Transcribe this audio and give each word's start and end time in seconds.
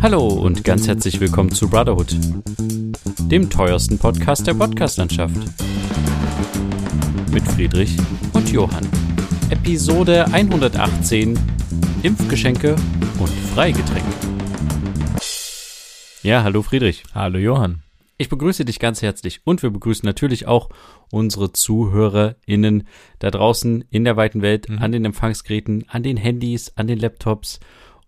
Hallo 0.00 0.28
und 0.28 0.62
ganz 0.62 0.86
herzlich 0.86 1.18
willkommen 1.18 1.50
zu 1.50 1.68
Brotherhood, 1.68 2.16
dem 3.30 3.50
teuersten 3.50 3.98
Podcast 3.98 4.46
der 4.46 4.54
Podcastlandschaft. 4.54 5.34
Mit 7.32 7.42
Friedrich 7.42 7.96
und 8.32 8.48
Johann. 8.52 8.86
Episode 9.50 10.26
118 10.26 11.36
Impfgeschenke 12.04 12.76
und 13.18 13.28
Freigetränke. 13.28 14.08
Ja, 16.22 16.44
hallo 16.44 16.62
Friedrich. 16.62 17.02
Hallo 17.12 17.38
Johann. 17.38 17.82
Ich 18.18 18.28
begrüße 18.28 18.64
dich 18.64 18.78
ganz 18.78 19.02
herzlich 19.02 19.40
und 19.44 19.62
wir 19.62 19.70
begrüßen 19.70 20.06
natürlich 20.06 20.46
auch 20.46 20.68
unsere 21.10 21.52
ZuhörerInnen 21.52 22.86
da 23.18 23.30
draußen 23.30 23.84
in 23.90 24.04
der 24.04 24.16
weiten 24.16 24.42
Welt, 24.42 24.68
mhm. 24.68 24.78
an 24.78 24.92
den 24.92 25.04
Empfangsgeräten, 25.04 25.84
an 25.88 26.02
den 26.02 26.16
Handys, 26.16 26.72
an 26.76 26.86
den 26.86 26.98
Laptops 26.98 27.58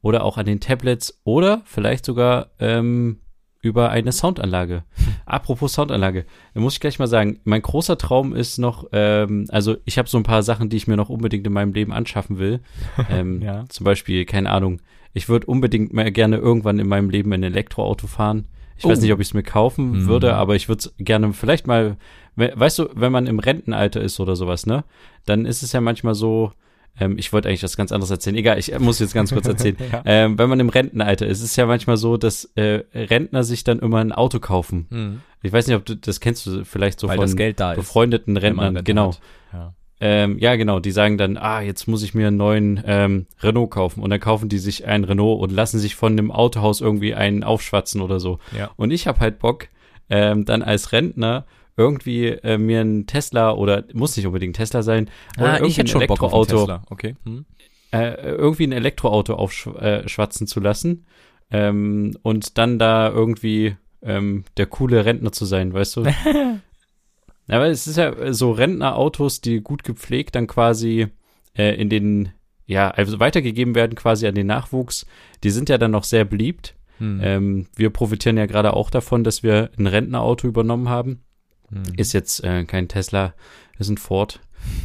oder 0.02 0.24
auch 0.24 0.38
an 0.38 0.46
den 0.46 0.60
Tablets 0.60 1.20
oder 1.24 1.62
vielleicht 1.64 2.04
sogar 2.04 2.50
ähm, 2.58 3.20
über 3.62 3.90
eine 3.90 4.12
Soundanlage. 4.12 4.84
Apropos 5.26 5.74
Soundanlage, 5.74 6.24
da 6.54 6.60
muss 6.60 6.74
ich 6.74 6.80
gleich 6.80 6.98
mal 6.98 7.06
sagen, 7.06 7.40
mein 7.44 7.62
großer 7.62 7.98
Traum 7.98 8.34
ist 8.34 8.58
noch, 8.58 8.86
ähm, 8.92 9.46
also 9.50 9.76
ich 9.84 9.98
habe 9.98 10.08
so 10.08 10.16
ein 10.16 10.22
paar 10.22 10.42
Sachen, 10.42 10.70
die 10.70 10.76
ich 10.76 10.86
mir 10.86 10.96
noch 10.96 11.10
unbedingt 11.10 11.46
in 11.46 11.52
meinem 11.52 11.72
Leben 11.72 11.92
anschaffen 11.92 12.38
will. 12.38 12.60
Ähm, 13.10 13.42
ja. 13.42 13.64
Zum 13.68 13.84
Beispiel, 13.84 14.24
keine 14.24 14.50
Ahnung, 14.50 14.80
ich 15.12 15.28
würde 15.28 15.46
unbedingt 15.46 15.92
mal 15.92 16.12
gerne 16.12 16.36
irgendwann 16.36 16.78
in 16.78 16.86
meinem 16.86 17.10
Leben 17.10 17.32
ein 17.32 17.42
Elektroauto 17.42 18.06
fahren. 18.06 18.46
Ich 18.76 18.84
oh. 18.84 18.88
weiß 18.88 19.00
nicht, 19.00 19.12
ob 19.12 19.20
ich 19.20 19.28
es 19.28 19.34
mir 19.34 19.42
kaufen 19.42 19.90
mhm. 19.90 20.06
würde, 20.06 20.34
aber 20.36 20.54
ich 20.54 20.68
würde 20.68 20.80
es 20.80 20.94
gerne 20.98 21.32
vielleicht 21.32 21.66
mal, 21.66 21.96
weißt 22.36 22.78
du, 22.78 22.88
wenn 22.94 23.10
man 23.10 23.26
im 23.26 23.38
Rentenalter 23.38 24.00
ist 24.00 24.20
oder 24.20 24.36
sowas, 24.36 24.66
ne, 24.66 24.84
dann 25.26 25.44
ist 25.44 25.62
es 25.62 25.72
ja 25.72 25.80
manchmal 25.80 26.14
so, 26.14 26.52
ähm, 26.98 27.16
ich 27.18 27.32
wollte 27.32 27.48
eigentlich 27.48 27.62
was 27.62 27.76
ganz 27.76 27.92
anderes 27.92 28.10
erzählen. 28.10 28.36
Egal, 28.36 28.58
ich 28.58 28.76
muss 28.78 28.98
jetzt 28.98 29.14
ganz 29.14 29.32
kurz 29.32 29.46
erzählen. 29.46 29.76
ja. 29.92 30.02
ähm, 30.04 30.38
wenn 30.38 30.48
man 30.48 30.60
im 30.60 30.68
Rentenalter 30.68 31.26
ist, 31.26 31.38
ist 31.38 31.50
es 31.50 31.56
ja 31.56 31.66
manchmal 31.66 31.96
so, 31.96 32.16
dass 32.16 32.44
äh, 32.56 32.82
Rentner 32.94 33.44
sich 33.44 33.64
dann 33.64 33.78
immer 33.78 33.98
ein 33.98 34.12
Auto 34.12 34.38
kaufen. 34.38 34.86
Mhm. 34.90 35.20
Ich 35.42 35.52
weiß 35.52 35.66
nicht, 35.66 35.76
ob 35.76 35.84
du 35.86 35.96
das 35.96 36.20
kennst 36.20 36.46
du 36.46 36.64
vielleicht 36.64 37.00
so 37.00 37.08
Weil 37.08 37.16
von 37.16 37.36
befreundeten 37.76 38.36
ist, 38.36 38.42
Rentnern. 38.42 38.84
Genau. 38.84 39.14
Ja. 39.52 39.74
Ähm, 40.02 40.38
ja, 40.38 40.56
genau, 40.56 40.80
die 40.80 40.92
sagen 40.92 41.18
dann, 41.18 41.36
ah, 41.36 41.60
jetzt 41.60 41.86
muss 41.86 42.02
ich 42.02 42.14
mir 42.14 42.28
einen 42.28 42.38
neuen 42.38 42.82
ähm, 42.86 43.26
Renault 43.42 43.70
kaufen. 43.70 44.02
Und 44.02 44.10
dann 44.10 44.20
kaufen 44.20 44.48
die 44.48 44.58
sich 44.58 44.86
einen 44.86 45.04
Renault 45.04 45.40
und 45.42 45.52
lassen 45.52 45.78
sich 45.78 45.94
von 45.94 46.16
dem 46.16 46.30
Autohaus 46.30 46.80
irgendwie 46.80 47.14
einen 47.14 47.44
aufschwatzen 47.44 48.00
oder 48.00 48.18
so. 48.18 48.38
Ja. 48.56 48.70
Und 48.76 48.92
ich 48.92 49.06
habe 49.06 49.20
halt 49.20 49.38
Bock, 49.38 49.68
ähm, 50.08 50.46
dann 50.46 50.62
als 50.62 50.92
Rentner 50.92 51.44
irgendwie 51.80 52.26
äh, 52.28 52.58
mir 52.58 52.80
ein 52.80 53.06
Tesla 53.06 53.52
oder 53.52 53.84
muss 53.92 54.16
nicht 54.16 54.26
unbedingt 54.26 54.56
Tesla 54.56 54.82
sein, 54.82 55.10
oder 55.38 55.46
ah, 55.46 55.54
irgendwie 55.54 55.70
ich 55.70 55.78
hätte 55.78 55.92
ein 55.98 56.02
Elektroauto, 56.02 56.78
okay. 56.90 57.16
Hm. 57.24 57.46
Äh, 57.92 58.14
irgendwie 58.36 58.66
ein 58.66 58.72
Elektroauto 58.72 59.34
aufschwatzen 59.34 60.44
äh, 60.44 60.48
zu 60.48 60.60
lassen 60.60 61.06
ähm, 61.50 62.16
und 62.22 62.58
dann 62.58 62.78
da 62.78 63.08
irgendwie 63.08 63.76
ähm, 64.02 64.44
der 64.56 64.66
coole 64.66 65.04
Rentner 65.04 65.32
zu 65.32 65.44
sein, 65.44 65.72
weißt 65.72 65.96
du? 65.96 66.04
Aber 67.48 67.66
es 67.66 67.86
ist 67.88 67.96
ja 67.96 68.32
so 68.32 68.52
Rentnerautos, 68.52 69.40
die 69.40 69.60
gut 69.60 69.82
gepflegt 69.82 70.36
dann 70.36 70.46
quasi 70.46 71.08
äh, 71.56 71.74
in 71.74 71.88
den, 71.88 72.30
ja, 72.66 72.90
also 72.90 73.18
weitergegeben 73.18 73.74
werden 73.74 73.96
quasi 73.96 74.28
an 74.28 74.36
den 74.36 74.46
Nachwuchs. 74.46 75.04
Die 75.42 75.50
sind 75.50 75.68
ja 75.68 75.76
dann 75.76 75.90
noch 75.90 76.04
sehr 76.04 76.24
beliebt. 76.24 76.76
Hm. 76.98 77.20
Ähm, 77.22 77.66
wir 77.74 77.90
profitieren 77.90 78.36
ja 78.36 78.46
gerade 78.46 78.74
auch 78.74 78.90
davon, 78.90 79.24
dass 79.24 79.42
wir 79.42 79.70
ein 79.76 79.88
Rentnerauto 79.88 80.46
übernommen 80.46 80.88
haben. 80.88 81.22
Hm. 81.70 81.82
Ist 81.96 82.12
jetzt 82.12 82.42
äh, 82.44 82.64
kein 82.64 82.88
Tesla, 82.88 83.34
ist 83.78 83.88
ein 83.88 83.98
Ford. 83.98 84.40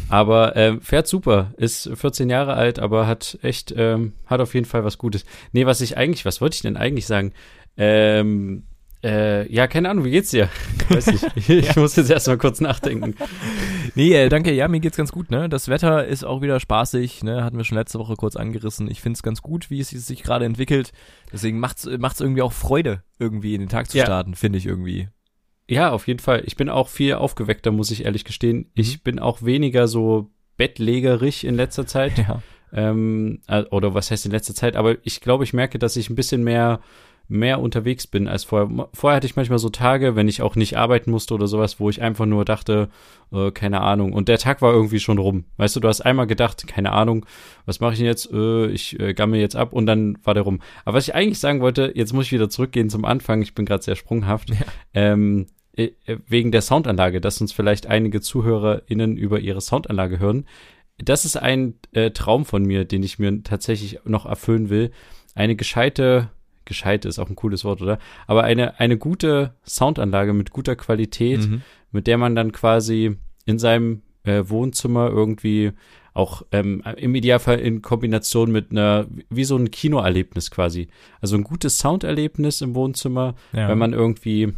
Aber 0.09 0.55
äh, 0.55 0.80
fährt 0.80 1.08
super, 1.08 1.53
ist 1.58 1.89
14 1.94 2.30
Jahre 2.30 2.53
alt, 2.53 2.80
aber 2.80 3.08
hat 3.08 3.38
echt, 3.42 3.73
ähm, 3.75 4.14
hat 4.25 4.39
auf 4.39 4.53
jeden 4.53 4.66
Fall 4.66 4.86
was 4.86 4.97
Gutes. 4.97 5.25
Nee, 5.52 5.66
was 5.66 5.81
ich 5.81 5.97
eigentlich, 5.97 6.25
was 6.25 6.39
wollte 6.39 6.55
ich 6.55 6.61
denn 6.61 6.77
eigentlich 6.77 7.08
sagen? 7.08 7.33
Ähm, 7.75 8.64
äh, 9.03 9.52
ja, 9.54 9.67
keine 9.67 9.89
Ahnung, 9.89 10.05
wie 10.05 10.11
geht's 10.11 10.32
dir? 10.32 10.49
Weiß 10.89 11.08
nicht. 11.08 11.26
Ich 11.36 11.48
ja. 11.48 11.73
muss 11.76 11.95
jetzt 11.95 12.09
erstmal 12.09 12.37
kurz 12.37 12.59
nachdenken. 12.61 13.15
Nee, 13.93 14.14
äh, 14.14 14.30
danke, 14.30 14.52
ja, 14.52 14.67
mir 14.67 14.80
geht's 14.80 14.98
ganz 14.98 15.11
gut, 15.11 15.30
ne? 15.30 15.48
Das 15.49 15.67
Wetter 15.67 16.08
ist 16.08 16.23
auch 16.23 16.42
wieder 16.42 16.59
spaßig, 16.59 17.23
ne? 17.23 17.43
Hatten 17.43 17.58
wir 17.58 17.65
schon 17.65 17.77
letzte 17.77 17.99
Woche 17.99 18.15
kurz 18.15 18.36
angerissen. 18.36 18.89
Ich 18.89 19.02
find's 19.02 19.21
ganz 19.21 19.42
gut, 19.42 19.70
wie 19.70 19.80
es 19.80 19.89
sich 19.89 20.23
gerade 20.23 20.45
entwickelt. 20.45 20.92
Deswegen 21.32 21.59
macht's, 21.59 21.88
macht's 21.99 22.21
irgendwie 22.21 22.42
auch 22.42 22.54
Freude, 22.54 23.04
irgendwie 23.20 23.54
in 23.54 23.61
den 23.61 23.70
Tag 23.70 23.92
zu 23.92 23.98
ja. 23.98 24.05
starten, 24.05 24.33
finde 24.33 24.58
ich 24.58 24.65
irgendwie. 24.65 25.09
Ja, 25.67 25.92
auf 25.92 26.08
jeden 26.08 26.20
Fall. 26.20 26.43
Ich 26.45 26.55
bin 26.55 26.70
auch 26.70 26.87
viel 26.87 27.14
aufgeweckter, 27.15 27.71
muss 27.71 27.92
ich 27.92 28.05
ehrlich 28.05 28.23
gestehen. 28.23 28.58
Mhm. 28.58 28.65
Ich 28.76 29.03
bin 29.03 29.20
auch 29.20 29.42
weniger 29.43 29.87
so 29.87 30.30
bettlägerig 30.58 31.43
in 31.43 31.55
letzter 31.55 31.86
Zeit. 31.86 32.14
Ja. 32.27 32.42
Ähm, 32.73 33.39
äh, 33.48 33.61
oder 33.65 33.93
was 33.93 34.11
heißt 34.11 34.26
in 34.26 34.31
letzter 34.31 34.53
Zeit? 34.53 34.76
Aber 34.76 34.98
ich 35.03 35.21
glaube, 35.21 35.45
ich 35.45 35.53
merke, 35.53 35.80
dass 35.80 35.95
ich 35.95 36.09
ein 36.09 36.15
bisschen 36.15 36.43
mehr 36.43 36.81
mehr 37.27 37.59
unterwegs 37.59 38.08
bin 38.08 38.27
als 38.27 38.43
vorher. 38.43 38.89
Vorher 38.93 39.17
hatte 39.17 39.27
ich 39.27 39.36
manchmal 39.36 39.59
so 39.59 39.69
Tage, 39.69 40.15
wenn 40.15 40.27
ich 40.27 40.41
auch 40.41 40.55
nicht 40.55 40.77
arbeiten 40.77 41.11
musste 41.11 41.33
oder 41.33 41.47
sowas, 41.47 41.80
wo 41.80 41.89
ich 41.89 42.02
einfach 42.02 42.25
nur 42.25 42.45
dachte, 42.45 42.89
äh, 43.31 43.52
keine 43.52 43.81
Ahnung. 43.81 44.13
Und 44.13 44.27
der 44.27 44.37
Tag 44.37 44.61
war 44.61 44.73
irgendwie 44.73 44.99
schon 44.99 45.17
rum. 45.17 45.45
Weißt 45.58 45.75
du, 45.75 45.80
du 45.80 45.87
hast 45.87 46.02
einmal 46.02 46.27
gedacht, 46.27 46.67
keine 46.67 46.91
Ahnung, 46.91 47.25
was 47.65 47.80
mache 47.80 47.93
ich 47.93 47.99
denn 47.99 48.08
jetzt? 48.08 48.31
Äh, 48.31 48.67
ich 48.67 48.99
äh, 48.99 49.14
gammel 49.14 49.39
jetzt 49.39 49.55
ab 49.55 49.73
und 49.73 49.85
dann 49.85 50.17
war 50.23 50.33
der 50.33 50.43
rum. 50.43 50.61
Aber 50.83 50.97
was 50.97 51.08
ich 51.08 51.15
eigentlich 51.15 51.39
sagen 51.39 51.61
wollte, 51.61 51.91
jetzt 51.95 52.14
muss 52.14 52.25
ich 52.25 52.31
wieder 52.31 52.49
zurückgehen 52.49 52.89
zum 52.89 53.05
Anfang. 53.05 53.41
Ich 53.41 53.55
bin 53.55 53.65
gerade 53.65 53.83
sehr 53.83 53.95
sprunghaft. 53.95 54.49
Ja. 54.49 54.55
Ähm, 54.93 55.47
äh, 55.75 55.91
wegen 56.27 56.52
der 56.52 56.61
Soundanlage, 56.61 57.19
dass 57.19 57.41
uns 57.41 57.52
vielleicht 57.52 57.87
einige 57.87 58.21
ZuhörerInnen 58.21 59.17
über 59.17 59.39
ihre 59.39 59.59
Soundanlage 59.59 60.19
hören. 60.19 60.45
Das 60.97 61.25
ist 61.25 61.35
ein 61.35 61.75
äh, 61.91 62.11
Traum 62.11 62.45
von 62.45 62.64
mir, 62.64 62.85
den 62.85 63.03
ich 63.03 63.19
mir 63.19 63.43
tatsächlich 63.43 63.99
noch 64.05 64.25
erfüllen 64.25 64.69
will. 64.69 64.91
Eine 65.33 65.58
gescheite 65.58 66.30
gescheit 66.65 67.05
ist 67.05 67.20
auch 67.20 67.30
ein 67.30 67.36
cooles 67.36 67.64
Wort, 67.64 67.81
oder? 67.81 67.99
Aber 68.27 68.43
eine, 68.43 68.80
eine 68.80 68.98
gute 68.98 69.55
Soundanlage 69.65 70.33
mit 70.33 70.52
guter 70.52 70.76
Qualität, 70.76 71.48
mhm. 71.48 71.61
mit 71.92 72.08
der 72.08 72.17
man 72.17 72.36
dann 72.36 72.52
quasi 72.52 73.17
in 73.45 73.59
seinem 73.59 74.02
äh, 74.23 74.43
Wohnzimmer 74.48 75.09
irgendwie 75.09 75.71
auch 76.14 76.43
ähm, 76.52 76.81
im 76.98 77.14
Idealfall 77.14 77.59
in 77.59 77.81
Kombination 77.81 78.52
mit 78.52 78.71
einer, 78.71 79.05
wie 79.30 79.43
so 79.43 79.58
ein 79.58 79.70
Kinoerlebnis 79.70 80.49
quasi. 80.49 80.87
Also 81.20 81.36
ein 81.36 81.43
gutes 81.43 81.77
Sounderlebnis 81.77 82.61
im 82.61 82.73
Wohnzimmer, 82.73 83.36
ja. 83.52 83.67
wenn 83.67 83.77
man 83.77 83.92
irgendwie 83.92 84.53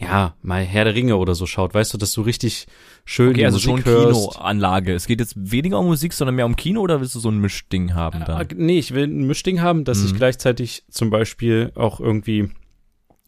ja, 0.00 0.34
mal 0.42 0.62
Herr 0.64 0.84
der 0.84 0.94
Ringe 0.94 1.16
oder 1.16 1.34
so 1.34 1.46
schaut, 1.46 1.72
weißt 1.72 1.94
du, 1.94 1.98
dass 1.98 2.12
du 2.12 2.22
richtig 2.22 2.66
schön 3.04 3.30
okay, 3.30 3.44
also 3.46 3.56
Musik 3.70 3.86
schon 3.86 4.12
Kinoanlage. 4.12 4.92
Es 4.92 5.06
geht 5.06 5.20
jetzt 5.20 5.34
weniger 5.36 5.78
um 5.78 5.86
Musik, 5.86 6.12
sondern 6.12 6.34
mehr 6.34 6.46
um 6.46 6.56
Kino 6.56 6.80
oder 6.80 7.00
willst 7.00 7.14
du 7.14 7.20
so 7.20 7.30
ein 7.30 7.38
Mischding 7.38 7.94
haben 7.94 8.24
dann? 8.26 8.40
Äh, 8.40 8.46
nee, 8.56 8.78
ich 8.78 8.92
will 8.92 9.04
ein 9.04 9.26
Mischding 9.26 9.60
haben, 9.60 9.84
dass 9.84 10.00
mhm. 10.00 10.06
ich 10.06 10.14
gleichzeitig 10.16 10.84
zum 10.90 11.10
Beispiel 11.10 11.70
auch 11.76 12.00
irgendwie 12.00 12.50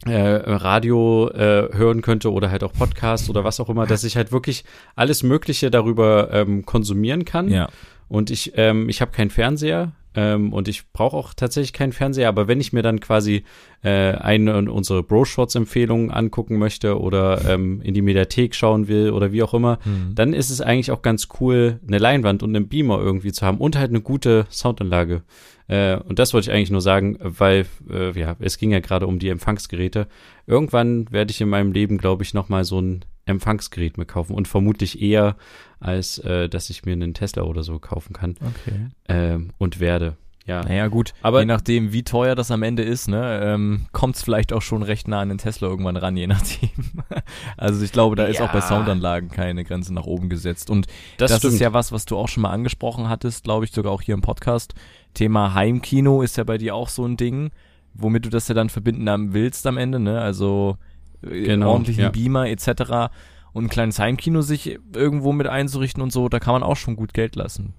äh, 0.05 0.11
Radio 0.11 1.29
äh, 1.29 1.69
hören 1.73 2.01
könnte 2.01 2.31
oder 2.31 2.51
halt 2.51 2.63
auch 2.63 2.73
Podcast 2.73 3.29
oder 3.29 3.43
was 3.43 3.59
auch 3.59 3.69
immer, 3.69 3.87
dass 3.87 4.03
ich 4.03 4.17
halt 4.17 4.31
wirklich 4.31 4.63
alles 4.95 5.23
Mögliche 5.23 5.71
darüber 5.71 6.29
ähm, 6.31 6.65
konsumieren 6.65 7.25
kann. 7.25 7.49
Ja. 7.49 7.69
Und 8.09 8.29
ich, 8.29 8.53
ähm, 8.55 8.89
ich 8.89 9.01
habe 9.01 9.11
keinen 9.11 9.29
Fernseher, 9.29 9.93
ähm, 10.17 10.51
und 10.51 10.67
ich 10.67 10.91
brauche 10.91 11.15
auch 11.15 11.35
tatsächlich 11.35 11.73
keinen 11.73 11.93
Fernseher, 11.93 12.27
aber 12.27 12.47
wenn 12.47 12.59
ich 12.59 12.73
mir 12.73 12.81
dann 12.81 12.99
quasi 12.99 13.43
äh, 13.83 14.13
eine 14.13 14.71
unsere 14.71 15.03
Bro-Shorts-Empfehlungen 15.03 16.09
angucken 16.09 16.57
möchte 16.57 16.99
oder 16.99 17.47
ähm, 17.47 17.81
in 17.83 17.93
die 17.93 18.01
Mediathek 18.01 18.55
schauen 18.55 18.87
will 18.87 19.11
oder 19.11 19.31
wie 19.31 19.43
auch 19.43 19.53
immer, 19.53 19.77
mhm. 19.85 20.15
dann 20.15 20.33
ist 20.33 20.49
es 20.49 20.59
eigentlich 20.59 20.89
auch 20.89 21.03
ganz 21.03 21.27
cool, 21.39 21.79
eine 21.87 21.99
Leinwand 21.99 22.41
und 22.41 22.55
einen 22.55 22.67
Beamer 22.67 22.99
irgendwie 22.99 23.31
zu 23.31 23.45
haben 23.45 23.59
und 23.59 23.77
halt 23.77 23.91
eine 23.91 24.01
gute 24.01 24.47
Soundanlage. 24.49 25.21
Äh, 25.67 25.97
und 25.97 26.17
das 26.17 26.33
wollte 26.33 26.49
ich 26.49 26.55
eigentlich 26.55 26.71
nur 26.71 26.81
sagen, 26.81 27.19
weil 27.21 27.67
äh, 27.87 28.19
ja, 28.19 28.35
es 28.39 28.57
ging 28.57 28.71
ja 28.71 28.79
gerade 28.79 29.05
um 29.05 29.19
die 29.19 29.29
Empfangsgeräte. 29.29 30.07
Irgendwann 30.47 31.11
werde 31.11 31.29
ich 31.29 31.39
in 31.41 31.49
meinem 31.49 31.73
Leben, 31.73 31.99
glaube 31.99 32.23
ich, 32.23 32.33
noch 32.33 32.49
mal 32.49 32.63
so 32.63 32.81
ein 32.81 33.05
Empfangsgerät 33.27 33.97
mir 33.97 34.05
kaufen 34.05 34.33
und 34.33 34.47
vermutlich 34.47 35.01
eher, 35.01 35.35
als 35.79 36.17
äh, 36.19 36.49
dass 36.49 36.69
ich 36.69 36.85
mir 36.85 36.93
einen 36.93 37.13
Tesla 37.13 37.43
oder 37.43 37.63
so 37.63 37.79
kaufen 37.79 38.13
kann. 38.13 38.35
Okay. 38.41 38.87
Ähm, 39.07 39.51
und 39.57 39.79
werde. 39.79 40.17
Ja. 40.47 40.63
Naja, 40.63 40.87
gut, 40.87 41.13
aber 41.21 41.41
je 41.41 41.45
nachdem, 41.45 41.91
wie 41.91 42.03
teuer 42.03 42.33
das 42.33 42.51
am 42.51 42.63
Ende 42.63 42.81
ist, 42.81 43.09
ne, 43.09 43.41
ähm, 43.43 43.85
kommt 43.91 44.15
es 44.15 44.23
vielleicht 44.23 44.53
auch 44.53 44.61
schon 44.61 44.81
recht 44.81 45.09
nah 45.09 45.19
an 45.19 45.27
den 45.27 45.39
Tesla 45.39 45.67
irgendwann 45.67 45.97
ran, 45.97 46.15
je 46.15 46.25
nachdem. 46.25 46.69
also 47.57 47.83
ich 47.83 47.91
glaube, 47.91 48.15
da 48.15 48.23
ist 48.23 48.39
ja. 48.39 48.45
auch 48.45 48.53
bei 48.53 48.61
Soundanlagen 48.61 49.29
keine 49.29 49.65
Grenze 49.65 49.93
nach 49.93 50.05
oben 50.05 50.29
gesetzt. 50.29 50.69
Und 50.69 50.87
das, 51.17 51.31
das 51.31 51.43
ist 51.43 51.59
ja 51.59 51.73
was, 51.73 51.91
was 51.91 52.05
du 52.05 52.15
auch 52.15 52.29
schon 52.29 52.43
mal 52.43 52.51
angesprochen 52.51 53.09
hattest, 53.09 53.43
glaube 53.43 53.65
ich, 53.65 53.71
sogar 53.71 53.91
auch 53.91 54.01
hier 54.01 54.15
im 54.15 54.21
Podcast. 54.21 54.73
Thema 55.13 55.53
Heimkino 55.53 56.21
ist 56.21 56.37
ja 56.37 56.45
bei 56.45 56.57
dir 56.57 56.75
auch 56.75 56.87
so 56.87 57.05
ein 57.05 57.17
Ding, 57.17 57.51
womit 57.93 58.25
du 58.25 58.29
das 58.29 58.47
ja 58.47 58.55
dann 58.55 58.69
verbinden 58.69 59.33
willst 59.33 59.67
am 59.67 59.77
Ende, 59.77 59.99
ne? 59.99 60.21
Also 60.21 60.77
genau, 61.21 61.71
ordentlichen 61.71 62.03
ja. 62.03 62.09
Beamer 62.09 62.47
etc. 62.47 63.11
Und 63.53 63.65
ein 63.65 63.69
kleines 63.69 63.99
Heimkino 63.99 64.41
sich 64.41 64.79
irgendwo 64.93 65.31
mit 65.31 65.47
einzurichten 65.47 66.01
und 66.03 66.11
so, 66.11 66.29
da 66.29 66.39
kann 66.39 66.53
man 66.53 66.63
auch 66.63 66.77
schon 66.77 66.95
gut 66.95 67.13
Geld 67.13 67.35
lassen. 67.35 67.73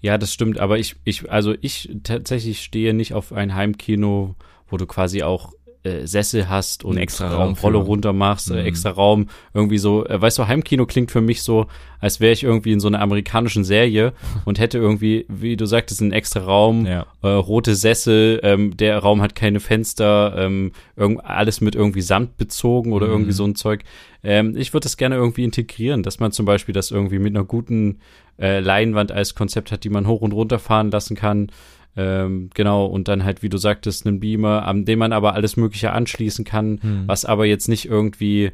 Ja, 0.00 0.18
das 0.18 0.32
stimmt, 0.32 0.58
aber 0.58 0.78
ich, 0.78 0.96
ich, 1.04 1.30
also 1.30 1.54
ich 1.60 1.96
tatsächlich 2.02 2.62
stehe 2.62 2.94
nicht 2.94 3.14
auf 3.14 3.32
ein 3.32 3.54
Heimkino, 3.54 4.36
wo 4.68 4.76
du 4.76 4.86
quasi 4.86 5.22
auch 5.22 5.52
äh, 5.84 6.06
Sessel 6.06 6.48
hast 6.48 6.84
und 6.84 6.96
extra 6.96 7.28
Raum 7.34 7.54
Rolle 7.54 7.78
runter 7.78 8.12
machst, 8.12 8.50
äh, 8.50 8.54
mhm. 8.54 8.66
extra 8.66 8.90
Raum, 8.90 9.28
irgendwie 9.52 9.78
so, 9.78 10.06
äh, 10.06 10.20
weißt 10.20 10.38
du, 10.38 10.46
Heimkino 10.46 10.86
klingt 10.86 11.10
für 11.10 11.20
mich 11.20 11.42
so, 11.42 11.66
als 11.98 12.20
wäre 12.20 12.32
ich 12.32 12.44
irgendwie 12.44 12.72
in 12.72 12.80
so 12.80 12.88
einer 12.88 13.00
amerikanischen 13.00 13.64
Serie 13.64 14.12
und 14.44 14.58
hätte 14.58 14.78
irgendwie, 14.78 15.26
wie 15.28 15.56
du 15.56 15.66
sagtest, 15.66 16.00
einen 16.00 16.12
extra 16.12 16.40
Raum, 16.40 16.86
ja. 16.86 17.06
äh, 17.22 17.28
rote 17.28 17.74
Sessel, 17.74 18.40
ähm, 18.42 18.76
der 18.76 18.98
Raum 18.98 19.22
hat 19.22 19.34
keine 19.34 19.60
Fenster, 19.60 20.34
ähm, 20.36 20.72
irgend, 20.96 21.24
alles 21.24 21.60
mit 21.60 21.74
irgendwie 21.74 22.02
Samt 22.02 22.36
bezogen 22.36 22.92
oder 22.92 23.06
mhm. 23.06 23.12
irgendwie 23.12 23.32
so 23.32 23.44
ein 23.44 23.54
Zeug. 23.54 23.82
Ähm, 24.22 24.56
ich 24.56 24.72
würde 24.72 24.84
das 24.84 24.96
gerne 24.96 25.16
irgendwie 25.16 25.44
integrieren, 25.44 26.02
dass 26.02 26.20
man 26.20 26.32
zum 26.32 26.46
Beispiel 26.46 26.72
das 26.72 26.90
irgendwie 26.90 27.18
mit 27.18 27.34
einer 27.34 27.44
guten 27.44 27.98
äh, 28.38 28.60
Leinwand 28.60 29.12
als 29.12 29.34
Konzept 29.34 29.72
hat, 29.72 29.84
die 29.84 29.90
man 29.90 30.06
hoch 30.06 30.20
und 30.20 30.32
runter 30.32 30.58
fahren 30.58 30.90
lassen 30.90 31.16
kann. 31.16 31.50
Ähm, 31.96 32.50
genau, 32.54 32.86
und 32.86 33.08
dann 33.08 33.24
halt, 33.24 33.42
wie 33.42 33.48
du 33.48 33.58
sagtest, 33.58 34.06
einen 34.06 34.20
Beamer, 34.20 34.66
an 34.66 34.84
dem 34.84 34.98
man 34.98 35.12
aber 35.12 35.34
alles 35.34 35.56
Mögliche 35.56 35.92
anschließen 35.92 36.44
kann, 36.44 36.78
hm. 36.80 37.02
was 37.06 37.24
aber 37.24 37.44
jetzt 37.44 37.68
nicht 37.68 37.84
irgendwie, 37.84 38.52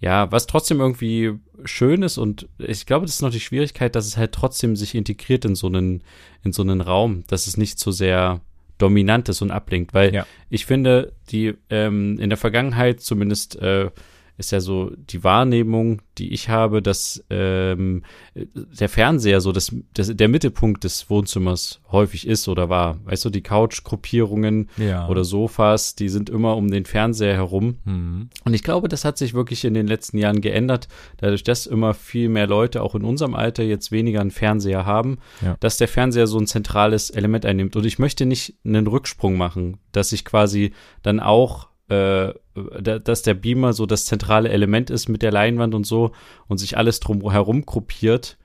ja, 0.00 0.32
was 0.32 0.46
trotzdem 0.46 0.80
irgendwie 0.80 1.34
schön 1.64 2.02
ist 2.02 2.16
und 2.16 2.48
ich 2.58 2.86
glaube, 2.86 3.04
das 3.04 3.16
ist 3.16 3.22
noch 3.22 3.30
die 3.30 3.40
Schwierigkeit, 3.40 3.94
dass 3.94 4.06
es 4.06 4.16
halt 4.16 4.32
trotzdem 4.32 4.74
sich 4.74 4.94
integriert 4.94 5.44
in 5.44 5.54
so 5.54 5.66
einen, 5.66 6.02
in 6.44 6.52
so 6.52 6.62
einen 6.62 6.80
Raum, 6.80 7.24
dass 7.26 7.46
es 7.46 7.56
nicht 7.56 7.78
so 7.78 7.90
sehr 7.90 8.40
dominant 8.78 9.28
ist 9.28 9.42
und 9.42 9.50
ablenkt, 9.50 9.92
weil 9.92 10.14
ja. 10.14 10.26
ich 10.48 10.64
finde, 10.64 11.12
die 11.30 11.54
ähm, 11.68 12.18
in 12.18 12.30
der 12.30 12.38
Vergangenheit 12.38 13.00
zumindest 13.00 13.56
äh, 13.56 13.90
ist 14.38 14.52
ja 14.52 14.60
so 14.60 14.92
die 14.96 15.24
Wahrnehmung, 15.24 16.00
die 16.16 16.32
ich 16.32 16.48
habe, 16.48 16.80
dass 16.80 17.24
ähm, 17.28 18.04
der 18.34 18.88
Fernseher 18.88 19.40
so 19.40 19.50
das, 19.50 19.74
das, 19.94 20.14
der 20.14 20.28
Mittelpunkt 20.28 20.84
des 20.84 21.10
Wohnzimmers 21.10 21.80
häufig 21.90 22.26
ist 22.26 22.48
oder 22.48 22.68
war. 22.68 22.98
Weißt 23.04 23.24
du, 23.24 23.30
die 23.30 23.42
Couchgruppierungen 23.42 24.70
ja. 24.76 25.08
oder 25.08 25.24
Sofas, 25.24 25.96
die 25.96 26.08
sind 26.08 26.30
immer 26.30 26.56
um 26.56 26.70
den 26.70 26.84
Fernseher 26.84 27.34
herum. 27.34 27.78
Mhm. 27.84 28.30
Und 28.44 28.54
ich 28.54 28.62
glaube, 28.62 28.88
das 28.88 29.04
hat 29.04 29.18
sich 29.18 29.34
wirklich 29.34 29.64
in 29.64 29.74
den 29.74 29.88
letzten 29.88 30.18
Jahren 30.18 30.40
geändert, 30.40 30.86
dadurch, 31.16 31.42
dass 31.42 31.66
immer 31.66 31.92
viel 31.92 32.28
mehr 32.28 32.46
Leute 32.46 32.82
auch 32.82 32.94
in 32.94 33.04
unserem 33.04 33.34
Alter 33.34 33.64
jetzt 33.64 33.90
weniger 33.90 34.20
einen 34.20 34.30
Fernseher 34.30 34.86
haben, 34.86 35.18
ja. 35.42 35.56
dass 35.58 35.78
der 35.78 35.88
Fernseher 35.88 36.28
so 36.28 36.38
ein 36.38 36.46
zentrales 36.46 37.10
Element 37.10 37.44
einnimmt. 37.44 37.74
Und 37.74 37.84
ich 37.84 37.98
möchte 37.98 38.24
nicht 38.24 38.54
einen 38.64 38.86
Rücksprung 38.86 39.36
machen, 39.36 39.78
dass 39.90 40.12
ich 40.12 40.24
quasi 40.24 40.72
dann 41.02 41.18
auch 41.18 41.67
äh, 41.88 42.34
dass 42.80 43.22
der 43.22 43.34
Beamer 43.34 43.72
so 43.72 43.86
das 43.86 44.04
zentrale 44.04 44.50
Element 44.50 44.90
ist 44.90 45.08
mit 45.08 45.22
der 45.22 45.32
Leinwand 45.32 45.74
und 45.74 45.84
so 45.84 46.12
und 46.46 46.58
sich 46.58 46.76
alles 46.76 47.00
drumherum 47.00 47.64
gruppiert, 47.64 48.36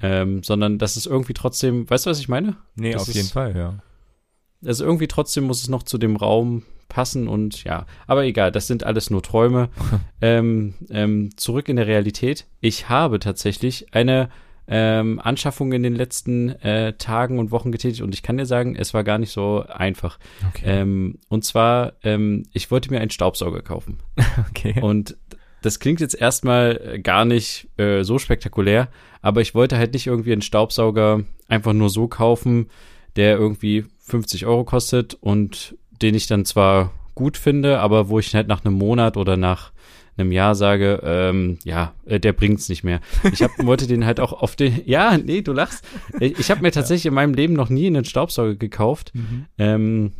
ähm, 0.00 0.42
sondern 0.42 0.78
dass 0.78 0.96
es 0.96 1.06
irgendwie 1.06 1.34
trotzdem, 1.34 1.88
weißt 1.88 2.06
du, 2.06 2.10
was 2.10 2.20
ich 2.20 2.28
meine? 2.28 2.56
Nee, 2.74 2.92
das 2.92 3.08
auf 3.08 3.14
jeden 3.14 3.28
Fall, 3.28 3.56
ja. 3.56 3.78
Also 4.64 4.84
irgendwie 4.84 5.08
trotzdem 5.08 5.44
muss 5.44 5.62
es 5.62 5.68
noch 5.68 5.82
zu 5.82 5.98
dem 5.98 6.16
Raum 6.16 6.62
passen 6.88 7.28
und 7.28 7.64
ja, 7.64 7.84
aber 8.06 8.24
egal, 8.24 8.52
das 8.52 8.66
sind 8.66 8.84
alles 8.84 9.10
nur 9.10 9.22
Träume. 9.22 9.68
ähm, 10.20 10.74
ähm, 10.88 11.36
zurück 11.36 11.68
in 11.68 11.76
der 11.76 11.86
Realität. 11.86 12.46
Ich 12.60 12.88
habe 12.88 13.18
tatsächlich 13.18 13.92
eine 13.92 14.30
ähm, 14.68 15.20
Anschaffungen 15.22 15.72
in 15.72 15.82
den 15.82 15.94
letzten 15.94 16.50
äh, 16.60 16.94
Tagen 16.94 17.38
und 17.38 17.50
Wochen 17.50 17.72
getätigt 17.72 18.02
und 18.02 18.14
ich 18.14 18.22
kann 18.22 18.36
dir 18.36 18.46
sagen, 18.46 18.74
es 18.76 18.94
war 18.94 19.04
gar 19.04 19.18
nicht 19.18 19.30
so 19.30 19.64
einfach. 19.68 20.18
Okay. 20.48 20.64
Ähm, 20.66 21.18
und 21.28 21.44
zwar, 21.44 21.94
ähm, 22.02 22.44
ich 22.52 22.70
wollte 22.70 22.90
mir 22.90 23.00
einen 23.00 23.10
Staubsauger 23.10 23.62
kaufen. 23.62 23.98
Okay. 24.50 24.80
Und 24.80 25.16
das 25.62 25.80
klingt 25.80 26.00
jetzt 26.00 26.14
erstmal 26.14 27.00
gar 27.02 27.24
nicht 27.24 27.68
äh, 27.78 28.02
so 28.02 28.18
spektakulär, 28.18 28.88
aber 29.22 29.40
ich 29.40 29.54
wollte 29.54 29.78
halt 29.78 29.94
nicht 29.94 30.06
irgendwie 30.06 30.32
einen 30.32 30.42
Staubsauger 30.42 31.22
einfach 31.48 31.72
nur 31.72 31.90
so 31.90 32.06
kaufen, 32.06 32.68
der 33.16 33.36
irgendwie 33.36 33.84
50 34.00 34.46
Euro 34.46 34.64
kostet 34.64 35.14
und 35.14 35.76
den 36.02 36.14
ich 36.14 36.26
dann 36.26 36.44
zwar 36.44 36.92
gut 37.14 37.36
finde, 37.36 37.80
aber 37.80 38.08
wo 38.08 38.18
ich 38.18 38.34
halt 38.34 38.46
nach 38.46 38.64
einem 38.64 38.74
Monat 38.74 39.16
oder 39.16 39.36
nach 39.36 39.72
einem 40.16 40.32
Jahr 40.32 40.54
sage, 40.54 41.00
ähm, 41.04 41.58
ja, 41.64 41.94
äh, 42.06 42.18
der 42.18 42.32
bringt's 42.32 42.68
nicht 42.68 42.84
mehr. 42.84 43.00
Ich 43.32 43.42
hab, 43.42 43.50
wollte 43.64 43.86
den 43.86 44.06
halt 44.06 44.20
auch 44.20 44.32
auf 44.32 44.56
den, 44.56 44.82
ja, 44.86 45.16
nee, 45.18 45.42
du 45.42 45.52
lachst. 45.52 45.84
Ich 46.20 46.50
habe 46.50 46.62
mir 46.62 46.70
tatsächlich 46.72 47.04
ja. 47.04 47.10
in 47.10 47.14
meinem 47.14 47.34
Leben 47.34 47.54
noch 47.54 47.68
nie 47.68 47.86
einen 47.86 48.04
Staubsauger 48.04 48.54
gekauft. 48.54 49.12
Mhm. 49.14 49.46
Ähm, 49.58 50.12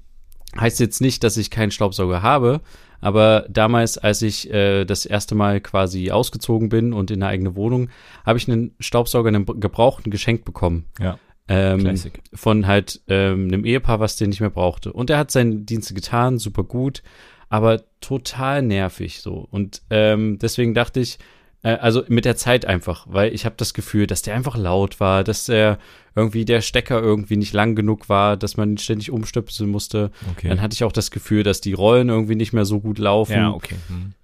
heißt 0.58 0.80
jetzt 0.80 1.00
nicht, 1.00 1.24
dass 1.24 1.36
ich 1.36 1.50
keinen 1.50 1.70
Staubsauger 1.70 2.22
habe, 2.22 2.60
aber 3.00 3.46
damals, 3.48 3.98
als 3.98 4.22
ich 4.22 4.52
äh, 4.52 4.84
das 4.84 5.06
erste 5.06 5.34
Mal 5.34 5.60
quasi 5.60 6.10
ausgezogen 6.10 6.68
bin 6.68 6.92
und 6.92 7.10
in 7.10 7.22
eine 7.22 7.30
eigene 7.30 7.56
Wohnung, 7.56 7.88
habe 8.24 8.38
ich 8.38 8.48
einen 8.48 8.74
Staubsauger, 8.80 9.28
einen 9.28 9.46
gebrauchten 9.46 10.10
geschenkt 10.10 10.44
bekommen. 10.44 10.86
Ja. 10.98 11.18
Ähm, 11.48 11.94
von 12.34 12.66
halt 12.66 13.02
ähm, 13.06 13.46
einem 13.46 13.64
Ehepaar, 13.64 14.00
was 14.00 14.16
den 14.16 14.30
nicht 14.30 14.40
mehr 14.40 14.50
brauchte. 14.50 14.92
Und 14.92 15.10
er 15.10 15.18
hat 15.18 15.30
seine 15.30 15.58
Dienste 15.58 15.94
getan, 15.94 16.38
super 16.38 16.64
gut 16.64 17.02
aber 17.48 17.82
total 18.00 18.62
nervig 18.62 19.20
so. 19.20 19.46
Und 19.50 19.82
ähm, 19.90 20.38
deswegen 20.38 20.74
dachte 20.74 21.00
ich, 21.00 21.18
äh, 21.62 21.76
also 21.76 22.02
mit 22.08 22.24
der 22.24 22.36
Zeit 22.36 22.64
einfach, 22.64 23.06
weil 23.08 23.34
ich 23.34 23.44
habe 23.44 23.56
das 23.58 23.74
Gefühl, 23.74 24.06
dass 24.06 24.22
der 24.22 24.34
einfach 24.34 24.56
laut 24.56 25.00
war, 25.00 25.24
dass 25.24 25.46
der 25.46 25.78
irgendwie 26.14 26.44
der 26.44 26.60
Stecker 26.60 27.00
irgendwie 27.00 27.36
nicht 27.36 27.52
lang 27.52 27.74
genug 27.74 28.08
war, 28.08 28.36
dass 28.36 28.56
man 28.56 28.72
ihn 28.72 28.78
ständig 28.78 29.10
umstöpseln 29.10 29.70
musste. 29.70 30.10
Okay. 30.32 30.48
Dann 30.48 30.60
hatte 30.60 30.74
ich 30.74 30.84
auch 30.84 30.92
das 30.92 31.10
Gefühl, 31.10 31.42
dass 31.42 31.60
die 31.60 31.74
Rollen 31.74 32.08
irgendwie 32.08 32.36
nicht 32.36 32.52
mehr 32.52 32.64
so 32.64 32.80
gut 32.80 32.98
laufen. 32.98 33.32
Ja, 33.32 33.50
okay. 33.50 33.76
Hm. 33.88 34.14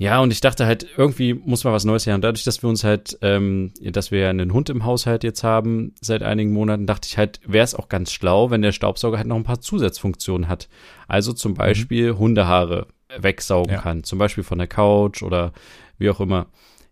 Ja, 0.00 0.20
und 0.20 0.30
ich 0.30 0.40
dachte 0.40 0.64
halt, 0.64 0.86
irgendwie 0.96 1.34
muss 1.34 1.64
man 1.64 1.72
was 1.72 1.84
Neues 1.84 2.06
her. 2.06 2.14
Und 2.14 2.22
dadurch, 2.22 2.44
dass 2.44 2.62
wir 2.62 2.68
uns 2.68 2.84
halt, 2.84 3.18
ähm, 3.20 3.72
dass 3.82 4.12
wir 4.12 4.20
ja 4.20 4.30
einen 4.30 4.52
Hund 4.52 4.70
im 4.70 4.84
Haushalt 4.84 5.24
jetzt 5.24 5.42
haben 5.42 5.92
seit 6.00 6.22
einigen 6.22 6.52
Monaten, 6.52 6.86
dachte 6.86 7.08
ich 7.10 7.18
halt, 7.18 7.40
wäre 7.44 7.64
es 7.64 7.74
auch 7.74 7.88
ganz 7.88 8.12
schlau, 8.12 8.50
wenn 8.50 8.62
der 8.62 8.70
Staubsauger 8.70 9.18
halt 9.18 9.26
noch 9.26 9.36
ein 9.36 9.42
paar 9.42 9.60
Zusatzfunktionen 9.60 10.48
hat. 10.48 10.68
Also 11.08 11.32
zum 11.32 11.52
mhm. 11.52 11.56
Beispiel 11.56 12.12
mhm. 12.12 12.18
Hundehaare 12.18 12.86
wegsaugen 13.18 13.72
ja. 13.72 13.80
kann, 13.80 14.04
zum 14.04 14.20
Beispiel 14.20 14.44
von 14.44 14.58
der 14.58 14.68
Couch 14.68 15.22
oder 15.22 15.52
wie 15.98 16.10
auch 16.10 16.20
immer. 16.20 16.46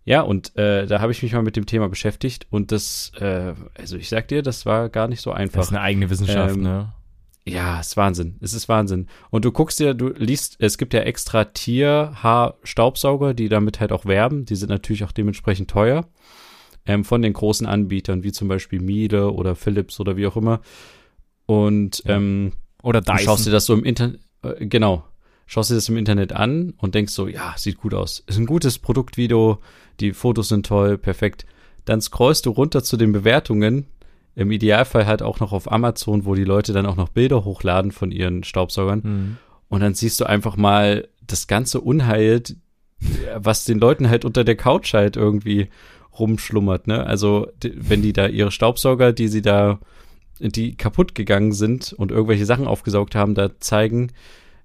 Ja, 0.05 0.23
und 0.23 0.57
äh, 0.57 0.87
da 0.87 1.01
habe 1.01 1.13
ich 1.13 1.23
mich 1.23 1.33
mal 1.33 1.43
mit 1.43 1.57
dem 1.57 1.67
Thema 1.67 1.89
beschäftigt 1.89 2.47
und 2.51 2.73
das, 2.73 3.13
äh, 3.21 3.55
also 3.79 3.97
ich 3.97 4.09
sag 4.09 4.27
dir, 4.29 4.43
das 4.43 4.67
war 4.67 4.89
gar 4.89 5.07
nicht 5.07 5.21
so 5.21 5.31
einfach. 5.31 5.59
Das 5.59 5.67
ist 5.67 5.73
eine 5.73 5.83
eigene 5.83 6.11
Wissenschaft, 6.11 6.57
ähm, 6.57 6.63
ne? 6.63 6.93
Ja, 7.49 7.79
ist 7.79 7.97
Wahnsinn. 7.97 8.37
Es 8.41 8.55
ist 8.55 8.69
Wahnsinn. 8.69 9.07
Und 9.31 9.45
du 9.45 9.53
guckst 9.53 9.79
dir, 9.79 9.95
du 9.95 10.09
liest, 10.09 10.57
es 10.59 10.79
gibt 10.79 10.93
ja 10.95 11.01
extra 11.01 11.45
Tierhaar-Staubsauger, 11.45 13.35
die 13.35 13.49
damit 13.49 13.79
halt 13.79 13.93
auch 13.93 14.05
werben. 14.05 14.45
Die 14.47 14.57
sind 14.57 14.69
natürlich 14.69 15.05
auch 15.05 15.13
dementsprechend 15.13 15.71
teuer. 15.71 16.09
Ähm, 16.87 17.05
von 17.05 17.23
den 17.23 17.33
großen 17.33 17.67
Anbietern, 17.67 18.25
wie 18.25 18.33
zum 18.33 18.49
Beispiel 18.49 18.81
Miele 18.81 19.31
oder 19.31 19.55
Philips 19.55 20.01
oder 20.01 20.17
wie 20.17 20.27
auch 20.27 20.37
immer. 20.37 20.61
Und, 21.47 22.03
ja. 22.05 22.17
ähm, 22.17 22.53
oder 22.83 23.01
Dyson. 23.01 23.17
Du 23.17 23.23
schaust 23.23 23.47
dir 23.47 23.51
das 23.53 23.67
so 23.67 23.75
im 23.75 23.85
Internet, 23.85 24.21
äh, 24.43 24.67
genau. 24.67 25.05
Schaust 25.47 25.71
dir 25.71 25.77
das 25.77 25.89
im 25.89 25.97
Internet 25.97 26.33
an 26.33 26.75
und 26.79 26.97
denkst 26.97 27.13
so, 27.13 27.29
ja, 27.29 27.55
sieht 27.57 27.79
gut 27.79 27.95
aus. 27.95 28.25
Ist 28.27 28.39
ein 28.39 28.47
gutes 28.47 28.81
Produktvideo, 28.81 29.61
die 30.01 30.13
Fotos 30.13 30.49
sind 30.49 30.67
toll, 30.67 30.99
perfekt. 30.99 31.47
Dann 31.85 32.01
scrollst 32.01 32.47
du 32.47 32.51
runter 32.51 32.83
zu 32.83 32.97
den 32.97 33.13
Bewertungen 33.13 33.87
im 34.37 34.51
Idealfall 34.51 35.07
halt 35.07 35.23
auch 35.23 35.41
noch 35.41 35.53
auf 35.53 35.73
Amazon, 35.73 36.27
wo 36.27 36.35
die 36.35 36.45
Leute 36.45 36.73
dann 36.73 36.87
auch 36.87 36.95
noch 36.95 37.09
Bilder 37.09 37.45
hochladen 37.45 37.91
von 37.91 38.13
ihren 38.13 38.45
Staubsaugern. 38.45 39.01
Mhm. 39.03 39.37
Und 39.69 39.81
dann 39.81 39.95
siehst 39.95 40.21
du 40.21 40.27
einfach 40.27 40.57
mal 40.57 41.09
das 41.27 41.47
ganze 41.47 41.81
Unheil, 41.81 42.43
was 43.37 43.65
den 43.65 43.79
Leuten 43.79 44.09
halt 44.09 44.25
unter 44.25 44.45
der 44.45 44.57
Couch 44.57 44.95
halt 44.95 45.17
irgendwie 45.17 45.69
rumschlummert, 46.19 46.87
ne? 46.87 47.05
Also, 47.05 47.49
wenn 47.63 48.03
die 48.03 48.13
da 48.13 48.27
ihre 48.27 48.51
Staubsauger, 48.51 49.13
die 49.13 49.29
sie 49.29 49.43
da, 49.43 49.81
die 50.39 50.77
kaputt 50.77 51.15
gegangen 51.15 51.53
sind 51.53 51.93
und 51.95 52.11
irgendwelche 52.11 52.47
Sachen 52.47 52.67
aufgesaugt 52.67 53.15
haben, 53.15 53.35
da 53.35 53.59
zeigen, 53.59 54.13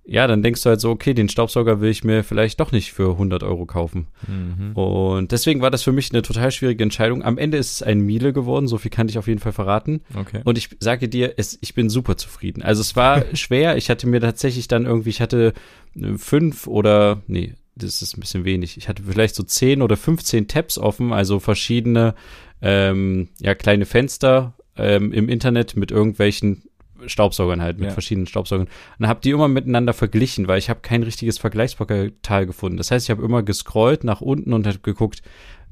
ja, 0.04 0.26
dann 0.26 0.42
denkst 0.42 0.64
du 0.64 0.70
halt 0.70 0.82
so, 0.82 0.90
okay, 0.90 1.14
den 1.14 1.30
Staubsauger 1.30 1.80
will 1.80 1.90
ich 1.90 2.04
mir 2.04 2.24
vielleicht 2.24 2.60
doch 2.60 2.72
nicht 2.72 2.92
für 2.92 3.12
100 3.12 3.44
Euro 3.44 3.66
kaufen. 3.66 4.08
Mhm. 4.28 4.74
Und 4.74 5.32
deswegen 5.32 5.62
war 5.62 5.70
das 5.70 5.84
für 5.84 5.92
mich 5.92 6.12
eine 6.12 6.24
total 6.24 6.52
schwierige 6.52 6.84
Entscheidung. 6.84 7.24
Am 7.24 7.38
Ende 7.38 7.58
ist 7.58 7.76
es 7.76 7.84
ein 7.84 8.00
Miele 8.00 8.34
geworden, 8.34 8.68
so 8.68 8.80
viel 8.80 8.90
kann 8.90 9.10
ich 9.10 9.20
auf 9.20 9.28
jeden 9.28 9.40
Fall 9.40 9.52
verraten. 9.52 10.02
Okay. 10.16 10.42
Und 10.44 10.58
ich 10.58 10.70
sage 10.80 11.08
dir, 11.08 11.36
es, 11.38 11.58
ich 11.62 11.76
bin 11.76 11.90
super 11.90 12.18
zufrieden. 12.18 12.64
Also 12.64 12.82
es 12.82 12.96
war 12.96 13.24
schwer. 13.36 13.78
Ich 13.78 13.90
hatte 13.90 14.08
mir 14.08 14.20
tatsächlich 14.20 14.68
dann 14.68 14.86
irgendwie, 14.86 15.10
ich 15.10 15.22
hatte 15.22 15.54
äh, 15.96 16.18
fünf 16.18 16.66
oder, 16.66 17.22
nee, 17.28 17.54
das 17.76 18.02
ist 18.02 18.18
ein 18.18 18.22
bisschen 18.22 18.44
wenig. 18.44 18.78
Ich 18.78 18.90
hatte 18.90 19.04
vielleicht 19.04 19.36
so 19.36 19.44
zehn 19.44 19.84
oder 19.84 19.98
15 19.98 20.48
Tabs 20.48 20.80
offen, 20.80 21.14
also 21.14 21.40
verschiedene, 21.40 22.16
ähm, 22.62 23.30
ja, 23.40 23.54
kleine 23.54 23.86
Fenster 23.86 24.56
ähm, 24.78 25.12
im 25.14 25.30
Internet 25.30 25.76
mit 25.76 25.92
irgendwelchen 25.92 26.64
Staubsaugern 27.10 27.62
halt, 27.62 27.78
mit 27.78 27.90
ja. 27.90 27.94
verschiedenen 27.94 28.28
Staubsaugern. 28.28 28.68
Und 29.00 29.08
habe 29.08 29.22
die 29.22 29.32
immer 29.32 29.48
miteinander 29.48 29.94
verglichen, 29.94 30.48
weil 30.48 30.60
ich 30.60 30.70
habe 30.70 30.82
kein 30.82 31.04
richtiges 31.04 31.38
Vergleichsportal 31.38 32.46
gefunden. 32.46 32.78
Das 32.78 32.92
heißt, 32.92 33.06
ich 33.06 33.12
habe 33.12 33.24
immer 33.24 33.44
gescrollt 33.44 34.04
nach 34.04 34.22
unten 34.22 34.54
und 34.54 34.68
habe 34.68 34.80
geguckt, 34.80 35.22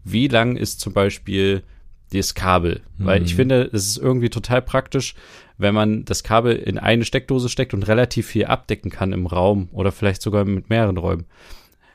wie 0.03 0.27
lang 0.27 0.55
ist 0.55 0.79
zum 0.79 0.93
Beispiel 0.93 1.63
das 2.11 2.33
Kabel. 2.33 2.81
Mhm. 2.97 3.05
Weil 3.05 3.23
ich 3.23 3.33
mhm. 3.33 3.37
finde, 3.37 3.69
es 3.71 3.87
ist 3.87 3.97
irgendwie 3.97 4.29
total 4.29 4.61
praktisch, 4.61 5.15
wenn 5.57 5.75
man 5.75 6.05
das 6.05 6.23
Kabel 6.23 6.55
in 6.55 6.77
eine 6.77 7.05
Steckdose 7.05 7.49
steckt 7.49 7.73
und 7.73 7.87
relativ 7.87 8.27
viel 8.27 8.45
abdecken 8.45 8.89
kann 8.89 9.13
im 9.13 9.27
Raum 9.27 9.69
oder 9.71 9.91
vielleicht 9.91 10.21
sogar 10.21 10.45
mit 10.45 10.69
mehreren 10.69 10.97
Räumen. 10.97 11.25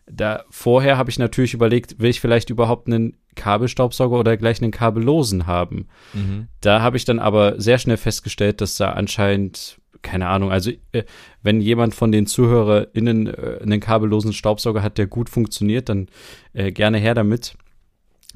Da 0.07 0.45
vorher 0.51 0.99
habe 0.99 1.11
ich 1.11 1.19
natürlich 1.19 1.55
überlegt, 1.55 1.99
will 1.99 2.11
ich 2.11 2.21
vielleicht 2.21 2.51
überhaupt 2.51 2.89
einen 2.89 3.17
Kabelstaubsauger 3.35 4.19
oder 4.19 4.37
gleich 4.37 4.63
einen 4.63 4.71
kabellosen 4.71 5.47
haben. 5.47 5.89
Mhm. 6.13 6.49
Da 6.61 6.81
habe 6.83 6.97
ich 6.97 7.05
dann 7.05 7.19
aber 7.19 7.61
sehr 7.61 7.79
schnell 7.79 7.97
festgestellt, 7.97 8.61
dass 8.61 8.77
da 8.77 8.93
anscheinend 8.93 9.79
keine 10.03 10.29
Ahnung, 10.29 10.53
also 10.53 10.71
äh, 10.93 11.03
wenn 11.43 11.61
jemand 11.61 11.95
von 11.95 12.13
den 12.13 12.27
ZuhörerInnen 12.27 13.27
äh, 13.27 13.59
einen 13.63 13.81
kabellosen 13.81 14.33
Staubsauger 14.33 14.83
hat, 14.83 14.99
der 14.99 15.07
gut 15.07 15.31
funktioniert, 15.31 15.89
dann 15.89 16.09
äh, 16.53 16.71
gerne 16.71 16.99
her 16.99 17.15
damit. 17.15 17.57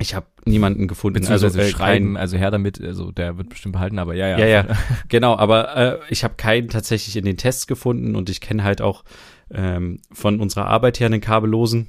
Ich 0.01 0.15
habe 0.15 0.27
niemanden 0.45 0.87
gefunden. 0.87 1.27
Also 1.27 1.47
äh, 1.47 1.69
schreiben, 1.69 2.17
also 2.17 2.37
her 2.37 2.51
damit, 2.51 2.81
also 2.81 3.11
der 3.11 3.37
wird 3.37 3.49
bestimmt 3.49 3.73
behalten, 3.73 3.99
aber 3.99 4.15
ja, 4.15 4.29
ja. 4.29 4.39
Ja, 4.39 4.47
ja, 4.47 4.67
genau, 5.09 5.37
aber 5.37 5.77
äh, 5.77 5.99
ich 6.09 6.25
habe 6.25 6.35
keinen 6.37 6.69
tatsächlich 6.69 7.17
in 7.17 7.25
den 7.25 7.37
Tests 7.37 7.67
gefunden 7.67 8.15
und 8.15 8.31
ich 8.31 8.41
kenne 8.41 8.63
halt 8.65 8.81
auch 8.81 9.05
ähm, 9.53 10.01
von 10.13 10.41
unserer 10.41 10.67
Arbeit 10.67 11.01
her 11.01 11.07
einen 11.07 11.21
kabellosen. 11.21 11.89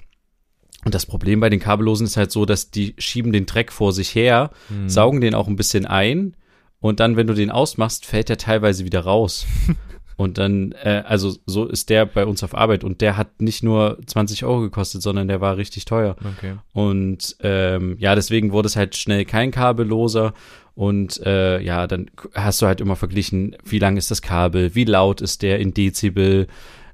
Und 0.86 0.96
das 0.96 1.06
Problem 1.06 1.40
bei 1.40 1.50
den 1.50 1.60
kabellosen 1.60 2.06
ist 2.06 2.18
halt 2.18 2.32
so, 2.32 2.46
dass 2.46 2.72
die 2.72 2.96
schieben 2.98 3.34
den 3.34 3.46
Dreck 3.46 3.72
vor 3.72 3.92
sich 3.92 4.16
her, 4.16 4.52
hm. 4.70 4.88
saugen 4.88 5.22
den 5.22 5.36
auch 5.36 5.48
ein 5.48 5.58
bisschen 5.58 5.86
ein 5.86 6.36
und 6.80 7.00
dann, 7.00 7.18
wenn 7.18 7.28
du 7.28 7.34
den 7.34 7.52
ausmachst, 7.52 8.06
fällt 8.06 8.30
der 8.30 8.38
teilweise 8.38 8.86
wieder 8.86 9.02
raus. 9.02 9.46
Und 10.16 10.38
dann, 10.38 10.74
äh, 10.84 11.02
also 11.08 11.34
so 11.46 11.66
ist 11.66 11.90
der 11.90 12.06
bei 12.06 12.26
uns 12.26 12.44
auf 12.44 12.54
Arbeit 12.54 12.84
und 12.84 13.00
der 13.00 13.16
hat 13.16 13.40
nicht 13.40 13.64
nur 13.64 13.98
20 14.06 14.44
Euro 14.44 14.60
gekostet, 14.60 15.02
sondern 15.02 15.30
der 15.30 15.40
war 15.40 15.56
richtig 15.56 15.86
teuer. 15.86 16.18
Okay. 16.20 16.56
Und 16.74 17.38
ähm, 17.40 17.96
ja, 18.00 18.16
deswegen 18.16 18.52
wurde 18.52 18.68
es 18.68 18.76
halt 18.76 18.98
schnell 18.98 19.24
kein 19.24 19.52
kabelloser. 19.52 20.34
Und 20.76 21.26
äh, 21.26 21.62
ja, 21.62 21.88
dann 21.88 22.12
hast 22.34 22.62
du 22.62 22.66
halt 22.66 22.82
immer 22.82 22.98
verglichen, 22.98 23.56
wie 23.64 23.80
lang 23.80 23.96
ist 23.96 24.12
das 24.12 24.22
Kabel, 24.22 24.76
wie 24.76 24.84
laut 24.84 25.22
ist 25.22 25.42
der 25.42 25.60
in 25.60 25.74
Dezibel, 25.74 26.48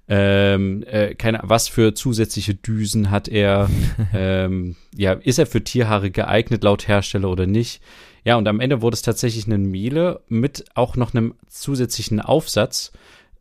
ähm, 0.08 0.84
äh, 0.88 1.16
keine, 1.16 1.40
was 1.44 1.68
für 1.68 1.94
zusätzliche 1.96 2.54
Düsen 2.54 3.10
hat 3.10 3.28
er, 3.28 3.70
ähm, 4.14 4.76
ja, 4.96 5.14
ist 5.14 5.40
er 5.40 5.48
für 5.48 5.64
Tierhaare 5.64 6.12
geeignet 6.12 6.64
laut 6.64 6.88
Hersteller 6.88 7.30
oder 7.30 7.48
nicht? 7.48 7.82
Ja, 8.24 8.38
und 8.38 8.48
am 8.48 8.60
Ende 8.60 8.82
wurde 8.82 8.96
es 8.96 9.02
tatsächlich 9.02 9.46
eine 9.46 9.58
Miele 9.58 10.22
mit 10.28 10.66
auch 10.74 10.96
noch 10.96 11.14
einem 11.14 11.36
zusätzlichen 11.48 12.20
Aufsatz, 12.20 12.92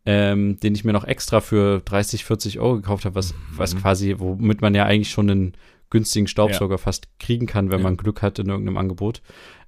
ähm, 0.06 0.61
den 0.61 0.75
ich 0.75 0.85
mir 0.85 0.92
noch 0.92 1.04
extra 1.04 1.40
für 1.40 1.80
30, 1.80 2.25
40 2.25 2.61
Euro 2.61 2.76
gekauft 2.76 3.04
habe, 3.06 3.14
was, 3.14 3.33
mhm. 3.33 3.38
was 3.56 3.76
quasi, 3.76 4.16
womit 4.18 4.61
man 4.61 4.75
ja 4.75 4.85
eigentlich 4.85 5.11
schon 5.11 5.30
einen 5.30 5.52
günstigen 5.90 6.26
Staubsauger 6.26 6.75
ja. 6.75 6.78
fast 6.78 7.18
kriegen 7.18 7.47
kann, 7.47 7.71
wenn 7.71 7.78
ja. 7.78 7.85
man 7.85 7.97
Glück 7.97 8.21
hat 8.21 8.38
in 8.38 8.49
irgendeinem 8.49 8.76
Angebot. 8.76 9.23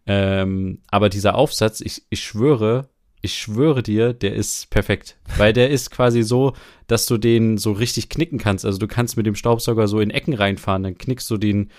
Ähm, 0.07 0.81
aber 0.91 1.09
dieser 1.09 1.35
Aufsatz, 1.35 1.81
ich, 1.81 2.03
ich 2.11 2.23
schwöre, 2.23 2.89
ich 3.27 3.39
schwöre 3.39 3.83
dir, 3.83 4.13
der 4.13 4.35
ist 4.35 4.71
perfekt. 4.71 5.17
Weil 5.37 5.53
der 5.53 5.71
ist 5.71 5.91
quasi 5.91 6.23
so, 6.23 6.55
dass 6.87 7.07
du 7.07 7.19
den 7.19 7.59
so 7.59 7.73
richtig 7.73 8.09
knicken 8.09 8.39
kannst. 8.39 8.65
Also 8.65 8.79
du 8.79 8.87
kannst 8.87 9.17
mit 9.17 9.27
dem 9.27 9.35
Staubsauger 9.35 9.89
so 9.89 10.01
in 10.01 10.11
Ecken 10.11 10.35
reinfahren, 10.35 10.83
dann 10.83 10.97
knickst 10.97 11.31
du 11.31 11.37
den, 11.37 11.71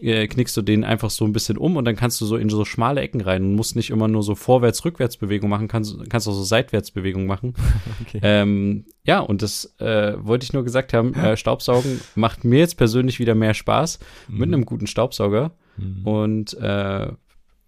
äh, 0.00 0.26
knickst 0.26 0.56
du 0.56 0.62
den 0.62 0.84
einfach 0.84 1.10
so 1.10 1.24
ein 1.24 1.32
bisschen 1.32 1.56
um 1.56 1.76
und 1.76 1.84
dann 1.84 1.96
kannst 1.96 2.20
du 2.20 2.26
so 2.26 2.36
in 2.36 2.50
so 2.50 2.64
schmale 2.64 3.00
Ecken 3.00 3.20
rein 3.20 3.44
und 3.44 3.54
musst 3.54 3.76
nicht 3.76 3.90
immer 3.90 4.08
nur 4.08 4.22
so 4.22 4.34
Vorwärts-Rückwärts-Bewegung 4.34 5.48
machen, 5.48 5.68
kannst, 5.68 5.96
kannst 6.10 6.28
auch 6.28 6.34
so 6.34 6.44
Seitwärts-Bewegung 6.44 7.26
machen. 7.26 7.54
Okay. 8.06 8.20
Ähm, 8.22 8.84
ja, 9.04 9.20
und 9.20 9.42
das 9.42 9.74
äh, 9.78 10.14
wollte 10.18 10.44
ich 10.44 10.52
nur 10.52 10.64
gesagt 10.64 10.92
haben, 10.92 11.14
äh, 11.14 11.36
Staubsaugen 11.36 12.00
macht 12.14 12.44
mir 12.44 12.58
jetzt 12.58 12.76
persönlich 12.76 13.18
wieder 13.18 13.34
mehr 13.34 13.54
Spaß 13.54 13.98
mhm. 14.28 14.38
mit 14.38 14.48
einem 14.48 14.66
guten 14.66 14.86
Staubsauger. 14.86 15.52
Mhm. 15.76 16.06
Und 16.06 16.54
äh, 16.54 17.08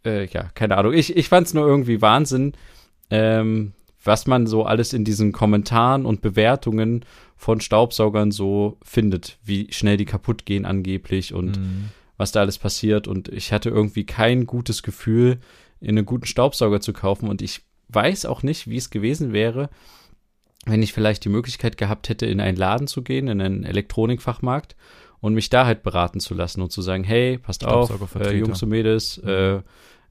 äh, 0.04 0.26
ja, 0.26 0.45
keine 0.54 0.76
Ahnung. 0.76 0.92
Ich, 0.92 1.16
ich 1.16 1.28
fand 1.28 1.47
es 1.47 1.54
nur 1.54 1.66
irgendwie 1.66 2.00
Wahnsinn, 2.00 2.52
ähm, 3.11 3.73
was 4.03 4.27
man 4.27 4.47
so 4.47 4.65
alles 4.65 4.93
in 4.93 5.05
diesen 5.05 5.33
Kommentaren 5.33 6.07
und 6.07 6.23
Bewertungen 6.23 7.05
von 7.37 7.61
Staubsaugern 7.61 8.31
so 8.31 8.79
findet, 8.83 9.38
wie 9.45 9.73
schnell 9.73 9.97
die 9.97 10.05
kaputt 10.05 10.47
gehen 10.47 10.65
angeblich 10.65 11.35
und 11.35 11.59
mhm. 11.59 11.88
was 12.17 12.33
da 12.33 12.41
alles 12.41 12.59
passiert. 12.59 13.07
Und 13.07 13.29
ich 13.29 13.53
hatte 13.53 13.71
irgendwie 13.71 14.05
kein 14.05 14.47
gutes 14.47 14.83
Gefühl, 14.83 15.38
in 15.81 15.91
einen 15.91 16.07
guten 16.07 16.27
Staubsauger 16.27 16.81
zu 16.81 16.93
kaufen. 16.93 17.29
Und 17.29 17.43
ich 17.43 17.62
weiß 17.88 18.27
auch 18.27 18.43
nicht, 18.43 18.69
wie 18.69 18.77
es 18.77 18.91
gewesen 18.91 19.33
wäre, 19.33 19.71
wenn 20.67 20.83
ich 20.83 20.93
vielleicht 20.93 21.25
die 21.25 21.31
Möglichkeit 21.31 21.77
gehabt 21.77 22.09
hätte, 22.09 22.27
in 22.27 22.41
einen 22.41 22.57
Laden 22.57 22.87
zu 22.87 23.03
gehen, 23.03 23.29
in 23.29 23.41
einen 23.41 23.65
Elektronikfachmarkt 23.65 24.77
und 25.21 25.35
mich 25.35 25.50
da 25.50 25.67
halt 25.67 25.83
beraten 25.83 26.21
zu 26.21 26.35
lassen 26.35 26.61
und 26.62 26.73
zu 26.73 26.83
sagen, 26.83 27.05
hey, 27.05 27.38
passt 27.38 27.65
auf, 27.65 28.15
äh, 28.17 28.37
Jungs 28.37 28.62
und 28.62 28.69
Mädels, 28.69 29.21
mhm. 29.23 29.29
äh, 29.29 29.61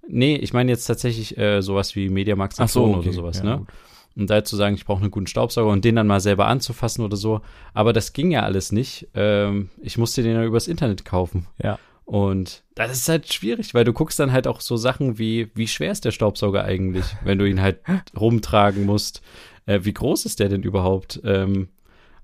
Nee, 0.07 0.35
ich 0.35 0.53
meine 0.53 0.71
jetzt 0.71 0.85
tatsächlich 0.85 1.37
äh, 1.37 1.61
sowas 1.61 1.95
wie 1.95 2.09
Mediamarkt 2.09 2.55
Saturn 2.55 2.69
so, 2.69 2.85
okay. 2.85 2.99
oder 2.99 3.13
sowas, 3.13 3.37
ja, 3.39 3.43
ne? 3.43 3.57
Gut. 3.59 3.67
Und 4.15 4.31
da 4.31 4.43
zu 4.43 4.55
sagen, 4.55 4.73
ich 4.73 4.85
brauche 4.85 5.01
einen 5.01 5.11
guten 5.11 5.27
Staubsauger 5.27 5.71
und 5.71 5.85
den 5.85 5.95
dann 5.95 6.07
mal 6.07 6.19
selber 6.19 6.47
anzufassen 6.47 7.05
oder 7.05 7.15
so. 7.15 7.41
Aber 7.75 7.93
das 7.93 8.13
ging 8.13 8.31
ja 8.31 8.41
alles 8.41 8.71
nicht. 8.71 9.07
Ähm, 9.13 9.69
ich 9.79 9.99
musste 9.99 10.23
den 10.23 10.33
ja 10.33 10.43
übers 10.43 10.67
Internet 10.67 11.05
kaufen. 11.05 11.45
Ja. 11.61 11.77
Und 12.03 12.63
das 12.73 12.93
ist 12.93 13.09
halt 13.09 13.31
schwierig, 13.31 13.75
weil 13.75 13.83
du 13.83 13.93
guckst 13.93 14.17
dann 14.19 14.31
halt 14.31 14.47
auch 14.47 14.61
so 14.61 14.75
Sachen 14.75 15.19
wie, 15.19 15.51
wie 15.53 15.67
schwer 15.67 15.91
ist 15.91 16.03
der 16.03 16.11
Staubsauger 16.11 16.63
eigentlich, 16.63 17.05
wenn 17.23 17.37
du 17.37 17.47
ihn 17.47 17.61
halt 17.61 17.81
rumtragen 18.19 18.85
musst. 18.85 19.21
Äh, 19.67 19.81
wie 19.83 19.93
groß 19.93 20.25
ist 20.25 20.39
der 20.39 20.49
denn 20.49 20.63
überhaupt? 20.63 21.21
Ähm, 21.23 21.67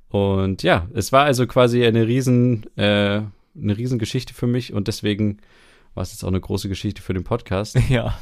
und 0.10 0.64
ja, 0.64 0.88
es 0.94 1.12
war 1.12 1.26
also 1.26 1.46
quasi 1.46 1.86
eine 1.86 2.08
riesen, 2.08 2.66
äh, 2.76 3.22
eine 3.56 3.78
riesen 3.78 4.00
Geschichte 4.00 4.34
für 4.34 4.48
mich 4.48 4.74
und 4.74 4.88
deswegen 4.88 5.40
war 5.94 6.04
es 6.04 6.12
jetzt 6.12 6.24
auch 6.24 6.30
eine 6.30 6.42
große 6.42 6.70
Geschichte 6.70 7.02
für 7.02 7.14
den 7.14 7.24
Podcast. 7.24 7.78
Ja. 7.90 8.18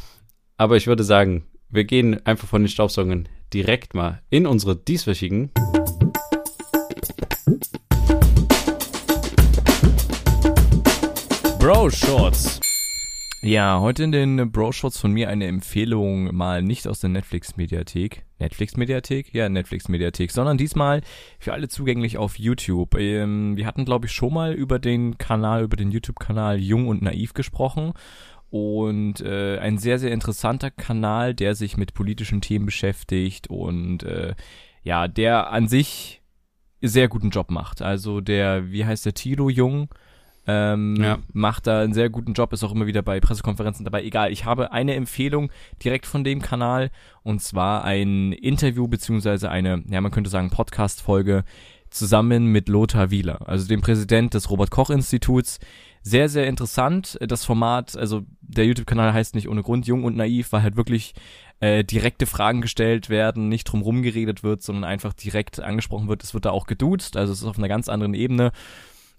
Aber 0.58 0.78
ich 0.78 0.88
würde 0.88 1.04
sagen, 1.04 1.46
wir 1.70 1.86
gehen 1.86 2.24
einfach 2.26 2.48
von 2.48 2.62
den 2.62 2.68
Staubsaugern 2.68 3.28
direkt 3.54 3.94
mal 3.96 4.22
in 4.30 4.46
unsere 4.46 4.76
dieswöchigen. 4.76 5.50
Bro 11.60 11.90
Shorts. 11.90 12.60
Ja, 13.44 13.80
heute 13.80 14.04
in 14.04 14.12
den 14.12 14.52
Bro-Shots 14.52 15.00
von 15.00 15.14
mir 15.14 15.28
eine 15.28 15.48
Empfehlung 15.48 16.36
mal 16.36 16.62
nicht 16.62 16.88
aus 16.88 17.00
der 17.00 17.10
Netflix-Mediathek. 17.10 18.24
Netflix-Mediathek? 18.38 19.34
Ja, 19.34 19.50
Netflix-Mediathek, 19.50 20.30
sondern 20.30 20.60
diesmal 20.60 21.02
für 21.40 21.54
alle 21.54 21.68
zugänglich 21.68 22.20
auf 22.20 22.38
YouTube. 22.38 22.94
Ähm, 23.00 23.58
wir 23.58 23.66
hatten, 23.66 23.84
glaube 23.84 24.06
ich, 24.06 24.12
schon 24.12 24.36
mal 24.36 24.54
über 24.54 24.78
den 24.78 25.18
Kanal, 25.18 25.64
über 25.64 25.76
den 25.76 25.90
YouTube-Kanal 25.90 26.60
Jung 26.60 26.88
und 26.88 27.02
Naiv 27.02 27.34
gesprochen. 27.34 27.94
Und 28.52 29.22
äh, 29.22 29.58
ein 29.58 29.80
sehr, 29.80 29.98
sehr 29.98 30.12
interessanter 30.12 30.70
Kanal, 30.70 31.34
der 31.34 31.56
sich 31.56 31.78
mit 31.78 31.96
politischen 31.96 32.42
Themen 32.42 32.68
beschäftigt 32.68 33.48
und 33.48 34.04
äh, 34.04 34.36
ja, 34.84 35.08
der 35.08 35.50
an 35.50 35.68
sich 35.68 36.22
sehr 36.80 37.08
guten 37.08 37.32
Job 37.32 37.50
macht. 37.50 37.82
Also 37.82 38.22
der, 38.22 38.72
wie 38.72 38.86
heißt 38.86 39.08
der, 39.08 39.16
Tilo 39.16 39.50
Jung? 39.50 39.90
Ähm, 40.48 40.96
ja. 40.96 41.20
Macht 41.34 41.68
da 41.68 41.82
einen 41.82 41.94
sehr 41.94 42.10
guten 42.10 42.34
Job, 42.34 42.52
ist 42.54 42.64
auch 42.64 42.74
immer 42.74 42.88
wieder 42.88 43.02
bei 43.02 43.20
Pressekonferenzen 43.20 43.86
dabei. 43.86 44.04
Egal, 44.04 44.32
ich 44.32 44.46
habe 44.46 44.72
eine 44.72 44.96
Empfehlung 44.96 45.52
direkt 45.84 46.06
von 46.06 46.24
dem 46.24 46.42
Kanal 46.42 46.90
und 47.24 47.42
zwar 47.42 47.84
ein 47.84 48.32
Interview 48.34 48.88
beziehungsweise 48.88 49.50
eine, 49.52 49.84
ja, 49.90 50.02
man 50.02 50.12
könnte 50.12 50.30
sagen 50.30 50.50
Podcast-Folge 50.50 51.44
zusammen 51.92 52.48
mit 52.48 52.70
Lothar 52.70 53.12
Wieler, 53.12 53.48
also 53.48 53.68
dem 53.68 53.82
Präsident 53.82 54.34
des 54.34 54.50
Robert-Koch-Instituts. 54.50 55.60
Sehr, 56.04 56.30
sehr 56.30 56.48
interessant. 56.48 57.20
Das 57.22 57.46
Format, 57.46 57.96
also 57.96 58.24
der 58.42 58.66
YouTube-Kanal 58.66 59.14
heißt 59.14 59.36
nicht 59.36 59.48
ohne 59.48 59.62
Grund 59.62 59.86
Jung 59.86 60.04
und 60.04 60.18
Naiv, 60.18 60.52
weil 60.52 60.64
halt 60.64 60.76
wirklich 60.76 61.14
äh, 61.60 61.84
direkte 61.84 62.26
Fragen 62.26 62.62
gestellt 62.62 63.10
werden, 63.10 63.48
nicht 63.50 63.66
drum 63.66 64.02
geredet 64.02 64.42
wird, 64.42 64.64
sondern 64.64 64.84
einfach 64.84 65.14
direkt 65.14 65.60
angesprochen 65.60 66.08
wird. 66.08 66.24
Es 66.24 66.34
wird 66.34 66.46
da 66.46 66.50
auch 66.50 66.66
geduzt, 66.66 67.18
also 67.18 67.32
es 67.32 67.42
ist 67.42 67.46
auf 67.46 67.60
einer 67.60 67.68
ganz 67.68 67.88
anderen 67.88 68.16
Ebene. 68.16 68.52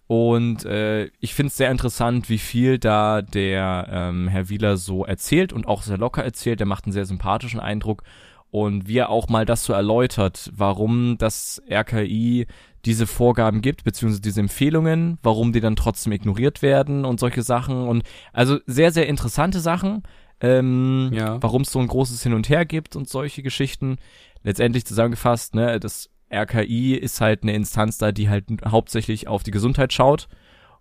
Und 0.07 0.65
äh, 0.65 1.07
ich 1.21 1.35
finde 1.35 1.49
es 1.49 1.57
sehr 1.57 1.71
interessant, 1.71 2.29
wie 2.29 2.39
viel 2.39 2.79
da 2.79 3.23
der 3.23 3.89
ähm, 3.91 4.29
Herr 4.29 4.49
Wieler 4.49 4.77
so 4.77 5.05
erzählt 5.05 5.53
und 5.53 5.67
auch 5.67 5.83
sehr 5.83 5.99
locker 5.99 6.23
erzählt. 6.23 6.61
Der 6.61 6.67
macht 6.67 6.85
einen 6.85 6.93
sehr 6.93 7.07
sympathischen 7.07 7.61
Eindruck. 7.61 8.03
Und 8.51 8.87
wie 8.87 8.99
er 8.99 9.09
auch 9.09 9.31
mal 9.31 9.47
das 9.47 9.65
so 9.65 9.73
erläutert, 9.73 10.51
warum 10.55 11.17
das 11.17 11.63
RKI 11.71 12.47
diese 12.85 13.07
Vorgaben 13.07 13.63
gibt, 13.63 13.85
beziehungsweise 13.85 14.21
diese 14.21 14.41
Empfehlungen, 14.41 15.19
warum 15.23 15.55
die 15.55 15.61
dann 15.61 15.77
trotzdem 15.77 16.13
ignoriert 16.13 16.61
werden 16.61 17.07
und 17.07 17.19
solche 17.19 17.43
Sachen. 17.43 17.89
Und 17.89 18.03
also 18.35 18.59
sehr, 18.67 18.93
sehr 18.93 19.07
interessante 19.09 19.61
Sachen. 19.61 20.03
Ähm, 20.43 21.11
ja. 21.15 21.41
Warum 21.41 21.63
es 21.63 21.73
so 21.73 21.79
ein 21.79 21.87
großes 21.87 22.23
Hin 22.23 22.35
und 22.35 22.49
Her 22.51 22.67
gibt 22.67 22.97
und 22.97 23.09
solche 23.09 23.43
Geschichten. 23.43 23.97
Letztendlich 24.43 24.85
zusammengefasst, 24.85 25.55
ne, 25.55 25.81
das 25.81 26.11
RKI 26.33 26.95
ist 26.95 27.21
halt 27.21 27.43
eine 27.43 27.55
Instanz 27.55 27.99
da, 27.99 28.13
die 28.13 28.29
halt 28.29 28.47
hauptsächlich 28.65 29.29
auf 29.29 29.43
die 29.43 29.51
Gesundheit 29.51 29.93
schaut 29.93 30.29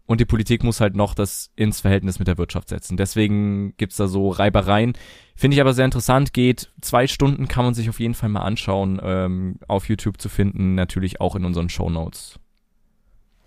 und 0.05 0.20
die 0.20 0.25
Politik 0.25 0.63
muss 0.63 0.81
halt 0.81 0.96
noch 0.96 1.13
das 1.13 1.51
ins 1.55 1.79
Verhältnis 1.79 2.20
mit 2.20 2.27
der 2.27 2.38
Wirtschaft 2.38 2.70
setzen. 2.70 2.98
Deswegen 2.98 3.75
gibt's 3.77 3.96
da 3.96 4.08
so 4.08 4.29
Reibereien. 4.29 4.93
Finde 5.36 5.55
ich 5.55 5.62
aber 5.62 5.74
sehr 5.74 5.86
interessant, 5.86 6.34
geht 6.34 6.72
zwei 6.81 7.08
Stunden, 7.08 7.48
kann 7.48 7.65
man 7.65 7.74
sich 7.74 7.89
auf 7.89 8.00
jeden 8.00 8.13
Fall 8.13 8.29
mal 8.29 8.41
anschauen, 8.41 9.00
ähm, 9.01 9.60
auf 9.67 9.88
YouTube 9.88 10.20
zu 10.20 10.29
finden, 10.29 10.75
natürlich 10.75 11.22
auch 11.22 11.36
in 11.36 11.46
unseren 11.46 11.70
Show 11.70 11.89
Notes. 11.89 12.39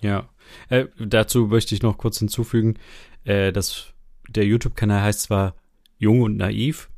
Ja, 0.01 0.29
äh, 0.69 0.87
dazu 0.99 1.49
möchte 1.49 1.75
ich 1.75 1.83
noch 1.83 1.99
kurz 1.99 2.19
hinzufügen, 2.19 2.75
äh, 3.25 3.53
dass 3.53 3.93
der 4.29 4.47
YouTube-Kanal 4.47 5.03
heißt 5.03 5.23
zwar 5.23 5.55
Jung 5.99 6.23
und 6.23 6.37
Naiv, 6.37 6.91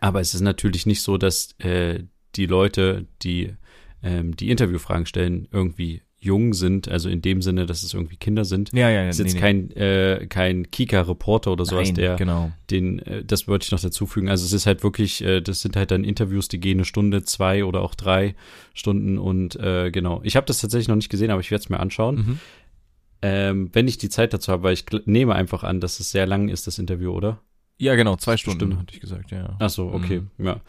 aber 0.00 0.20
es 0.20 0.34
ist 0.34 0.40
natürlich 0.40 0.86
nicht 0.86 1.02
so, 1.02 1.18
dass 1.18 1.52
äh, 1.58 2.04
die 2.36 2.46
Leute, 2.46 3.06
die 3.22 3.54
ähm, 4.02 4.36
die 4.36 4.50
Interviewfragen 4.50 5.06
stellen, 5.06 5.48
irgendwie 5.50 6.02
jung 6.20 6.52
sind, 6.52 6.88
also 6.88 7.08
in 7.08 7.22
dem 7.22 7.42
Sinne, 7.42 7.64
dass 7.66 7.84
es 7.84 7.94
irgendwie 7.94 8.16
Kinder 8.16 8.44
sind. 8.44 8.72
Ja, 8.72 8.90
ja, 8.90 9.04
ja. 9.04 9.08
Ist 9.08 9.20
jetzt 9.20 9.34
nee, 9.34 9.40
kein, 9.40 9.70
äh, 9.72 10.26
kein 10.28 10.68
Kika-Reporter 10.68 11.52
oder 11.52 11.64
sowas, 11.64 11.88
Nein, 11.88 11.94
der 11.94 12.16
genau. 12.16 12.50
den, 12.70 12.98
äh, 13.00 13.24
das 13.24 13.46
wollte 13.46 13.64
ich 13.64 13.70
noch 13.70 13.80
dazu 13.80 14.04
fügen. 14.06 14.28
Also 14.28 14.44
es 14.44 14.52
ist 14.52 14.66
halt 14.66 14.82
wirklich, 14.82 15.22
äh, 15.22 15.40
das 15.40 15.60
sind 15.60 15.76
halt 15.76 15.92
dann 15.92 16.02
Interviews, 16.02 16.48
die 16.48 16.58
gehen 16.58 16.78
eine 16.78 16.84
Stunde, 16.84 17.22
zwei 17.22 17.64
oder 17.64 17.82
auch 17.82 17.94
drei 17.94 18.34
Stunden 18.74 19.16
und 19.16 19.54
äh, 19.56 19.92
genau. 19.92 20.20
Ich 20.24 20.34
habe 20.34 20.46
das 20.46 20.60
tatsächlich 20.60 20.88
noch 20.88 20.96
nicht 20.96 21.08
gesehen, 21.08 21.30
aber 21.30 21.40
ich 21.40 21.52
werde 21.52 21.62
es 21.62 21.68
mir 21.68 21.78
anschauen. 21.78 22.16
Mhm. 22.16 22.38
Ähm, 23.22 23.70
wenn 23.72 23.86
ich 23.86 23.98
die 23.98 24.08
Zeit 24.08 24.32
dazu 24.32 24.50
habe, 24.50 24.64
weil 24.64 24.74
ich 24.74 24.86
nehme 25.04 25.34
einfach 25.34 25.62
an, 25.62 25.80
dass 25.80 26.00
es 26.00 26.10
sehr 26.10 26.26
lang 26.26 26.48
ist, 26.48 26.66
das 26.66 26.78
Interview, 26.78 27.12
oder? 27.12 27.40
Ja, 27.78 27.94
genau, 27.94 28.16
zwei 28.16 28.36
Stunden, 28.36 28.58
Stimmt. 28.58 28.78
hatte 28.78 28.94
ich 28.94 29.00
gesagt, 29.00 29.30
ja. 29.30 29.56
Ach 29.60 29.70
so, 29.70 29.86
okay, 29.92 30.22
mhm. 30.36 30.46
ja. 30.46 30.60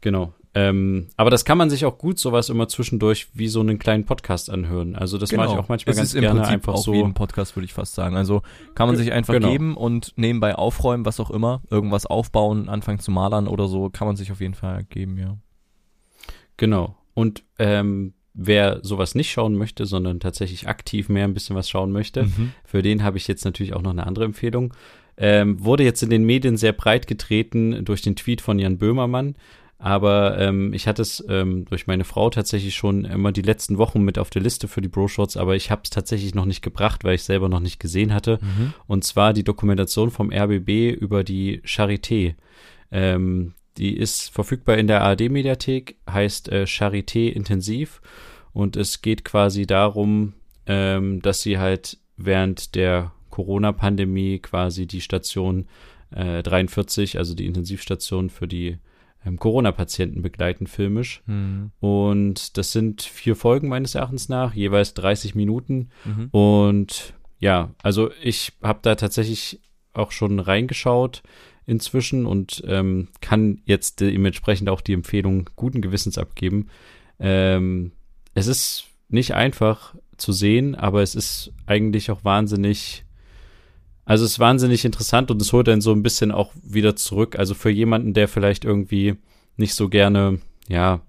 Genau. 0.00 0.32
Ähm, 0.54 1.08
aber 1.16 1.30
das 1.30 1.44
kann 1.44 1.58
man 1.58 1.70
sich 1.70 1.84
auch 1.84 1.98
gut 1.98 2.18
sowas 2.18 2.48
immer 2.48 2.68
zwischendurch 2.68 3.28
wie 3.34 3.48
so 3.48 3.60
einen 3.60 3.78
kleinen 3.78 4.04
Podcast 4.04 4.50
anhören. 4.50 4.96
Also 4.96 5.18
das 5.18 5.30
genau. 5.30 5.44
mache 5.44 5.52
ich 5.52 5.58
auch 5.58 5.68
manchmal 5.68 5.92
es 5.92 5.96
ganz 5.98 6.08
ist 6.10 6.14
im 6.14 6.22
gerne 6.22 6.40
Prinzip 6.40 6.54
einfach 6.54 6.74
auch 6.74 6.82
so. 6.84 6.92
Wie 6.92 7.02
ein 7.02 7.14
Podcast 7.14 7.54
würde 7.54 7.66
ich 7.66 7.74
fast 7.74 7.94
sagen. 7.94 8.16
Also 8.16 8.42
kann 8.74 8.88
man 8.88 8.96
sich 8.96 9.12
einfach 9.12 9.34
genau. 9.34 9.50
geben 9.50 9.76
und 9.76 10.14
nebenbei 10.16 10.54
aufräumen, 10.54 11.04
was 11.04 11.20
auch 11.20 11.30
immer, 11.30 11.62
irgendwas 11.70 12.06
aufbauen, 12.06 12.68
anfangen 12.68 12.98
zu 12.98 13.10
malern 13.10 13.46
oder 13.46 13.68
so, 13.68 13.90
kann 13.90 14.06
man 14.06 14.16
sich 14.16 14.32
auf 14.32 14.40
jeden 14.40 14.54
Fall 14.54 14.84
geben, 14.84 15.18
ja. 15.18 15.36
Genau. 16.56 16.96
Und 17.14 17.44
ähm, 17.58 18.14
wer 18.34 18.80
sowas 18.82 19.14
nicht 19.14 19.30
schauen 19.30 19.56
möchte, 19.56 19.84
sondern 19.84 20.20
tatsächlich 20.20 20.68
aktiv 20.68 21.08
mehr 21.08 21.24
ein 21.24 21.34
bisschen 21.34 21.56
was 21.56 21.68
schauen 21.68 21.92
möchte, 21.92 22.24
Mhm. 22.24 22.52
für 22.64 22.82
den 22.82 23.02
habe 23.02 23.18
ich 23.18 23.28
jetzt 23.28 23.44
natürlich 23.44 23.74
auch 23.74 23.82
noch 23.82 23.90
eine 23.90 24.06
andere 24.06 24.24
Empfehlung. 24.24 24.72
Ähm, 25.16 25.62
wurde 25.62 25.82
jetzt 25.82 26.02
in 26.02 26.10
den 26.10 26.24
Medien 26.24 26.56
sehr 26.56 26.72
breit 26.72 27.08
getreten 27.08 27.84
durch 27.84 28.02
den 28.02 28.14
Tweet 28.14 28.40
von 28.40 28.58
Jan 28.60 28.78
Böhmermann. 28.78 29.34
Aber 29.78 30.38
ähm, 30.38 30.72
ich 30.72 30.88
hatte 30.88 31.02
es 31.02 31.24
ähm, 31.28 31.64
durch 31.66 31.86
meine 31.86 32.02
Frau 32.02 32.30
tatsächlich 32.30 32.74
schon 32.74 33.04
immer 33.04 33.30
die 33.30 33.42
letzten 33.42 33.78
Wochen 33.78 34.02
mit 34.02 34.18
auf 34.18 34.28
der 34.28 34.42
Liste 34.42 34.66
für 34.66 34.80
die 34.80 34.88
Bro-Shorts, 34.88 35.36
aber 35.36 35.54
ich 35.54 35.70
habe 35.70 35.82
es 35.84 35.90
tatsächlich 35.90 36.34
noch 36.34 36.46
nicht 36.46 36.62
gebracht, 36.62 37.04
weil 37.04 37.14
ich 37.14 37.22
selber 37.22 37.48
noch 37.48 37.60
nicht 37.60 37.78
gesehen 37.78 38.12
hatte. 38.12 38.40
Mhm. 38.42 38.74
Und 38.88 39.04
zwar 39.04 39.32
die 39.32 39.44
Dokumentation 39.44 40.10
vom 40.10 40.32
RBB 40.32 40.90
über 40.90 41.22
die 41.22 41.60
Charité. 41.62 42.34
Ähm, 42.90 43.54
die 43.76 43.96
ist 43.96 44.30
verfügbar 44.30 44.76
in 44.78 44.88
der 44.88 45.02
ARD-Mediathek, 45.02 45.96
heißt 46.10 46.48
äh, 46.48 46.64
Charité 46.64 47.28
Intensiv. 47.28 48.00
Und 48.52 48.76
es 48.76 49.02
geht 49.02 49.24
quasi 49.24 49.66
darum, 49.66 50.32
ähm, 50.66 51.22
dass 51.22 51.42
sie 51.42 51.58
halt 51.58 51.98
während 52.16 52.74
der 52.74 53.12
Corona-Pandemie 53.30 54.40
quasi 54.40 54.88
die 54.88 55.00
Station 55.00 55.68
äh, 56.10 56.42
43, 56.42 57.18
also 57.18 57.34
die 57.34 57.46
Intensivstation 57.46 58.30
für 58.30 58.48
die 58.48 58.78
ähm, 59.24 59.38
Corona-Patienten 59.38 60.22
begleiten, 60.22 60.66
filmisch. 60.66 61.22
Mhm. 61.26 61.72
Und 61.80 62.56
das 62.56 62.72
sind 62.72 63.02
vier 63.02 63.36
Folgen 63.36 63.68
meines 63.68 63.94
Erachtens 63.94 64.28
nach, 64.28 64.54
jeweils 64.54 64.94
30 64.94 65.34
Minuten. 65.34 65.90
Mhm. 66.04 66.28
Und 66.30 67.14
ja, 67.38 67.74
also 67.82 68.10
ich 68.22 68.52
habe 68.62 68.80
da 68.82 68.94
tatsächlich 68.94 69.60
auch 69.92 70.12
schon 70.12 70.40
reingeschaut 70.40 71.22
inzwischen 71.66 72.24
und 72.24 72.62
ähm, 72.66 73.08
kann 73.20 73.60
jetzt 73.64 74.00
dementsprechend 74.00 74.68
auch 74.70 74.80
die 74.80 74.94
Empfehlung 74.94 75.50
guten 75.54 75.82
Gewissens 75.82 76.16
abgeben. 76.16 76.68
Ähm, 77.18 77.92
es 78.34 78.46
ist 78.46 78.86
nicht 79.08 79.34
einfach 79.34 79.94
zu 80.16 80.32
sehen, 80.32 80.74
aber 80.74 81.02
es 81.02 81.14
ist 81.14 81.52
eigentlich 81.66 82.10
auch 82.10 82.24
wahnsinnig, 82.24 83.04
also 84.08 84.24
es 84.24 84.32
ist 84.32 84.38
wahnsinnig 84.38 84.84
interessant 84.86 85.30
und 85.30 85.40
es 85.42 85.52
holt 85.52 85.68
dann 85.68 85.82
so 85.82 85.92
ein 85.92 86.02
bisschen 86.02 86.32
auch 86.32 86.50
wieder 86.62 86.96
zurück. 86.96 87.38
Also 87.38 87.54
für 87.54 87.68
jemanden, 87.68 88.14
der 88.14 88.26
vielleicht 88.26 88.64
irgendwie 88.64 89.16
nicht 89.58 89.74
so 89.74 89.88
gerne, 89.90 90.40
ja, 90.66 91.00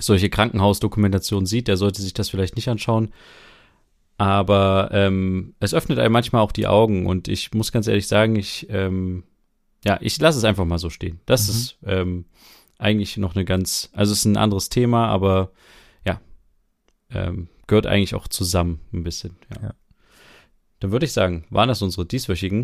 solche 0.00 0.28
Krankenhausdokumentationen 0.28 1.46
sieht, 1.46 1.68
der 1.68 1.76
sollte 1.76 2.02
sich 2.02 2.14
das 2.14 2.28
vielleicht 2.28 2.56
nicht 2.56 2.68
anschauen. 2.68 3.12
Aber 4.16 4.88
ähm, 4.92 5.54
es 5.60 5.74
öffnet 5.74 6.00
einem 6.00 6.12
manchmal 6.12 6.42
auch 6.42 6.50
die 6.50 6.66
Augen 6.66 7.06
und 7.06 7.28
ich 7.28 7.54
muss 7.54 7.70
ganz 7.70 7.86
ehrlich 7.86 8.08
sagen, 8.08 8.34
ich, 8.34 8.66
ähm, 8.68 9.22
ja, 9.84 9.98
ich 10.00 10.18
lasse 10.18 10.38
es 10.38 10.44
einfach 10.44 10.64
mal 10.64 10.78
so 10.78 10.90
stehen. 10.90 11.20
Das 11.24 11.46
Mhm. 11.46 11.50
ist 11.54 11.78
ähm, 11.86 12.24
eigentlich 12.78 13.16
noch 13.16 13.36
eine 13.36 13.44
ganz, 13.44 13.90
also 13.92 14.12
es 14.12 14.18
ist 14.20 14.24
ein 14.24 14.36
anderes 14.36 14.70
Thema, 14.70 15.06
aber 15.06 15.52
ja, 16.04 16.20
ähm, 17.10 17.48
gehört 17.68 17.86
eigentlich 17.86 18.16
auch 18.16 18.26
zusammen 18.26 18.80
ein 18.92 19.04
bisschen. 19.04 19.36
Ja. 19.54 19.68
Ja. 19.68 19.74
Dann 20.80 20.92
würde 20.92 21.06
ich 21.06 21.12
sagen, 21.12 21.44
waren 21.50 21.68
das 21.68 21.82
unsere 21.82 22.06
dieswöchigen 22.06 22.62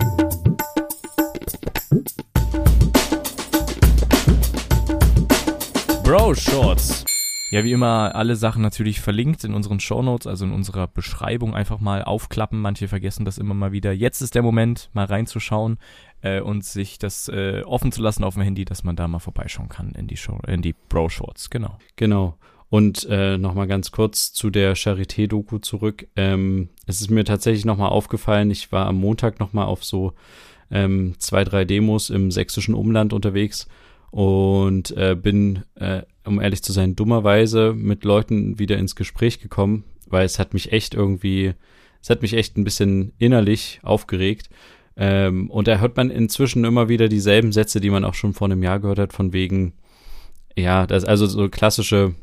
Bro 6.04 6.34
Shorts. 6.34 7.04
Ja, 7.50 7.64
wie 7.64 7.72
immer, 7.72 8.14
alle 8.14 8.36
Sachen 8.36 8.62
natürlich 8.62 9.00
verlinkt 9.00 9.42
in 9.42 9.52
unseren 9.52 9.80
Shownotes, 9.80 10.28
also 10.28 10.44
in 10.44 10.52
unserer 10.52 10.86
Beschreibung 10.86 11.54
einfach 11.54 11.80
mal 11.80 12.04
aufklappen. 12.04 12.60
Manche 12.60 12.86
vergessen 12.86 13.24
das 13.24 13.38
immer 13.38 13.54
mal 13.54 13.72
wieder. 13.72 13.92
Jetzt 13.92 14.20
ist 14.20 14.36
der 14.36 14.42
Moment, 14.42 14.90
mal 14.92 15.06
reinzuschauen 15.06 15.78
äh, 16.22 16.40
und 16.40 16.64
sich 16.64 16.98
das 16.98 17.28
äh, 17.28 17.62
offen 17.64 17.90
zu 17.90 18.00
lassen 18.00 18.22
auf 18.22 18.34
dem 18.34 18.44
Handy, 18.44 18.64
dass 18.64 18.84
man 18.84 18.94
da 18.94 19.08
mal 19.08 19.18
vorbeischauen 19.18 19.68
kann 19.68 19.90
in 19.92 20.06
die 20.06 20.16
Show, 20.16 20.38
in 20.46 20.62
die 20.62 20.74
Bro 20.88 21.08
Shorts, 21.08 21.50
genau. 21.50 21.78
Genau. 21.96 22.38
Und 22.74 23.06
äh, 23.08 23.38
nochmal 23.38 23.68
ganz 23.68 23.92
kurz 23.92 24.32
zu 24.32 24.50
der 24.50 24.74
Charité-Doku 24.74 25.60
zurück. 25.60 26.08
Ähm, 26.16 26.70
es 26.86 27.00
ist 27.00 27.08
mir 27.08 27.22
tatsächlich 27.22 27.64
nochmal 27.64 27.90
aufgefallen, 27.90 28.50
ich 28.50 28.72
war 28.72 28.86
am 28.86 28.96
Montag 28.96 29.38
nochmal 29.38 29.66
auf 29.66 29.84
so 29.84 30.14
ähm, 30.72 31.14
zwei, 31.20 31.44
drei 31.44 31.64
Demos 31.64 32.10
im 32.10 32.32
sächsischen 32.32 32.74
Umland 32.74 33.12
unterwegs 33.12 33.68
und 34.10 34.90
äh, 34.96 35.14
bin, 35.14 35.62
äh, 35.76 36.02
um 36.24 36.40
ehrlich 36.40 36.64
zu 36.64 36.72
sein, 36.72 36.96
dummerweise 36.96 37.74
mit 37.74 38.02
Leuten 38.02 38.58
wieder 38.58 38.76
ins 38.76 38.96
Gespräch 38.96 39.38
gekommen, 39.38 39.84
weil 40.08 40.26
es 40.26 40.40
hat 40.40 40.52
mich 40.52 40.72
echt 40.72 40.94
irgendwie, 40.94 41.54
es 42.02 42.10
hat 42.10 42.22
mich 42.22 42.34
echt 42.34 42.56
ein 42.56 42.64
bisschen 42.64 43.12
innerlich 43.18 43.78
aufgeregt. 43.84 44.50
Ähm, 44.96 45.48
und 45.48 45.68
da 45.68 45.78
hört 45.78 45.96
man 45.96 46.10
inzwischen 46.10 46.64
immer 46.64 46.88
wieder 46.88 47.06
dieselben 47.06 47.52
Sätze, 47.52 47.80
die 47.80 47.90
man 47.90 48.04
auch 48.04 48.14
schon 48.14 48.32
vor 48.32 48.48
einem 48.48 48.64
Jahr 48.64 48.80
gehört 48.80 48.98
hat, 48.98 49.12
von 49.12 49.32
wegen, 49.32 49.74
ja, 50.56 50.88
das 50.88 51.04
also 51.04 51.26
so 51.28 51.48
klassische 51.48 52.16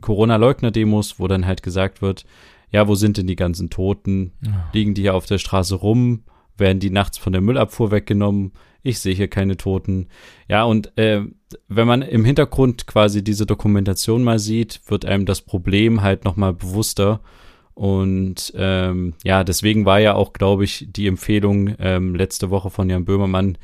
Corona-Leugner-Demos, 0.00 1.18
wo 1.18 1.28
dann 1.28 1.46
halt 1.46 1.62
gesagt 1.62 2.02
wird, 2.02 2.24
ja, 2.70 2.86
wo 2.88 2.94
sind 2.94 3.16
denn 3.16 3.26
die 3.26 3.36
ganzen 3.36 3.70
Toten? 3.70 4.32
Liegen 4.72 4.94
die 4.94 5.02
hier 5.02 5.14
auf 5.14 5.26
der 5.26 5.38
Straße 5.38 5.74
rum? 5.74 6.24
Werden 6.56 6.78
die 6.78 6.90
nachts 6.90 7.18
von 7.18 7.32
der 7.32 7.42
Müllabfuhr 7.42 7.90
weggenommen? 7.90 8.52
Ich 8.82 9.00
sehe 9.00 9.14
hier 9.14 9.28
keine 9.28 9.56
Toten. 9.56 10.08
Ja, 10.48 10.64
und 10.64 10.96
äh, 10.96 11.22
wenn 11.68 11.86
man 11.86 12.02
im 12.02 12.24
Hintergrund 12.24 12.86
quasi 12.86 13.22
diese 13.22 13.44
Dokumentation 13.44 14.22
mal 14.22 14.38
sieht, 14.38 14.80
wird 14.86 15.04
einem 15.04 15.26
das 15.26 15.42
Problem 15.42 16.02
halt 16.02 16.24
nochmal 16.24 16.54
bewusster. 16.54 17.20
Und 17.74 18.52
ähm, 18.56 19.14
ja, 19.24 19.42
deswegen 19.44 19.84
war 19.84 20.00
ja 20.00 20.14
auch, 20.14 20.32
glaube 20.32 20.64
ich, 20.64 20.86
die 20.90 21.06
Empfehlung 21.06 21.74
ähm, 21.78 22.14
letzte 22.14 22.50
Woche 22.50 22.70
von 22.70 22.88
Jan 22.88 23.04
Böhmermann 23.04 23.58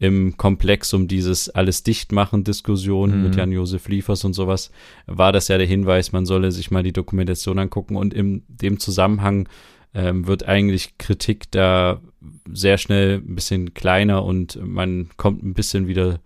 im 0.00 0.36
Komplex 0.36 0.92
um 0.94 1.06
dieses 1.06 1.48
alles 1.50 1.82
dichtmachen 1.84 2.42
Diskussion 2.42 3.16
Mhm. 3.18 3.22
mit 3.22 3.36
Jan-Josef 3.36 3.86
Liefers 3.88 4.24
und 4.24 4.32
sowas, 4.32 4.70
war 5.06 5.30
das 5.30 5.46
ja 5.48 5.58
der 5.58 5.66
Hinweis, 5.66 6.10
man 6.10 6.26
solle 6.26 6.50
sich 6.50 6.70
mal 6.72 6.82
die 6.82 6.92
Dokumentation 6.92 7.58
angucken 7.58 7.94
und 7.96 8.12
in 8.14 8.42
dem 8.48 8.80
Zusammenhang 8.80 9.48
ähm, 9.94 10.26
wird 10.26 10.44
eigentlich 10.48 10.96
Kritik 10.98 11.50
da 11.50 12.00
sehr 12.52 12.78
schnell 12.78 13.16
ein 13.18 13.34
bisschen 13.34 13.74
kleiner 13.74 14.24
und 14.24 14.58
man 14.64 15.10
kommt 15.16 15.42
ein 15.42 15.52
bisschen 15.54 15.86
wieder 15.86 16.20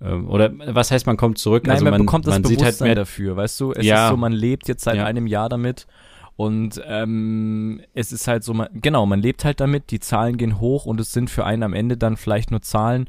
ähm, 0.00 0.28
oder 0.28 0.50
was 0.66 0.90
heißt 0.90 1.06
man 1.06 1.16
kommt 1.16 1.38
zurück? 1.38 1.64
Nein, 1.64 1.74
also 1.74 1.84
man, 1.84 1.92
man 1.92 2.00
bekommt 2.02 2.26
das 2.26 2.34
man 2.34 2.44
sieht 2.44 2.58
halt 2.58 2.66
Bewusstsein 2.70 2.88
mehr, 2.88 2.94
dafür, 2.96 3.36
weißt 3.36 3.60
du? 3.60 3.72
Es 3.72 3.86
Ja. 3.86 4.04
ist 4.06 4.10
so, 4.10 4.16
man 4.16 4.32
lebt 4.32 4.66
jetzt 4.66 4.82
seit 4.82 4.96
Ja. 4.96 5.04
einem 5.04 5.26
Jahr 5.28 5.48
damit 5.48 5.86
und 6.36 6.80
ähm, 6.86 7.80
es 7.94 8.12
ist 8.12 8.26
halt 8.26 8.44
so, 8.44 8.54
man, 8.54 8.68
genau, 8.72 9.06
man 9.06 9.20
lebt 9.20 9.44
halt 9.44 9.60
damit, 9.60 9.90
die 9.90 10.00
Zahlen 10.00 10.36
gehen 10.36 10.60
hoch 10.60 10.86
und 10.86 11.00
es 11.00 11.12
sind 11.12 11.30
für 11.30 11.44
einen 11.44 11.62
am 11.62 11.74
Ende 11.74 11.96
dann 11.96 12.16
vielleicht 12.16 12.50
nur 12.50 12.62
Zahlen 12.62 13.08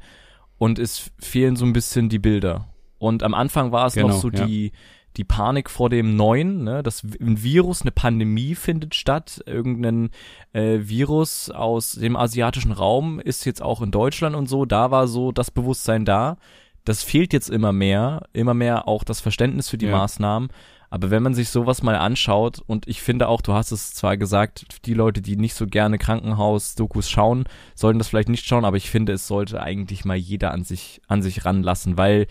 und 0.58 0.80
es 0.80 1.12
fehlen 1.20 1.56
so 1.56 1.66
ein 1.66 1.74
bisschen 1.74 2.10
die 2.10 2.20
Bilder. 2.20 2.68
Und 3.00 3.24
am 3.24 3.34
Anfang 3.34 3.72
war 3.72 3.88
es 3.88 3.96
Genau, 3.96 4.10
noch 4.10 4.16
so 4.16 4.30
ja. 4.30 4.46
die, 4.46 4.72
die 5.18 5.24
Panik 5.24 5.70
vor 5.70 5.90
dem 5.90 6.16
Neuen, 6.16 6.64
ne? 6.64 6.84
Das 6.84 7.04
ein 7.04 7.44
Virus, 7.44 7.82
eine 7.82 7.92
Pandemie 7.92 8.56
findet 8.56 8.96
statt, 8.96 9.42
irgendein 9.46 10.10
äh, 10.54 10.80
Virus 10.82 11.50
aus 11.50 11.94
dem 11.94 12.16
asiatischen 12.16 12.72
Raum 12.72 13.20
ist 13.20 13.46
jetzt 13.46 13.62
auch 13.62 13.82
in 13.82 13.92
Deutschland 13.92 14.36
und 14.36 14.48
so, 14.48 14.66
da 14.66 14.90
war 14.92 15.08
so 15.08 15.32
das 15.32 15.52
Bewusstsein 15.52 16.06
da. 16.06 16.38
Das 16.86 17.04
fehlt 17.04 17.32
jetzt 17.34 17.50
immer 17.50 17.72
mehr, 17.74 18.28
immer 18.34 18.54
mehr 18.54 18.88
auch 18.88 19.04
das 19.04 19.22
Verständnis 19.22 19.70
für 19.70 19.78
die 19.78 19.86
Ja. 19.86 19.98
Maßnahmen. 19.98 20.50
Aber 20.94 21.10
wenn 21.10 21.24
man 21.24 21.34
sich 21.34 21.50
sowas 21.50 21.82
mal 21.82 21.96
anschaut, 21.96 22.62
und 22.68 22.88
ich 22.88 23.02
finde 23.02 23.28
auch, 23.28 23.42
du 23.42 23.54
hast 23.54 23.72
es 23.72 23.96
zwar 23.96 24.16
gesagt, 24.16 24.86
die 24.86 24.94
Leute, 24.94 25.24
die 25.24 25.38
nicht 25.38 25.56
so 25.56 25.66
gerne 25.66 25.98
Krankenhaus-Dokus 25.98 27.10
schauen, 27.10 27.46
sollten 27.74 27.98
das 27.98 28.10
vielleicht 28.10 28.30
nicht 28.30 28.46
schauen, 28.46 28.64
aber 28.64 28.78
ich 28.78 28.92
finde, 28.92 29.14
es 29.14 29.26
sollte 29.26 29.60
eigentlich 29.60 30.06
mal 30.06 30.18
jeder 30.18 30.52
an 30.52 30.64
sich, 30.64 31.02
an 31.08 31.24
sich 31.24 31.46
ranlassen, 31.46 31.98
weil 31.98 32.28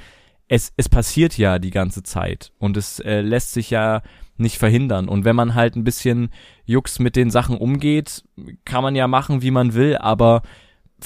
es, 0.47 0.73
es 0.77 0.89
passiert 0.89 1.37
ja 1.37 1.59
die 1.59 1.73
ganze 1.73 2.05
Zeit 2.05 2.53
und 2.61 2.77
es 2.77 3.01
äh, 3.01 3.21
lässt 3.21 3.53
sich 3.53 3.69
ja 3.69 4.01
nicht 4.37 4.59
verhindern. 4.59 5.09
Und 5.09 5.25
wenn 5.25 5.35
man 5.35 5.57
halt 5.57 5.75
ein 5.75 5.83
bisschen 5.83 6.31
Jux 6.65 7.01
mit 7.01 7.17
den 7.17 7.31
Sachen 7.31 7.57
umgeht, 7.57 8.23
kann 8.65 8.85
man 8.85 8.95
ja 8.95 9.09
machen, 9.09 9.43
wie 9.43 9.51
man 9.51 9.75
will, 9.75 9.97
aber 9.97 10.43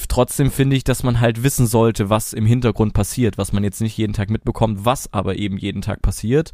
trotzdem 0.09 0.51
finde 0.51 0.77
ich, 0.77 0.85
dass 0.85 1.03
man 1.03 1.21
halt 1.21 1.43
wissen 1.43 1.67
sollte, 1.67 2.11
was 2.11 2.35
im 2.35 2.45
Hintergrund 2.45 2.93
passiert, 2.93 3.39
was 3.39 3.55
man 3.55 3.65
jetzt 3.65 3.81
nicht 3.81 3.97
jeden 3.97 4.13
Tag 4.13 4.29
mitbekommt, 4.29 4.85
was 4.85 5.11
aber 5.15 5.37
eben 5.37 5.57
jeden 5.57 5.81
Tag 5.81 6.03
passiert. 6.03 6.53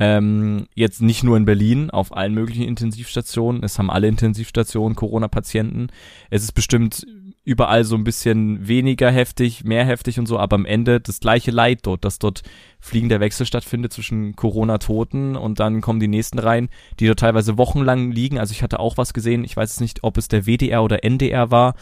Ähm, 0.00 0.66
jetzt 0.74 1.02
nicht 1.02 1.22
nur 1.22 1.36
in 1.36 1.44
Berlin, 1.44 1.90
auf 1.90 2.16
allen 2.16 2.34
möglichen 2.34 2.64
Intensivstationen. 2.64 3.62
Es 3.62 3.78
haben 3.78 3.90
alle 3.90 4.08
Intensivstationen 4.08 4.96
Corona-Patienten. 4.96 5.88
Es 6.30 6.42
ist 6.42 6.52
bestimmt 6.52 7.06
überall 7.44 7.84
so 7.84 7.94
ein 7.94 8.04
bisschen 8.04 8.66
weniger 8.66 9.10
heftig, 9.10 9.64
mehr 9.64 9.84
heftig 9.84 10.18
und 10.18 10.26
so, 10.26 10.38
aber 10.38 10.56
am 10.56 10.64
Ende 10.64 11.00
das 11.00 11.20
gleiche 11.20 11.50
Leid 11.50 11.80
dort, 11.82 12.04
dass 12.04 12.18
dort 12.18 12.42
fliegender 12.80 13.20
Wechsel 13.20 13.44
stattfindet 13.44 13.92
zwischen 13.92 14.34
Corona-Toten 14.34 15.36
und 15.36 15.60
dann 15.60 15.82
kommen 15.82 16.00
die 16.00 16.08
nächsten 16.08 16.38
rein, 16.38 16.70
die 17.00 17.06
dort 17.06 17.18
teilweise 17.18 17.58
wochenlang 17.58 18.10
liegen. 18.10 18.38
Also 18.38 18.52
ich 18.52 18.62
hatte 18.62 18.80
auch 18.80 18.96
was 18.96 19.12
gesehen, 19.12 19.44
ich 19.44 19.56
weiß 19.56 19.80
nicht, 19.80 20.04
ob 20.04 20.16
es 20.16 20.28
der 20.28 20.46
WDR 20.46 20.82
oder 20.82 21.04
NDR 21.04 21.50
war, 21.50 21.74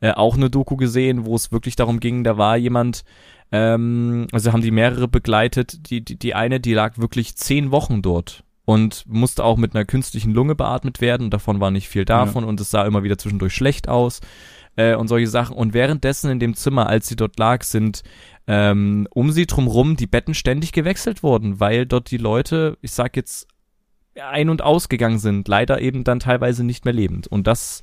äh, 0.00 0.12
auch 0.12 0.36
eine 0.36 0.48
Doku 0.48 0.76
gesehen, 0.76 1.26
wo 1.26 1.36
es 1.36 1.52
wirklich 1.52 1.76
darum 1.76 2.00
ging, 2.00 2.24
da 2.24 2.38
war 2.38 2.56
jemand, 2.56 3.04
ähm, 3.52 4.26
also 4.32 4.52
haben 4.52 4.62
die 4.62 4.70
mehrere 4.70 5.08
begleitet, 5.08 5.90
die, 5.90 6.02
die, 6.02 6.18
die 6.18 6.34
eine, 6.34 6.58
die 6.58 6.72
lag 6.72 6.96
wirklich 6.96 7.36
zehn 7.36 7.70
Wochen 7.70 8.00
dort 8.00 8.44
und 8.64 9.04
musste 9.06 9.44
auch 9.44 9.58
mit 9.58 9.74
einer 9.74 9.84
künstlichen 9.84 10.32
Lunge 10.32 10.54
beatmet 10.54 11.02
werden. 11.02 11.28
Davon 11.28 11.60
war 11.60 11.70
nicht 11.70 11.88
viel 11.88 12.06
davon 12.06 12.44
ja. 12.44 12.48
und 12.48 12.60
es 12.60 12.70
sah 12.70 12.86
immer 12.86 13.02
wieder 13.02 13.18
zwischendurch 13.18 13.54
schlecht 13.54 13.88
aus 13.88 14.20
äh, 14.76 14.94
und 14.94 15.08
solche 15.08 15.28
Sachen. 15.28 15.56
Und 15.56 15.74
währenddessen 15.74 16.30
in 16.30 16.40
dem 16.40 16.54
Zimmer, 16.54 16.86
als 16.88 17.08
sie 17.08 17.16
dort 17.16 17.38
lag, 17.38 17.62
sind 17.62 18.02
ähm, 18.46 19.06
um 19.10 19.30
sie 19.30 19.46
drumrum 19.46 19.96
die 19.96 20.06
Betten 20.06 20.34
ständig 20.34 20.72
gewechselt 20.72 21.22
worden, 21.22 21.60
weil 21.60 21.86
dort 21.86 22.10
die 22.10 22.16
Leute, 22.16 22.76
ich 22.80 22.92
sag 22.92 23.16
jetzt, 23.16 23.48
ein- 24.14 24.50
und 24.50 24.62
ausgegangen 24.62 25.18
sind, 25.18 25.48
leider 25.48 25.80
eben 25.80 26.04
dann 26.04 26.20
teilweise 26.20 26.64
nicht 26.64 26.84
mehr 26.84 26.92
lebend. 26.92 27.26
Und 27.28 27.46
das 27.46 27.82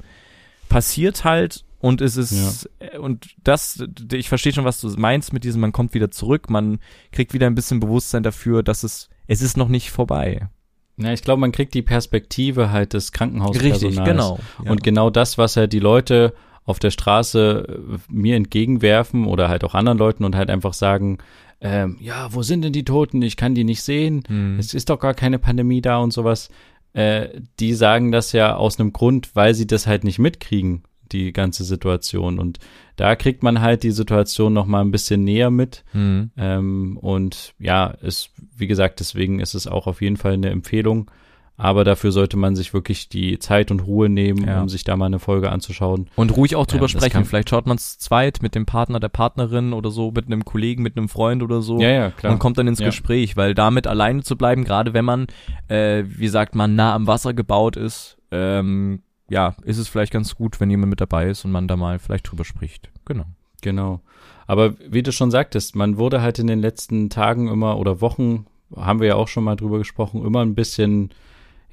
passiert 0.68 1.24
halt 1.24 1.66
und 1.80 2.02
es 2.02 2.18
ist, 2.18 2.70
ja. 2.80 2.88
Äh, 2.88 2.98
und 2.98 3.36
das, 3.44 3.84
ich 4.12 4.30
verstehe 4.30 4.54
schon, 4.54 4.66
was 4.66 4.82
du 4.82 4.90
meinst 4.98 5.34
mit 5.34 5.44
diesem, 5.44 5.62
man 5.62 5.72
kommt 5.72 5.94
wieder 5.94 6.12
zurück, 6.12 6.50
man 6.50 6.80
kriegt 7.12 7.34
wieder 7.34 7.48
ein 7.48 7.56
bisschen 7.56 7.80
Bewusstsein 7.80 8.22
dafür, 8.22 8.64
dass 8.64 8.84
es, 8.84 9.10
es 9.28 9.42
ist 9.42 9.58
noch 9.58 9.70
nicht 9.70 9.90
vorbei. 9.90 10.50
Ja, 10.98 11.14
ich 11.14 11.24
glaube, 11.24 11.40
man 11.40 11.54
kriegt 11.54 11.74
die 11.74 11.82
Perspektive 11.82 12.72
halt 12.72 12.94
des 12.94 13.14
Krankenhauspersonals. 13.14 13.84
Richtig, 13.84 14.04
genau. 14.04 14.40
Ja. 14.64 14.72
Und 14.72 14.84
genau 14.84 15.10
das, 15.10 15.38
was 15.38 15.56
halt 15.56 15.72
die 15.72 15.80
Leute 15.80 16.34
auf 16.70 16.78
der 16.78 16.92
Straße 16.92 17.66
äh, 17.68 17.98
mir 18.10 18.36
entgegenwerfen 18.36 19.26
oder 19.26 19.50
halt 19.50 19.64
auch 19.64 19.74
anderen 19.74 19.98
Leuten 19.98 20.24
und 20.24 20.36
halt 20.36 20.52
einfach 20.52 20.74
sagen, 20.74 21.18
ähm, 21.62 21.98
ja, 22.00 22.32
wo 22.32 22.44
sind 22.44 22.62
denn 22.64 22.74
die 22.74 22.86
Toten? 22.86 23.24
Ich 23.24 23.38
kann 23.38 23.56
die 23.56 23.64
nicht 23.64 23.82
sehen. 23.82 24.24
Hm. 24.28 24.60
Es 24.60 24.76
ist 24.76 24.90
doch 24.90 25.00
gar 25.00 25.16
keine 25.16 25.40
Pandemie 25.40 25.82
da 25.82 25.98
und 25.98 26.14
sowas. 26.14 26.50
Äh, 26.94 27.42
die 27.60 27.74
sagen 27.74 28.12
das 28.12 28.32
ja 28.34 28.56
aus 28.56 28.80
einem 28.80 28.94
Grund, 28.94 29.36
weil 29.36 29.56
sie 29.56 29.66
das 29.66 29.88
halt 29.88 30.04
nicht 30.04 30.20
mitkriegen, 30.20 30.84
die 31.12 31.34
ganze 31.34 31.64
Situation. 31.64 32.38
Und 32.38 32.60
da 32.98 33.16
kriegt 33.16 33.42
man 33.42 33.62
halt 33.62 33.82
die 33.82 33.92
Situation 33.92 34.54
noch 34.54 34.68
mal 34.68 34.82
ein 34.82 34.92
bisschen 34.92 35.24
näher 35.24 35.50
mit. 35.50 35.84
Hm. 35.92 36.30
Ähm, 36.38 36.98
und 37.02 37.56
ja, 37.58 37.88
ist, 37.88 38.30
wie 38.56 38.68
gesagt, 38.68 39.00
deswegen 39.00 39.40
ist 39.40 39.56
es 39.56 39.66
auch 39.66 39.88
auf 39.88 40.04
jeden 40.04 40.18
Fall 40.18 40.34
eine 40.34 40.52
Empfehlung, 40.52 41.10
aber 41.60 41.84
dafür 41.84 42.14
sollte 42.14 42.38
man 42.38 42.56
sich 42.56 42.74
wirklich 42.74 43.10
die 43.10 43.38
Zeit 43.38 43.70
und 43.70 43.82
Ruhe 43.82 44.08
nehmen, 44.08 44.48
ja. 44.48 44.62
um 44.62 44.70
sich 44.70 44.86
da 44.86 44.96
mal 44.96 45.08
eine 45.08 45.20
Folge 45.20 45.52
anzuschauen. 45.52 46.10
Und 46.16 46.36
ruhig 46.36 46.56
auch 46.56 46.66
drüber 46.66 46.86
ja, 46.86 46.90
sprechen. 46.90 47.26
Vielleicht 47.26 47.50
schaut 47.50 47.68
man 47.68 47.76
es 47.76 47.98
zweit 47.98 48.42
mit 48.42 48.56
dem 48.56 48.66
Partner, 48.66 49.02
der 49.02 49.10
Partnerin 49.10 49.74
oder 49.74 49.92
so, 49.92 50.12
mit 50.12 50.28
einem 50.28 50.46
Kollegen, 50.46 50.82
mit 50.84 50.96
einem 50.96 51.10
Freund 51.10 51.44
oder 51.44 51.62
so. 51.62 51.80
Ja, 51.80 51.90
ja, 51.90 52.12
klar. 52.12 52.32
Und 52.32 52.40
kommt 52.40 52.58
dann 52.58 52.68
ins 52.68 52.80
ja. 52.80 52.86
Gespräch, 52.86 53.36
weil 53.36 53.54
damit 53.54 53.88
alleine 53.88 54.24
zu 54.24 54.38
bleiben, 54.38 54.64
gerade 54.64 54.94
wenn 54.94 55.04
man, 55.04 55.28
äh, 55.68 56.04
wie 56.08 56.30
sagt 56.30 56.56
man, 56.56 56.76
nah 56.76 56.96
am 56.96 57.08
Wasser 57.08 57.34
gebaut 57.34 57.76
ist, 57.76 58.18
ähm, 58.32 59.02
ja, 59.30 59.56
ist 59.64 59.78
es 59.78 59.90
vielleicht 59.90 60.14
ganz 60.14 60.36
gut, 60.36 60.62
wenn 60.62 60.70
jemand 60.70 60.92
mit 60.92 61.02
dabei 61.02 61.28
ist 61.28 61.44
und 61.44 61.52
man 61.52 61.68
da 61.68 61.76
mal 61.76 62.00
vielleicht 62.00 62.32
drüber 62.32 62.46
spricht. 62.46 62.90
Genau. 63.04 63.26
Genau. 63.62 64.00
Aber 64.48 64.76
wie 64.80 65.04
du 65.04 65.12
schon 65.12 65.30
sagtest, 65.30 65.76
man 65.76 65.98
wurde 65.98 66.22
halt 66.22 66.40
in 66.40 66.48
den 66.48 66.60
letzten 66.60 67.10
Tagen 67.10 67.48
immer 67.48 67.78
oder 67.78 68.02
Wochen, 68.02 68.46
haben 68.76 69.00
wir 69.00 69.10
ja 69.10 69.16
auch 69.16 69.28
schon 69.28 69.44
mal 69.44 69.56
drüber 69.56 69.78
gesprochen, 69.78 70.26
immer 70.26 70.42
ein 70.42 70.56
bisschen 70.56 71.10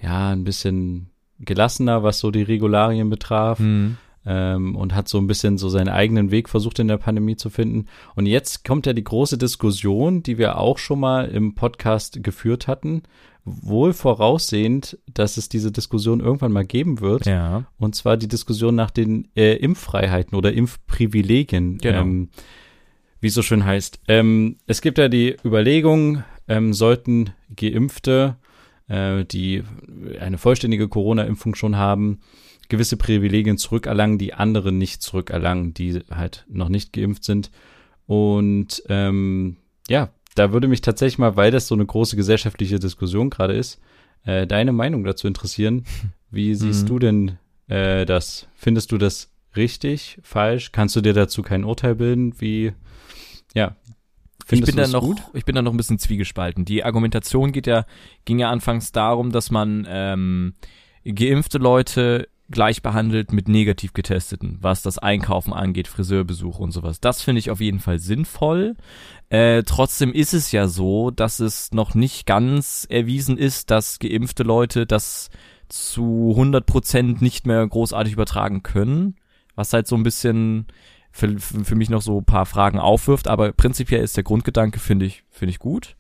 ja, 0.01 0.31
ein 0.31 0.45
bisschen 0.45 1.11
gelassener, 1.39 2.03
was 2.03 2.19
so 2.19 2.31
die 2.31 2.43
Regularien 2.43 3.11
betraf. 3.11 3.59
Mhm. 3.59 3.99
Ähm, 4.29 4.75
und 4.75 4.93
hat 4.93 5.07
so 5.07 5.19
ein 5.19 5.29
bisschen 5.29 5.57
so 5.57 5.69
seinen 5.69 5.89
eigenen 5.89 6.33
Weg 6.33 6.49
versucht 6.49 6.81
in 6.81 6.89
der 6.89 6.97
Pandemie 6.97 7.37
zu 7.37 7.49
finden. 7.49 7.87
Und 8.17 8.27
jetzt 8.27 8.65
kommt 8.65 8.85
ja 8.87 8.93
die 8.93 9.05
große 9.05 9.39
Diskussion, 9.39 10.25
die 10.25 10.37
wir 10.37 10.59
auch 10.59 10.79
schon 10.79 10.99
mal 10.99 11.29
im 11.29 11.55
Podcast 11.55 12.25
geführt 12.25 12.67
hatten, 12.67 13.05
wohl 13.45 13.93
voraussehend, 13.93 14.99
dass 15.07 15.37
es 15.37 15.49
diese 15.49 15.71
Diskussion 15.71 16.19
irgendwann 16.19 16.51
mal 16.51 16.67
geben 16.67 16.99
wird. 17.01 17.25
Ja. 17.27 17.67
Und 17.79 17.95
zwar 17.95 18.17
die 18.17 18.27
Diskussion 18.27 18.75
nach 18.75 18.91
den 18.91 19.29
äh, 19.37 19.55
Impffreiheiten 19.55 20.37
oder 20.37 20.53
Impfprivilegien. 20.53 21.79
Genau. 21.79 22.01
Ähm, 22.01 22.31
wie 23.21 23.29
es 23.29 23.35
so 23.35 23.43
schön 23.43 23.65
heißt. 23.65 24.01
Ähm, 24.09 24.57
es 24.67 24.81
gibt 24.81 24.99
ja 24.99 25.09
die 25.09 25.37
Überlegung, 25.45 26.25
ähm, 26.49 26.75
sollten 26.75 27.31
Geimpfte 27.55 28.37
äh, 28.89 29.25
die 29.25 29.63
eine 30.21 30.39
vollständige 30.39 30.89
Corona-Impfung 30.89 31.55
schon 31.55 31.77
haben, 31.77 32.21
gewisse 32.69 32.97
Privilegien 32.97 33.59
zurückerlangen, 33.59 34.19
die 34.19 34.35
andere 34.35 34.73
nicht 34.73 35.03
zurückerlangen, 35.03 35.75
die 35.75 36.01
halt 36.11 36.45
noch 36.49 36.69
nicht 36.69 36.93
geimpft 36.93 37.25
sind. 37.25 37.51
Und 38.07 38.83
ähm, 38.89 39.57
ja, 39.89 40.11
da 40.35 40.53
würde 40.53 40.69
mich 40.69 40.81
tatsächlich 40.81 41.19
mal, 41.19 41.37
weil 41.37 41.51
das 41.51 41.67
so 41.67 41.75
eine 41.75 41.87
große 41.87 42.17
gesellschaftliche 42.17 42.79
Diskussion 42.79 43.31
gerade 43.31 43.55
ist, 43.55 43.81
äh, 44.25 44.47
deine 44.47 44.73
Meinung 44.73 45.05
dazu 45.05 45.27
interessieren. 45.27 45.85
Wie 46.31 46.55
siehst 46.55 46.85
mhm. 46.85 46.89
du 46.89 46.99
denn 46.99 47.39
äh, 47.69 48.05
das? 48.05 48.49
Findest 48.55 48.93
du 48.93 48.99
das 48.99 49.31
richtig, 49.55 50.19
falsch? 50.23 50.73
Kannst 50.73 50.97
du 50.97 51.01
dir 51.01 51.15
dazu 51.15 51.43
kein 51.43 51.65
Urteil 51.65 51.95
bilden? 51.95 52.35
Wie, 52.39 52.73
ja, 53.55 53.77
Findest 54.49 54.69
ich 54.69 54.77
bin 54.77 54.85
da 54.85 54.89
noch, 54.89 55.05
gut? 55.05 55.23
ich 55.35 55.45
bin 55.45 55.57
da 55.57 55.63
noch 55.63 55.73
ein 55.73 55.77
bisschen 55.77 55.99
zwiegespalten. 55.99 56.65
Die 56.65 56.85
Argumentation 56.85 57.51
geht 57.51 57.67
ja, 57.67 57.85
ging 58.25 58.39
ja 58.39 58.49
anfangs 58.49 58.93
darum, 58.93 59.33
dass 59.33 59.51
man 59.51 59.85
ähm, 59.91 60.55
geimpfte 61.05 61.59
Leute 61.59 62.29
gleich 62.49 62.81
behandelt 62.81 63.33
mit 63.33 63.49
negativ 63.49 63.93
getesteten, 63.93 64.59
was 64.61 64.83
das 64.83 64.99
Einkaufen 64.99 65.53
angeht, 65.53 65.89
Friseurbesuch 65.89 66.61
und 66.61 66.71
sowas. 66.71 67.01
Das 67.01 67.23
finde 67.23 67.41
ich 67.41 67.51
auf 67.51 67.61
jeden 67.61 67.81
Fall 67.81 67.99
sinnvoll. 67.99 68.77
Äh, 69.31 69.65
trotzdem 69.65 70.13
ist 70.13 70.33
es 70.33 70.53
ja 70.53 70.69
so, 70.69 71.11
dass 71.11 71.41
es 71.41 71.73
noch 71.73 71.97
nicht 71.97 72.25
ganz 72.25 72.87
erwiesen 72.89 73.39
ist, 73.39 73.73
dass 73.73 73.99
geimpfte 73.99 74.45
Leute 74.45 74.87
das 74.87 75.29
zu 75.69 76.29
100 76.31 76.65
Prozent 76.67 77.21
nicht 77.21 77.49
mehr 77.49 77.67
großartig 77.67 78.13
übertragen 78.13 78.63
können, 78.63 79.17
was 79.57 79.73
halt 79.73 79.89
so 79.89 79.97
ein 79.97 80.05
bisschen 80.05 80.69
für, 81.17 81.39
für 81.39 81.75
mich 81.75 81.89
noch 81.89 82.03
so 82.03 82.19
ein 82.19 82.25
paar 82.25 82.45
Fragen 82.45 82.79
aufwirft, 82.79 83.27
aber 83.27 83.53
prinzipiell 83.53 84.05
ist 84.05 84.17
der 84.19 84.25
Grundgedanke, 84.25 84.79
finde 84.79 85.07
ich, 85.07 85.25
finde 85.31 85.51
ich 85.51 85.59
gut. 85.59 85.97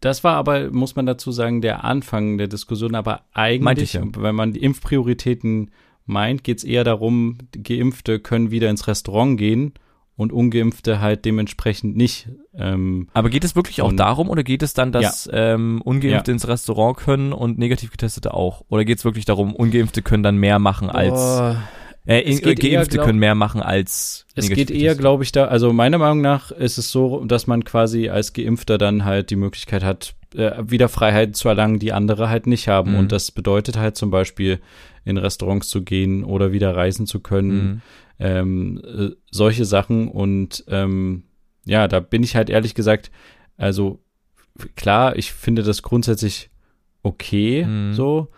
Das 0.00 0.22
war 0.22 0.36
aber, 0.36 0.70
muss 0.70 0.94
man 0.94 1.04
dazu 1.04 1.32
sagen, 1.32 1.60
der 1.60 1.84
Anfang 1.84 2.38
der 2.38 2.46
Diskussion, 2.46 2.94
aber 2.94 3.22
eigentlich, 3.34 3.94
ja. 3.94 4.02
wenn 4.16 4.36
man 4.36 4.52
die 4.52 4.62
Impfprioritäten 4.62 5.72
meint, 6.06 6.44
geht 6.44 6.58
es 6.58 6.64
eher 6.64 6.84
darum, 6.84 7.38
Geimpfte 7.52 8.20
können 8.20 8.52
wieder 8.52 8.70
ins 8.70 8.86
Restaurant 8.86 9.36
gehen 9.36 9.74
und 10.16 10.32
Ungeimpfte 10.32 11.00
halt 11.00 11.24
dementsprechend 11.24 11.96
nicht. 11.96 12.28
Ähm, 12.54 13.08
aber 13.12 13.30
geht 13.30 13.42
es 13.42 13.56
wirklich 13.56 13.82
auch 13.82 13.92
darum 13.92 14.30
oder 14.30 14.44
geht 14.44 14.62
es 14.62 14.74
dann, 14.74 14.92
dass 14.92 15.24
ja. 15.24 15.54
ähm, 15.54 15.82
Ungeimpfte 15.82 16.30
ja. 16.30 16.34
ins 16.34 16.46
Restaurant 16.46 16.96
können 16.96 17.32
und 17.32 17.58
negativ 17.58 17.90
getestete 17.90 18.32
auch? 18.32 18.64
Oder 18.68 18.84
geht 18.84 18.98
es 18.98 19.04
wirklich 19.04 19.24
darum, 19.24 19.56
Ungeimpfte 19.56 20.02
können 20.02 20.22
dann 20.22 20.36
mehr 20.36 20.60
machen 20.60 20.88
als. 20.88 21.18
Oh 21.18 21.56
äh, 22.06 22.20
in, 22.20 22.40
Geimpfte 22.40 22.66
eher, 22.66 22.86
glaub, 22.86 23.06
können 23.06 23.18
mehr 23.18 23.34
machen 23.34 23.60
als. 23.60 24.26
Es 24.34 24.48
geht 24.48 24.70
eher, 24.70 24.94
glaube 24.94 25.22
ich, 25.22 25.32
da, 25.32 25.46
also 25.46 25.72
meiner 25.72 25.98
Meinung 25.98 26.20
nach 26.20 26.50
ist 26.50 26.78
es 26.78 26.90
so, 26.90 27.24
dass 27.24 27.46
man 27.46 27.64
quasi 27.64 28.08
als 28.08 28.32
Geimpfter 28.32 28.78
dann 28.78 29.04
halt 29.04 29.30
die 29.30 29.36
Möglichkeit 29.36 29.84
hat, 29.84 30.14
äh, 30.34 30.52
wieder 30.64 30.88
Freiheiten 30.88 31.34
zu 31.34 31.48
erlangen, 31.48 31.78
die 31.78 31.92
andere 31.92 32.28
halt 32.28 32.46
nicht 32.46 32.68
haben. 32.68 32.92
Mhm. 32.92 32.98
Und 32.98 33.12
das 33.12 33.30
bedeutet 33.30 33.76
halt 33.76 33.96
zum 33.96 34.10
Beispiel, 34.10 34.60
in 35.04 35.16
Restaurants 35.16 35.68
zu 35.68 35.82
gehen 35.82 36.24
oder 36.24 36.52
wieder 36.52 36.74
reisen 36.74 37.06
zu 37.06 37.20
können. 37.20 37.62
Mhm. 37.62 37.80
Ähm, 38.18 38.82
äh, 38.84 39.10
solche 39.30 39.64
Sachen. 39.64 40.08
Und 40.08 40.64
ähm, 40.68 41.24
ja, 41.64 41.88
da 41.88 42.00
bin 42.00 42.22
ich 42.22 42.36
halt 42.36 42.50
ehrlich 42.50 42.74
gesagt, 42.74 43.10
also 43.56 44.00
klar, 44.76 45.16
ich 45.16 45.32
finde 45.32 45.62
das 45.62 45.82
grundsätzlich 45.82 46.50
okay, 47.02 47.64
mhm. 47.64 47.94
so, 47.94 48.28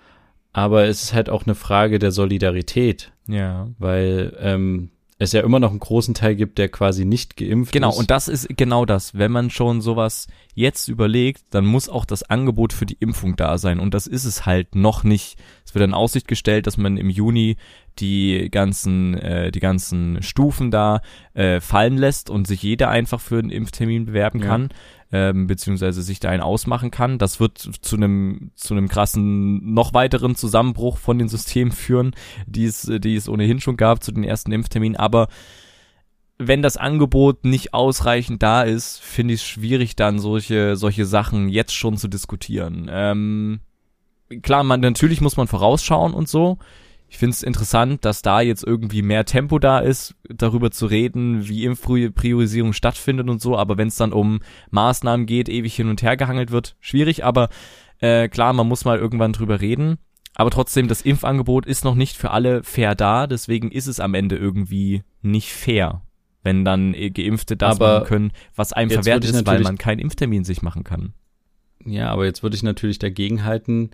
aber 0.53 0.85
es 0.85 1.03
ist 1.03 1.15
halt 1.15 1.31
auch 1.31 1.47
eine 1.47 1.55
Frage 1.55 1.99
der 1.99 2.13
Solidarität. 2.13 3.12
Ja. 3.27 3.69
Weil 3.79 4.37
ähm, 4.41 4.91
es 5.23 5.33
ja 5.33 5.43
immer 5.43 5.61
noch 5.61 5.71
einen 5.71 5.79
großen 5.79 6.15
Teil 6.15 6.35
gibt, 6.35 6.59
der 6.59 6.69
quasi 6.69 7.05
nicht 7.05 7.37
geimpft 7.37 7.73
genau, 7.73 7.91
ist. 7.91 7.95
Genau, 7.95 8.01
und 8.01 8.11
das 8.11 8.29
ist 8.29 8.49
genau 8.57 8.85
das. 8.85 9.15
Wenn 9.15 9.31
man 9.31 9.51
schon 9.51 9.81
sowas 9.81 10.27
jetzt 10.55 10.89
überlegt, 10.89 11.45
dann 11.51 11.65
muss 11.65 11.89
auch 11.89 12.05
das 12.05 12.23
Angebot 12.25 12.73
für 12.73 12.87
die 12.87 12.97
Impfung 12.99 13.37
da 13.37 13.59
sein. 13.59 13.79
Und 13.79 13.95
das 13.95 14.07
ist 14.07 14.25
es 14.25 14.47
halt 14.47 14.75
noch 14.75 15.05
nicht. 15.05 15.39
Es 15.65 15.75
wird 15.75 15.85
in 15.85 15.95
Aussicht 15.95 16.29
gestellt, 16.29 16.67
dass 16.67 16.77
man 16.77 16.97
im 16.97 17.09
Juni 17.09 17.57
die 17.99 18.49
ganzen, 18.51 19.15
äh, 19.15 19.51
die 19.51 19.61
ganzen 19.61 20.23
Stufen 20.23 20.71
da 20.71 21.01
äh, 21.35 21.61
fallen 21.61 21.97
lässt 21.97 22.31
und 22.31 22.47
sich 22.47 22.63
jeder 22.63 22.89
einfach 22.89 23.21
für 23.21 23.39
einen 23.39 23.51
Impftermin 23.51 24.07
bewerben 24.07 24.41
ja. 24.41 24.47
kann 24.47 24.69
ähm, 25.13 25.47
beziehungsweise 25.47 26.03
sich 26.03 26.21
da 26.21 26.31
einen 26.31 26.43
ausmachen 26.43 26.91
kann. 26.91 27.19
Das 27.19 27.39
wird 27.39 27.59
zu 27.59 27.97
einem 27.97 28.51
zu 28.57 28.75
einem 28.75 28.89
krassen 28.89 29.75
noch 29.75 29.93
weiteren 29.93 30.35
Zusammenbruch 30.35 30.97
von 30.97 31.19
den 31.19 31.29
Systemen 31.29 31.73
führen, 31.73 32.13
die 32.47 32.65
es 32.65 32.91
die 32.91 33.15
es 33.15 33.29
ohnehin 33.29 33.61
schon 33.61 33.77
gab 33.77 34.03
zu 34.03 34.11
den 34.11 34.25
ersten 34.25 34.53
Impfterminen. 34.53 34.97
Aber 34.97 35.29
wenn 36.39 36.63
das 36.63 36.79
Angebot 36.79 37.45
nicht 37.45 37.75
ausreichend 37.75 38.43
da 38.43 38.63
ist, 38.63 39.01
finde 39.01 39.35
ich 39.35 39.41
es 39.41 39.47
schwierig, 39.47 39.95
dann 39.95 40.19
solche, 40.19 40.77
solche 40.77 41.05
Sachen 41.05 41.49
jetzt 41.49 41.75
schon 41.75 41.99
zu 41.99 42.09
diskutieren. 42.09 42.91
Ähm, 42.91 43.61
klar, 44.43 44.65
man, 44.65 44.81
natürlich 44.81 45.21
muss 45.21 45.37
man 45.37 45.47
vorausschauen 45.47 46.15
und 46.15 46.29
so. 46.29 46.59
Ich 47.13 47.19
finde 47.19 47.35
es 47.35 47.43
interessant, 47.43 48.07
dass 48.07 48.23
da 48.23 48.41
jetzt 48.41 48.65
irgendwie 48.65 49.03
mehr 49.03 49.27
Tempo 49.27 49.59
da 49.59 49.81
ist, 49.81 50.15
darüber 50.31 50.71
zu 50.71 50.87
reden, 50.87 51.47
wie 51.47 51.67
Impfpriorisierung 51.67 52.73
stattfindet 52.73 53.29
und 53.29 53.39
so, 53.39 53.55
aber 53.55 53.77
wenn 53.77 53.89
es 53.89 53.97
dann 53.97 54.15
um 54.15 54.41
Maßnahmen 54.71 55.27
geht, 55.27 55.51
ewig 55.51 55.75
hin 55.75 55.91
und 55.91 56.01
her 56.01 56.17
gehangelt 56.17 56.53
wird, 56.53 56.75
schwierig, 56.81 57.23
aber 57.23 57.51
äh, 57.99 58.31
klar, 58.31 58.55
man 58.55 58.67
muss 58.67 58.87
mal 58.87 58.99
irgendwann 58.99 59.35
drüber 59.35 59.61
reden. 59.61 59.99
Aber 60.35 60.49
trotzdem, 60.49 60.89
das 60.89 61.03
Impfangebot 61.03 61.67
ist 61.67 61.85
noch 61.85 61.95
nicht 61.95 62.17
für 62.17 62.31
alle 62.31 62.63
fair 62.63 62.95
da, 62.95 63.27
deswegen 63.27 63.71
ist 63.71 63.89
es 63.89 64.01
am 64.01 64.15
Ende 64.15 64.37
irgendwie 64.37 65.03
nicht 65.21 65.53
fair, 65.53 66.01
wenn 66.43 66.65
dann 66.65 66.93
Geimpfte 66.95 67.59
das 67.59 67.77
aber 67.77 67.99
machen 67.99 68.07
können, 68.07 68.33
was 68.57 68.73
einem 68.73 68.91
verwehrt 68.91 69.27
ist, 69.27 69.47
weil 69.47 69.61
man 69.61 69.77
keinen 69.77 69.99
Impftermin 69.99 70.45
sich 70.45 70.63
machen 70.63 70.83
kann. 70.83 71.13
Ja, 71.85 72.09
aber 72.09 72.25
jetzt 72.25 72.43
würde 72.43 72.57
ich 72.57 72.63
natürlich 72.63 72.99
dagegen 72.99 73.45
halten, 73.45 73.91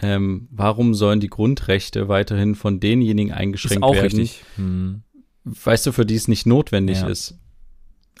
ähm, 0.00 0.48
warum 0.50 0.94
sollen 0.94 1.20
die 1.20 1.28
Grundrechte 1.28 2.08
weiterhin 2.08 2.54
von 2.54 2.80
denjenigen 2.80 3.32
eingeschränkt 3.32 3.76
ist 3.76 3.82
auch 3.82 3.94
werden? 3.94 4.18
Richtig. 4.18 4.44
Hm. 4.56 5.02
Weißt 5.44 5.86
du, 5.86 5.92
für 5.92 6.06
die 6.06 6.14
es 6.14 6.28
nicht 6.28 6.46
notwendig 6.46 7.00
ja. 7.00 7.08
ist. 7.08 7.38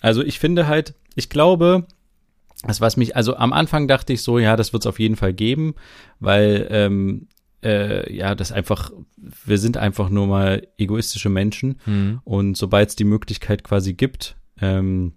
Also 0.00 0.22
ich 0.22 0.38
finde 0.38 0.66
halt, 0.66 0.94
ich 1.14 1.28
glaube, 1.28 1.86
das 2.64 2.80
was 2.80 2.96
mich, 2.96 3.16
also 3.16 3.36
am 3.36 3.52
Anfang 3.52 3.88
dachte 3.88 4.12
ich 4.12 4.22
so, 4.22 4.38
ja, 4.38 4.56
das 4.56 4.72
wird 4.72 4.84
es 4.84 4.86
auf 4.86 4.98
jeden 4.98 5.16
Fall 5.16 5.32
geben, 5.32 5.74
weil 6.20 6.66
ähm, 6.70 7.28
äh, 7.62 8.12
ja, 8.12 8.34
das 8.34 8.52
einfach, 8.52 8.90
wir 9.16 9.58
sind 9.58 9.76
einfach 9.76 10.08
nur 10.10 10.26
mal 10.26 10.66
egoistische 10.78 11.28
Menschen 11.28 11.80
mhm. 11.86 12.20
und 12.24 12.56
sobald 12.56 12.90
es 12.90 12.96
die 12.96 13.04
Möglichkeit 13.04 13.64
quasi 13.64 13.94
gibt, 13.94 14.36
ähm, 14.60 15.14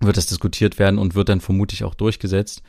wird 0.00 0.16
das 0.16 0.26
diskutiert 0.26 0.78
werden 0.78 0.98
und 0.98 1.14
wird 1.14 1.28
dann 1.28 1.40
vermutlich 1.40 1.84
auch 1.84 1.94
durchgesetzt. 1.94 2.62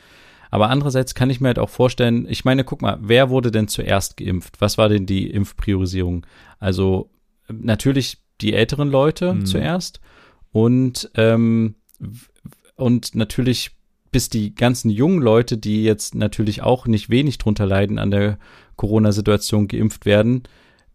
Aber 0.51 0.69
andererseits 0.69 1.15
kann 1.15 1.29
ich 1.29 1.41
mir 1.41 1.47
halt 1.47 1.59
auch 1.59 1.69
vorstellen, 1.69 2.25
ich 2.29 2.45
meine, 2.45 2.63
guck 2.63 2.81
mal, 2.81 2.97
wer 3.01 3.29
wurde 3.29 3.51
denn 3.51 3.67
zuerst 3.67 4.17
geimpft? 4.17 4.61
Was 4.61 4.77
war 4.77 4.89
denn 4.89 5.05
die 5.05 5.29
Impfpriorisierung? 5.29 6.25
Also 6.59 7.09
natürlich 7.49 8.19
die 8.41 8.53
älteren 8.53 8.89
Leute 8.89 9.33
mhm. 9.33 9.45
zuerst 9.45 9.99
und 10.51 11.09
ähm, 11.15 11.75
und 12.75 13.15
natürlich 13.15 13.71
bis 14.11 14.29
die 14.29 14.55
ganzen 14.55 14.89
jungen 14.89 15.21
Leute, 15.21 15.57
die 15.57 15.83
jetzt 15.83 16.15
natürlich 16.15 16.61
auch 16.61 16.87
nicht 16.87 17.09
wenig 17.09 17.37
drunter 17.37 17.65
leiden 17.65 17.99
an 17.99 18.11
der 18.11 18.37
Corona-Situation 18.77 19.67
geimpft 19.67 20.05
werden. 20.05 20.43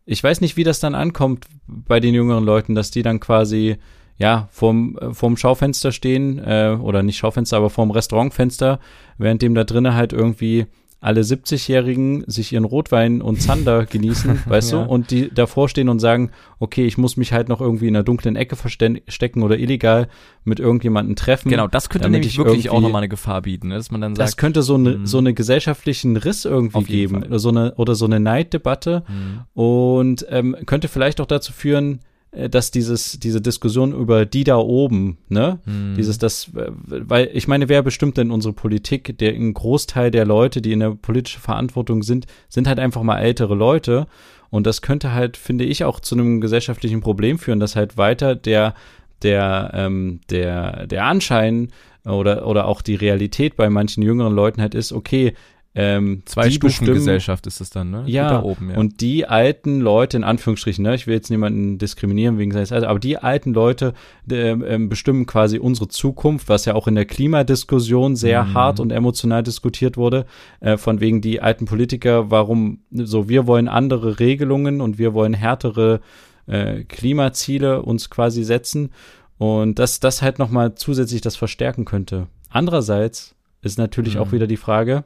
Ich 0.07 0.25
weiß 0.25 0.41
nicht, 0.41 0.57
wie 0.57 0.65
das 0.65 0.81
dann 0.81 0.95
ankommt 0.95 1.47
bei 1.67 2.01
den 2.01 2.15
jüngeren 2.15 2.45
Leuten, 2.45 2.75
dass 2.75 2.91
die 2.91 3.03
dann 3.03 3.21
quasi 3.21 3.77
ja, 4.21 4.49
vorm, 4.53 4.99
vorm 5.13 5.39
Schaufenster 5.39 5.93
stehen, 5.93 6.39
äh, 6.39 6.77
oder 6.79 7.03
nicht 7.03 7.17
Schaufenster, 7.17 7.57
aber 7.57 7.71
vorm 7.71 7.91
Restaurantfenster, 7.91 8.79
während 9.17 9.41
dem 9.41 9.55
da 9.55 9.65
drinnen 9.65 9.95
halt 9.95 10.13
irgendwie 10.13 10.67
alle 11.01 11.23
70-Jährigen 11.23 12.25
sich 12.27 12.53
ihren 12.53 12.67
Rotwein 12.67 13.23
und 13.23 13.41
Zander 13.41 13.87
genießen, 13.91 14.43
weißt 14.45 14.73
ja. 14.73 14.85
du, 14.85 14.91
und 14.91 15.11
die 15.11 15.33
davor 15.33 15.71
stehen 15.71 15.89
und 15.89 16.01
sagen, 16.01 16.33
okay, 16.59 16.85
ich 16.85 16.99
muss 16.99 17.17
mich 17.17 17.33
halt 17.33 17.49
noch 17.49 17.63
irgendwie 17.63 17.89
in 17.89 17.97
einer 17.97 18.05
dunklen 18.05 18.37
Ecke 18.37 18.57
verstecken 18.57 19.43
oder 19.43 19.59
illegal 19.59 20.09
mit 20.45 20.61
irgendjemanden 20.61 21.17
treffen. 21.17 21.49
Genau, 21.49 21.67
das 21.67 21.89
könnte 21.89 22.11
nämlich 22.11 22.37
wirklich 22.37 22.69
auch 22.69 22.83
nochmal 22.83 23.01
eine 23.01 23.09
Gefahr 23.09 23.41
bieten, 23.41 23.69
ne? 23.69 23.77
dass 23.77 23.91
man 23.91 24.03
dann 24.03 24.15
sagt. 24.15 24.29
Das 24.29 24.37
könnte 24.37 24.61
so 24.61 24.75
eine, 24.75 24.99
mhm. 24.99 25.07
so 25.07 25.17
eine 25.17 25.33
gesellschaftlichen 25.33 26.19
Riss 26.19 26.45
irgendwie 26.45 26.85
geben 26.85 27.25
oder 27.25 27.39
so 27.39 27.49
eine, 27.49 27.75
oder 27.77 27.95
so 27.95 28.05
eine 28.05 28.21
Neiddebatte 28.21 29.03
mhm. 29.09 29.41
und 29.55 30.27
ähm, 30.29 30.55
könnte 30.67 30.89
vielleicht 30.89 31.23
auch 31.23 31.27
dazu 31.27 31.55
führen, 31.55 32.01
äh, 32.01 32.10
dass 32.33 32.71
dieses 32.71 33.19
diese 33.19 33.41
Diskussion 33.41 33.93
über 33.93 34.25
die 34.25 34.45
da 34.45 34.57
oben, 34.57 35.19
ne, 35.29 35.59
hm. 35.65 35.95
dieses 35.97 36.19
das, 36.19 36.49
äh, 36.55 36.71
weil 36.87 37.29
ich 37.33 37.49
meine, 37.49 37.69
wer 37.69 37.83
bestimmt 37.83 38.17
denn 38.19 38.31
unsere 38.31 38.55
Politik? 38.55 39.19
Der 39.19 39.33
ein 39.33 39.53
Großteil 39.53 40.13
der 40.13 40.25
Leute, 40.25 40.63
die 40.63 40.73
in 40.73 40.81
der 40.81 40.91
politischen 40.91 41.41
Verantwortung 41.41 42.03
sind, 42.03 42.27
sind 42.49 42.69
halt 42.69 42.79
einfach 42.79 43.03
mal 43.03 43.19
ältere 43.19 43.57
Leute 43.57 44.07
und 44.51 44.67
das 44.67 44.81
könnte 44.81 45.13
halt, 45.13 45.37
finde 45.37 45.65
ich, 45.65 45.85
auch 45.85 45.99
zu 45.99 46.15
einem 46.15 46.41
gesellschaftlichen 46.41 47.01
Problem 47.01 47.39
führen, 47.39 47.61
dass 47.61 47.75
halt 47.75 47.97
weiter 47.97 48.37
der 48.37 48.75
der 49.23 49.73
ähm, 49.75 50.21
der 50.31 50.87
der 50.87 51.07
Anschein 51.07 51.69
oder 52.05 52.47
oder 52.47 52.67
auch 52.67 52.81
die 52.81 52.95
Realität 52.95 53.57
bei 53.57 53.69
manchen 53.71 54.03
jüngeren 54.03 54.35
Leuten 54.35 54.63
halt 54.63 54.75
ist, 54.75 54.93
okay, 54.93 55.35
ähm, 55.73 56.23
Zwei 56.25 56.51
Stufen 56.51 56.85
Gesellschaft 56.85 57.47
ist 57.47 57.61
es 57.61 57.71
dann, 57.71 57.91
ne? 57.93 58.03
Ja, 58.07 58.43
oben, 58.43 58.71
ja, 58.71 58.77
und 58.77 59.01
die 59.01 59.27
alten 59.27 59.81
Leute, 59.81 60.17
in 60.17 60.25
Anführungsstrichen, 60.25 60.83
ne, 60.83 60.97
ich 60.97 61.07
will 61.07 61.15
jetzt 61.15 61.31
niemanden 61.31 61.79
diskriminieren 61.79 62.39
wegen 62.39 62.51
seines 62.51 62.73
Alters, 62.73 62.89
aber 62.89 62.99
die 62.99 63.19
alten 63.19 63.55
Leute 63.55 63.95
äh, 64.29 64.51
äh, 64.51 64.79
bestimmen 64.79 65.27
quasi 65.27 65.61
unsere 65.61 65.87
Zukunft, 65.87 66.49
was 66.49 66.65
ja 66.65 66.75
auch 66.75 66.89
in 66.89 66.97
der 66.97 67.05
Klimadiskussion 67.05 68.17
sehr 68.17 68.45
mhm. 68.45 68.55
hart 68.55 68.81
und 68.81 68.91
emotional 68.91 69.45
diskutiert 69.45 69.97
wurde, 69.97 70.27
äh, 70.59 70.77
von 70.77 70.99
wegen 70.99 71.21
die 71.21 71.41
alten 71.41 71.67
Politiker, 71.67 72.33
warum 72.33 72.81
so, 72.91 73.29
wir 73.29 73.47
wollen 73.47 73.69
andere 73.69 74.19
Regelungen 74.19 74.81
und 74.81 74.99
wir 74.99 75.15
wollen 75.15 75.35
härtere 75.35 76.01
äh, 76.47 76.83
Klimaziele 76.83 77.83
uns 77.83 78.11
quasi 78.11 78.43
setzen 78.43 78.91
und 79.39 79.79
dass 79.79 80.01
das 80.01 80.21
halt 80.21 80.41
nochmal 80.41 80.75
zusätzlich 80.75 81.21
das 81.21 81.37
verstärken 81.37 81.85
könnte. 81.85 82.27
Andererseits 82.49 83.37
ist 83.63 83.79
natürlich 83.79 84.17
mhm. 84.17 84.23
auch 84.23 84.33
wieder 84.33 84.49
die 84.49 84.57
Frage, 84.57 85.05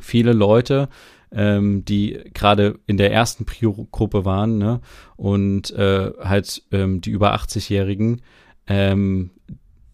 viele 0.00 0.32
Leute, 0.32 0.88
ähm, 1.32 1.84
die 1.84 2.20
gerade 2.34 2.78
in 2.86 2.96
der 2.96 3.12
ersten 3.12 3.44
Prio-Gruppe 3.44 4.24
waren, 4.24 4.58
ne, 4.58 4.80
und 5.16 5.70
äh, 5.72 6.12
halt 6.20 6.62
ähm, 6.72 7.00
die 7.00 7.10
über 7.10 7.34
80-Jährigen, 7.34 8.22
ähm, 8.66 9.30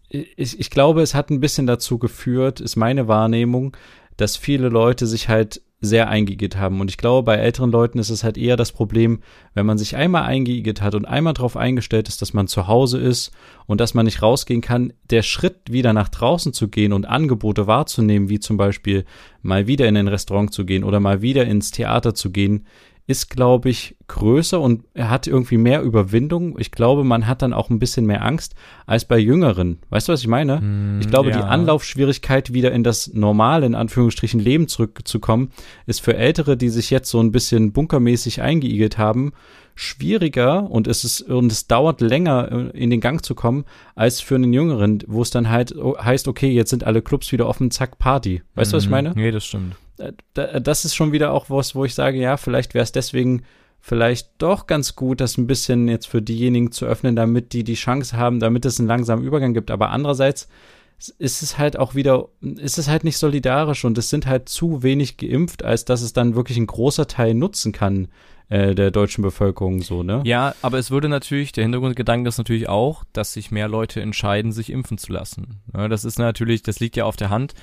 ich, 0.09 0.59
ich 0.59 0.69
glaube, 0.69 1.01
es 1.01 1.13
hat 1.13 1.29
ein 1.29 1.41
bisschen 1.41 1.67
dazu 1.67 1.97
geführt, 1.97 2.61
ist 2.61 2.75
meine 2.75 3.07
Wahrnehmung, 3.07 3.75
dass 4.15 4.37
viele 4.37 4.69
Leute 4.69 5.05
sich 5.05 5.29
halt 5.29 5.61
sehr 5.79 6.09
eingeigelt 6.09 6.57
haben. 6.57 6.81
Und 6.81 6.89
ich 6.89 6.97
glaube, 6.97 7.23
bei 7.23 7.35
älteren 7.35 7.71
Leuten 7.71 7.99
ist 7.99 8.09
es 8.09 8.23
halt 8.23 8.37
eher 8.37 8.57
das 8.57 8.71
Problem, 8.71 9.19
wenn 9.53 9.65
man 9.65 9.77
sich 9.77 9.95
einmal 9.95 10.23
eingeigelt 10.23 10.81
hat 10.81 10.95
und 10.95 11.05
einmal 11.05 11.33
darauf 11.33 11.55
eingestellt 11.55 12.07
ist, 12.07 12.21
dass 12.21 12.33
man 12.33 12.47
zu 12.47 12.67
Hause 12.67 12.97
ist 12.99 13.31
und 13.67 13.79
dass 13.79 13.93
man 13.93 14.05
nicht 14.05 14.21
rausgehen 14.21 14.61
kann, 14.61 14.93
der 15.11 15.21
Schritt 15.21 15.71
wieder 15.71 15.93
nach 15.93 16.09
draußen 16.09 16.51
zu 16.51 16.67
gehen 16.67 16.93
und 16.93 17.05
Angebote 17.05 17.67
wahrzunehmen, 17.67 18.29
wie 18.29 18.39
zum 18.39 18.57
Beispiel 18.57 19.05
mal 19.43 19.67
wieder 19.67 19.87
in 19.87 19.97
ein 19.97 20.07
Restaurant 20.07 20.51
zu 20.51 20.65
gehen 20.65 20.83
oder 20.83 20.99
mal 20.99 21.21
wieder 21.21 21.45
ins 21.45 21.69
Theater 21.69 22.15
zu 22.15 22.31
gehen, 22.31 22.65
ist, 23.07 23.29
glaube 23.29 23.69
ich, 23.69 23.95
größer 24.07 24.59
und 24.59 24.83
er 24.93 25.09
hat 25.09 25.27
irgendwie 25.27 25.57
mehr 25.57 25.81
Überwindung. 25.81 26.59
Ich 26.59 26.71
glaube, 26.71 27.05
man 27.05 27.25
hat 27.25 27.41
dann 27.41 27.53
auch 27.53 27.69
ein 27.69 27.79
bisschen 27.79 28.05
mehr 28.05 28.23
Angst 28.23 28.53
als 28.85 29.05
bei 29.05 29.17
Jüngeren. 29.17 29.79
Weißt 29.89 30.09
du, 30.09 30.11
was 30.11 30.19
ich 30.19 30.27
meine? 30.27 30.59
Mm, 30.59 30.99
ich 30.99 31.07
glaube, 31.07 31.29
ja. 31.29 31.37
die 31.37 31.43
Anlaufschwierigkeit, 31.43 32.51
wieder 32.51 32.73
in 32.73 32.83
das 32.83 33.13
normale, 33.13 33.65
in 33.65 33.75
Anführungsstrichen, 33.75 34.41
Leben 34.41 34.67
zurückzukommen, 34.67 35.51
ist 35.85 36.01
für 36.01 36.17
Ältere, 36.17 36.57
die 36.57 36.67
sich 36.67 36.89
jetzt 36.89 37.09
so 37.09 37.21
ein 37.21 37.31
bisschen 37.31 37.71
bunkermäßig 37.71 38.41
eingeigelt 38.41 38.97
haben, 38.97 39.31
schwieriger 39.77 40.69
und 40.71 40.87
es 40.87 41.03
ist 41.03 41.21
und 41.21 41.51
es 41.51 41.67
dauert 41.67 42.01
länger 42.01 42.51
äh, 42.51 42.77
in 42.77 42.89
den 42.89 42.99
Gang 42.99 43.23
zu 43.23 43.35
kommen 43.35 43.63
als 43.93 44.19
für 44.21 44.33
einen 44.33 44.51
Jüngeren, 44.51 45.03
wo 45.05 45.21
es 45.21 45.29
dann 45.29 45.49
halt 45.49 45.75
heißt, 45.75 46.27
okay, 46.27 46.49
jetzt 46.49 46.71
sind 46.71 46.83
alle 46.83 47.03
Clubs 47.03 47.31
wieder 47.31 47.47
offen, 47.47 47.69
zack, 47.69 47.99
Party. 47.99 48.41
Weißt 48.55 48.73
du, 48.73 48.77
was 48.77 48.83
ich 48.83 48.89
mhm. 48.89 48.95
meine? 48.95 49.13
Nee, 49.15 49.29
das 49.29 49.45
stimmt. 49.45 49.75
Äh, 49.99 50.61
das 50.61 50.83
ist 50.83 50.95
schon 50.95 51.11
wieder 51.11 51.31
auch 51.31 51.51
was, 51.51 51.75
wo 51.75 51.85
ich 51.85 51.93
sage, 51.93 52.17
ja, 52.17 52.37
vielleicht 52.37 52.73
wäre 52.73 52.83
es 52.83 52.91
deswegen 52.91 53.43
vielleicht 53.79 54.31
doch 54.39 54.65
ganz 54.65 54.95
gut, 54.95 55.21
das 55.21 55.37
ein 55.37 55.45
bisschen 55.45 55.87
jetzt 55.87 56.07
für 56.07 56.23
diejenigen 56.23 56.71
zu 56.71 56.87
öffnen, 56.87 57.15
damit 57.15 57.53
die 57.53 57.63
die 57.63 57.75
Chance 57.75 58.17
haben, 58.17 58.39
damit 58.39 58.65
es 58.65 58.79
einen 58.79 58.87
langsamen 58.87 59.23
Übergang 59.23 59.53
gibt. 59.53 59.69
Aber 59.69 59.91
andererseits 59.91 60.49
ist 61.19 61.43
es 61.43 61.59
halt 61.59 61.77
auch 61.77 61.93
wieder, 61.93 62.29
ist 62.41 62.79
es 62.79 62.89
halt 62.89 63.03
nicht 63.03 63.19
solidarisch 63.19 63.85
und 63.85 63.95
es 63.99 64.09
sind 64.09 64.25
halt 64.25 64.49
zu 64.49 64.81
wenig 64.81 65.17
geimpft, 65.17 65.63
als 65.63 65.85
dass 65.85 66.01
es 66.01 66.13
dann 66.13 66.35
wirklich 66.35 66.57
ein 66.57 66.65
großer 66.65 67.07
Teil 67.07 67.35
nutzen 67.35 67.71
kann 67.71 68.07
äh, 68.49 68.75
der 68.75 68.91
deutschen 68.91 69.21
Bevölkerung 69.21 69.81
so, 69.81 70.03
ne? 70.03 70.21
Ja, 70.23 70.55
aber 70.61 70.77
es 70.77 70.89
würde 70.89 71.09
natürlich, 71.09 71.51
der 71.51 71.63
Hintergrundgedanke 71.63 72.29
ist 72.29 72.37
natürlich 72.37 72.69
auch, 72.69 73.03
dass 73.11 73.33
sich 73.33 73.51
mehr 73.51 73.67
Leute 73.67 74.01
entscheiden, 74.01 74.51
sich 74.51 74.71
impfen 74.71 74.97
zu 74.97 75.11
lassen. 75.11 75.61
Ja, 75.73 75.87
das 75.87 76.05
ist 76.05 76.17
natürlich, 76.17 76.63
das 76.63 76.79
liegt 76.79 76.95
ja 76.95 77.05
auf 77.05 77.17
der 77.17 77.29
Hand. 77.29 77.53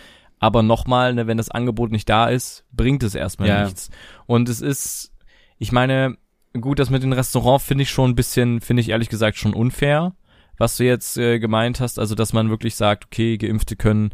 Aber 0.41 0.63
nochmal, 0.63 1.15
ne, 1.15 1.27
wenn 1.27 1.39
das 1.39 1.51
Angebot 1.51 1.91
nicht 1.91 2.09
da 2.09 2.29
ist, 2.29 2.65
bringt 2.71 3.03
es 3.03 3.15
erstmal 3.15 3.49
ja. 3.49 3.65
nichts. 3.65 3.89
Und 4.27 4.49
es 4.49 4.61
ist, 4.61 5.13
ich 5.59 5.73
meine, 5.73 6.19
gut, 6.61 6.79
das 6.79 6.91
mit 6.91 7.03
dem 7.03 7.13
Restaurant 7.13 7.63
finde 7.63 7.83
ich 7.83 7.91
schon 7.91 8.11
ein 8.11 8.15
bisschen, 8.15 8.61
finde 8.61 8.83
ich 8.83 8.91
ehrlich 8.91 9.09
gesagt 9.09 9.39
schon 9.39 9.55
unfair, 9.55 10.15
was 10.59 10.77
du 10.77 10.85
jetzt 10.85 11.17
äh, 11.17 11.39
gemeint 11.39 11.81
hast. 11.81 11.99
Also, 11.99 12.15
dass 12.15 12.35
man 12.35 12.51
wirklich 12.51 12.75
sagt, 12.75 13.07
okay, 13.07 13.39
Geimpfte 13.39 13.77
können 13.77 14.11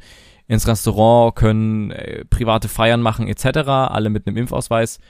ins 0.47 0.69
Restaurant, 0.69 1.35
können 1.35 1.91
äh, 1.91 2.25
private 2.27 2.69
Feiern 2.69 3.03
machen 3.03 3.27
etc., 3.27 3.69
alle 3.69 4.11
mit 4.11 4.27
einem 4.27 4.37
Impfausweis. 4.37 5.01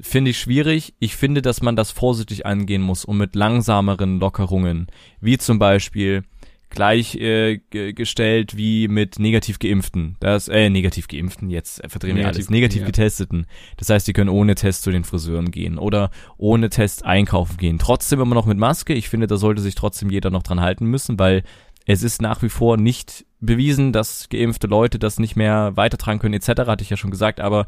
Finde 0.00 0.30
ich 0.30 0.38
schwierig. 0.38 0.94
Ich 0.98 1.16
finde, 1.16 1.42
dass 1.42 1.62
man 1.62 1.76
das 1.76 1.90
vorsichtig 1.90 2.46
angehen 2.46 2.82
muss 2.82 3.04
und 3.04 3.16
mit 3.16 3.34
langsameren 3.34 4.20
Lockerungen, 4.20 4.86
wie 5.20 5.38
zum 5.38 5.58
Beispiel 5.58 6.22
gleichgestellt 6.70 8.54
äh, 8.54 8.56
wie 8.56 8.88
mit 8.88 9.18
negativ 9.18 9.58
geimpften. 9.58 10.16
Das 10.20 10.48
äh 10.48 10.68
negativ 10.68 11.08
geimpften 11.08 11.50
jetzt 11.50 11.82
äh, 11.82 11.88
verdrehen 11.88 12.16
wir 12.16 12.26
alles. 12.26 12.50
Negativ 12.50 12.80
ja. 12.80 12.86
getesteten. 12.86 13.46
Das 13.78 13.88
heißt, 13.88 14.06
die 14.06 14.12
können 14.12 14.28
ohne 14.28 14.54
Test 14.54 14.82
zu 14.82 14.90
den 14.90 15.04
Friseuren 15.04 15.50
gehen 15.50 15.78
oder 15.78 16.10
ohne 16.36 16.68
Test 16.68 17.04
einkaufen 17.04 17.56
gehen. 17.56 17.78
Trotzdem 17.78 18.20
immer 18.20 18.34
noch 18.34 18.46
mit 18.46 18.58
Maske. 18.58 18.92
Ich 18.92 19.08
finde, 19.08 19.26
da 19.26 19.36
sollte 19.36 19.62
sich 19.62 19.74
trotzdem 19.74 20.10
jeder 20.10 20.30
noch 20.30 20.42
dran 20.42 20.60
halten 20.60 20.86
müssen, 20.86 21.18
weil 21.18 21.42
es 21.86 22.02
ist 22.02 22.20
nach 22.20 22.42
wie 22.42 22.50
vor 22.50 22.76
nicht 22.76 23.24
bewiesen, 23.40 23.92
dass 23.92 24.28
geimpfte 24.28 24.66
Leute 24.66 24.98
das 24.98 25.18
nicht 25.18 25.36
mehr 25.36 25.76
weitertragen 25.76 26.18
können 26.18 26.34
etc. 26.34 26.48
Hatte 26.66 26.82
ich 26.82 26.90
ja 26.90 26.98
schon 26.98 27.10
gesagt, 27.10 27.40
aber 27.40 27.66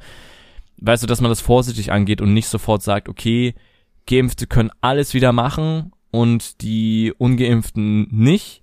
weißt 0.81 1.03
du, 1.03 1.07
dass 1.07 1.21
man 1.21 1.31
das 1.31 1.41
vorsichtig 1.41 1.93
angeht 1.93 2.21
und 2.21 2.35
nicht 2.35 2.49
sofort 2.49 2.83
sagt, 2.83 3.09
okay, 3.09 3.55
Geimpfte 4.07 4.47
können 4.47 4.71
alles 4.81 5.15
wieder 5.15 5.33
machen 5.33 5.93
und 6.11 6.63
die 6.63 7.13
Ungeimpften 7.17 8.09
nicht 8.11 8.61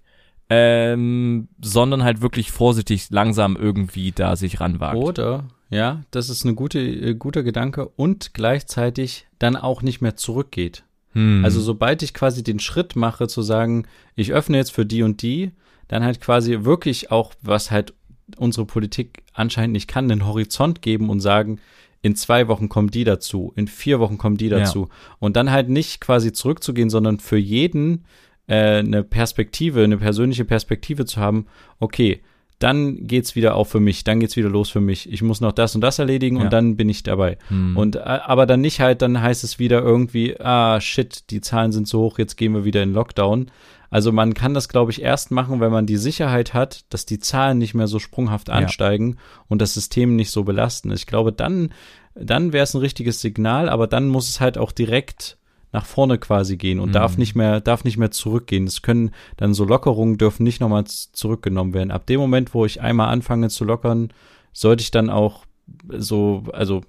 ähm, 0.49 1.49
sondern 1.61 2.03
halt 2.03 2.21
wirklich 2.21 2.51
vorsichtig 2.51 3.07
langsam 3.09 3.55
irgendwie 3.55 4.11
da 4.11 4.35
sich 4.35 4.59
ranwagt. 4.61 4.97
Oder, 4.97 5.45
ja, 5.69 6.03
das 6.11 6.29
ist 6.29 6.45
ein 6.45 6.55
gute, 6.55 6.79
äh, 6.79 7.15
guter 7.15 7.43
Gedanke 7.43 7.87
und 7.87 8.33
gleichzeitig 8.33 9.27
dann 9.39 9.55
auch 9.55 9.81
nicht 9.81 10.01
mehr 10.01 10.15
zurückgeht. 10.15 10.83
Hm. 11.11 11.43
Also 11.43 11.59
sobald 11.59 12.01
ich 12.01 12.13
quasi 12.13 12.43
den 12.43 12.59
Schritt 12.59 12.95
mache 12.95 13.27
zu 13.27 13.41
sagen, 13.41 13.85
ich 14.15 14.31
öffne 14.31 14.57
jetzt 14.57 14.71
für 14.71 14.85
die 14.85 15.03
und 15.03 15.21
die, 15.21 15.51
dann 15.89 16.03
halt 16.03 16.21
quasi 16.21 16.59
wirklich 16.63 17.11
auch, 17.11 17.33
was 17.41 17.71
halt 17.71 17.93
unsere 18.37 18.65
Politik 18.65 19.23
anscheinend 19.33 19.73
nicht 19.73 19.87
kann, 19.87 20.09
einen 20.09 20.25
Horizont 20.25 20.81
geben 20.81 21.09
und 21.09 21.19
sagen, 21.19 21.59
in 22.01 22.15
zwei 22.15 22.47
Wochen 22.47 22.69
kommen 22.69 22.89
die 22.89 23.03
dazu, 23.03 23.53
in 23.55 23.67
vier 23.67 23.99
Wochen 23.99 24.17
kommen 24.17 24.37
die 24.37 24.49
dazu. 24.49 24.87
Ja. 24.89 25.15
Und 25.19 25.35
dann 25.35 25.51
halt 25.51 25.69
nicht 25.69 26.01
quasi 26.01 26.31
zurückzugehen, 26.31 26.89
sondern 26.89 27.19
für 27.19 27.37
jeden 27.37 28.05
äh, 28.47 28.79
eine 28.79 29.03
Perspektive, 29.03 29.83
eine 29.83 29.97
persönliche 29.97 30.45
Perspektive 30.45 31.05
zu 31.05 31.19
haben, 31.19 31.47
okay, 31.79 32.21
dann 32.59 33.05
geht's 33.05 33.35
wieder 33.35 33.55
auch 33.55 33.65
für 33.65 33.79
mich, 33.79 34.03
dann 34.03 34.19
geht's 34.19 34.35
wieder 34.35 34.49
los 34.49 34.69
für 34.69 34.81
mich. 34.81 35.11
Ich 35.11 35.21
muss 35.21 35.41
noch 35.41 35.51
das 35.51 35.75
und 35.75 35.81
das 35.81 35.99
erledigen 35.99 36.37
ja. 36.37 36.43
und 36.43 36.53
dann 36.53 36.75
bin 36.75 36.89
ich 36.89 37.03
dabei. 37.03 37.37
Hm. 37.49 37.77
Und 37.77 37.97
äh, 37.97 37.99
aber 37.99 38.45
dann 38.47 38.61
nicht 38.61 38.79
halt, 38.79 39.01
dann 39.01 39.21
heißt 39.21 39.43
es 39.43 39.59
wieder 39.59 39.81
irgendwie, 39.81 40.39
ah 40.39 40.81
shit, 40.81 41.29
die 41.29 41.41
Zahlen 41.41 41.71
sind 41.71 41.87
so 41.87 42.01
hoch, 42.01 42.17
jetzt 42.17 42.35
gehen 42.35 42.53
wir 42.53 42.65
wieder 42.65 42.81
in 42.81 42.93
Lockdown. 42.93 43.51
Also 43.89 44.11
man 44.11 44.33
kann 44.33 44.53
das, 44.53 44.69
glaube 44.69 44.91
ich, 44.91 45.01
erst 45.01 45.31
machen, 45.31 45.59
wenn 45.59 45.71
man 45.71 45.85
die 45.85 45.97
Sicherheit 45.97 46.53
hat, 46.53 46.85
dass 46.89 47.05
die 47.05 47.19
Zahlen 47.19 47.57
nicht 47.57 47.73
mehr 47.73 47.87
so 47.87 47.99
sprunghaft 47.99 48.49
ansteigen 48.49 49.11
ja. 49.11 49.43
und 49.47 49.61
das 49.61 49.73
System 49.73 50.15
nicht 50.15 50.31
so 50.31 50.43
belasten. 50.43 50.91
Ich 50.91 51.07
glaube, 51.07 51.31
dann, 51.31 51.73
dann 52.15 52.53
wäre 52.53 52.63
es 52.63 52.73
ein 52.73 52.81
richtiges 52.81 53.21
Signal, 53.21 53.69
aber 53.69 53.87
dann 53.87 54.07
muss 54.07 54.29
es 54.29 54.41
halt 54.41 54.57
auch 54.57 54.71
direkt 54.71 55.37
nach 55.71 55.85
vorne 55.85 56.17
quasi 56.17 56.57
gehen 56.57 56.79
und 56.79 56.89
mhm. 56.89 56.93
darf 56.93 57.17
nicht 57.17 57.35
mehr, 57.35 57.61
darf 57.61 57.83
nicht 57.83 57.97
mehr 57.97 58.11
zurückgehen. 58.11 58.65
Es 58.65 58.81
können 58.81 59.11
dann 59.35 59.53
so 59.53 59.65
Lockerungen 59.65 60.17
dürfen 60.17 60.43
nicht 60.43 60.61
nochmal 60.61 60.85
zurückgenommen 60.85 61.73
werden. 61.73 61.91
Ab 61.91 62.05
dem 62.07 62.19
Moment, 62.19 62.53
wo 62.53 62.65
ich 62.65 62.81
einmal 62.81 63.09
anfange 63.09 63.49
zu 63.49 63.65
lockern, 63.65 64.09
sollte 64.53 64.81
ich 64.81 64.91
dann 64.91 65.09
auch 65.09 65.45
so, 65.89 66.43
also 66.53 66.81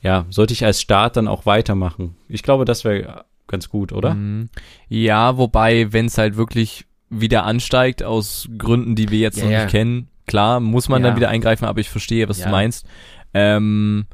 ja, 0.00 0.26
sollte 0.30 0.52
ich 0.52 0.64
als 0.64 0.80
Staat 0.80 1.16
dann 1.16 1.28
auch 1.28 1.46
weitermachen. 1.46 2.16
Ich 2.28 2.42
glaube, 2.42 2.64
das 2.64 2.84
wäre 2.84 3.24
ganz 3.46 3.68
gut, 3.68 3.92
oder? 3.92 4.14
Mhm. 4.14 4.48
Ja, 4.88 5.36
wobei, 5.36 5.92
wenn 5.92 6.06
es 6.06 6.18
halt 6.18 6.36
wirklich 6.36 6.86
wieder 7.10 7.44
ansteigt 7.44 8.02
aus 8.02 8.48
Gründen, 8.58 8.94
die 8.96 9.10
wir 9.10 9.18
jetzt 9.18 9.38
ja, 9.38 9.44
noch 9.44 9.50
nicht 9.50 9.68
kennen, 9.68 10.08
klar, 10.26 10.60
muss 10.60 10.88
man 10.88 11.02
ja. 11.02 11.08
dann 11.08 11.16
wieder 11.16 11.28
eingreifen, 11.28 11.66
aber 11.66 11.80
ich 11.80 11.90
verstehe, 11.90 12.28
was 12.28 12.38
ja. 12.38 12.46
du 12.46 12.50
meinst. 12.50 12.86
Ähm, 13.32 14.06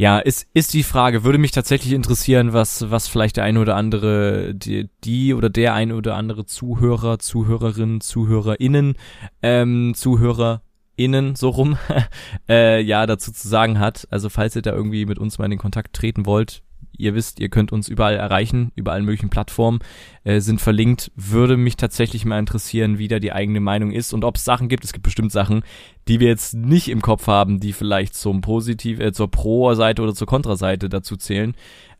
ja, 0.00 0.18
ist, 0.18 0.46
ist 0.54 0.72
die 0.72 0.82
Frage, 0.82 1.24
würde 1.24 1.36
mich 1.36 1.50
tatsächlich 1.50 1.92
interessieren, 1.92 2.54
was, 2.54 2.90
was 2.90 3.06
vielleicht 3.06 3.36
der 3.36 3.44
eine 3.44 3.60
oder 3.60 3.76
andere, 3.76 4.54
die, 4.54 4.88
die 5.04 5.34
oder 5.34 5.50
der 5.50 5.74
eine 5.74 5.94
oder 5.94 6.16
andere 6.16 6.46
Zuhörer, 6.46 7.18
Zuhörerin, 7.18 8.00
ZuhörerInnen, 8.00 8.94
ähm, 9.42 9.92
ZuhörerInnen, 9.94 11.36
so 11.36 11.50
rum, 11.50 11.76
äh, 12.48 12.80
ja, 12.80 13.04
dazu 13.04 13.30
zu 13.30 13.46
sagen 13.46 13.78
hat. 13.78 14.08
Also 14.10 14.30
falls 14.30 14.56
ihr 14.56 14.62
da 14.62 14.72
irgendwie 14.72 15.04
mit 15.04 15.18
uns 15.18 15.36
mal 15.36 15.44
in 15.44 15.50
den 15.50 15.58
Kontakt 15.58 15.94
treten 15.94 16.24
wollt, 16.24 16.62
Ihr 17.00 17.14
wisst, 17.14 17.40
ihr 17.40 17.48
könnt 17.48 17.72
uns 17.72 17.88
überall 17.88 18.14
erreichen, 18.14 18.72
über 18.76 18.92
allen 18.92 19.04
möglichen 19.04 19.30
Plattformen, 19.30 19.80
äh, 20.24 20.40
sind 20.40 20.60
verlinkt. 20.60 21.10
Würde 21.16 21.56
mich 21.56 21.76
tatsächlich 21.76 22.24
mal 22.24 22.38
interessieren, 22.38 22.98
wie 22.98 23.08
da 23.08 23.18
die 23.18 23.32
eigene 23.32 23.60
Meinung 23.60 23.90
ist 23.90 24.12
und 24.12 24.24
ob 24.24 24.36
es 24.36 24.44
Sachen 24.44 24.68
gibt. 24.68 24.84
Es 24.84 24.92
gibt 24.92 25.04
bestimmt 25.04 25.32
Sachen, 25.32 25.62
die 26.08 26.20
wir 26.20 26.28
jetzt 26.28 26.54
nicht 26.54 26.88
im 26.88 27.02
Kopf 27.02 27.26
haben, 27.26 27.58
die 27.60 27.72
vielleicht 27.72 28.14
zum 28.14 28.42
Positiv, 28.42 29.00
äh, 29.00 29.12
zur 29.12 29.30
Pro-Seite 29.30 30.02
oder 30.02 30.14
zur 30.14 30.26
Kontra-Seite 30.26 30.88
dazu 30.88 31.16
zählen. 31.16 31.54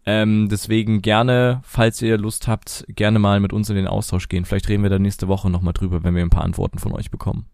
Ähm, 0.06 0.48
deswegen 0.50 1.02
gerne, 1.02 1.60
falls 1.62 2.00
ihr 2.00 2.16
Lust 2.16 2.48
habt, 2.48 2.84
gerne 2.88 3.18
mal 3.18 3.40
mit 3.40 3.52
uns 3.52 3.68
in 3.68 3.76
den 3.76 3.86
Austausch 3.86 4.28
gehen. 4.28 4.44
Vielleicht 4.44 4.68
reden 4.68 4.82
wir 4.82 4.90
da 4.90 4.98
nächste 4.98 5.28
Woche 5.28 5.50
nochmal 5.50 5.74
drüber, 5.74 6.04
wenn 6.04 6.14
wir 6.14 6.22
ein 6.22 6.30
paar 6.30 6.44
Antworten 6.44 6.78
von 6.78 6.92
euch 6.92 7.10
bekommen. 7.10 7.46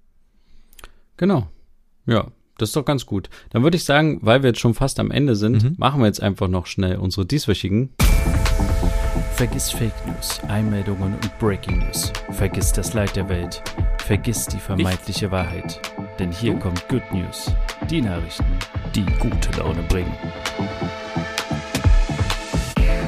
Genau. 1.16 1.48
Ja, 2.06 2.28
das 2.58 2.70
ist 2.70 2.76
doch 2.76 2.84
ganz 2.84 3.06
gut. 3.06 3.28
Dann 3.50 3.62
würde 3.62 3.76
ich 3.76 3.84
sagen, 3.84 4.18
weil 4.22 4.42
wir 4.42 4.48
jetzt 4.48 4.60
schon 4.60 4.74
fast 4.74 4.98
am 5.00 5.10
Ende 5.10 5.36
sind, 5.36 5.62
mhm. 5.62 5.74
machen 5.78 6.00
wir 6.00 6.06
jetzt 6.06 6.22
einfach 6.22 6.48
noch 6.48 6.66
schnell 6.66 6.96
unsere 6.96 7.26
dieswöchigen. 7.26 7.90
Vergiss 9.34 9.70
Fake 9.70 9.92
News, 10.06 10.40
Einmeldungen 10.48 11.14
und 11.14 11.38
Breaking 11.38 11.80
News. 11.80 12.10
Vergiss 12.30 12.72
das 12.72 12.94
Leid 12.94 13.14
der 13.16 13.28
Welt. 13.28 13.62
Vergiss 13.98 14.46
die 14.46 14.58
vermeintliche 14.58 15.26
ich? 15.26 15.30
Wahrheit. 15.30 15.80
Denn 16.18 16.32
hier 16.32 16.54
du? 16.54 16.60
kommt 16.60 16.88
Good 16.88 17.02
News. 17.12 17.52
Die 17.90 18.00
Nachrichten, 18.00 18.46
die 18.94 19.04
gute 19.20 19.58
Laune 19.58 19.82
bringen. 19.88 20.14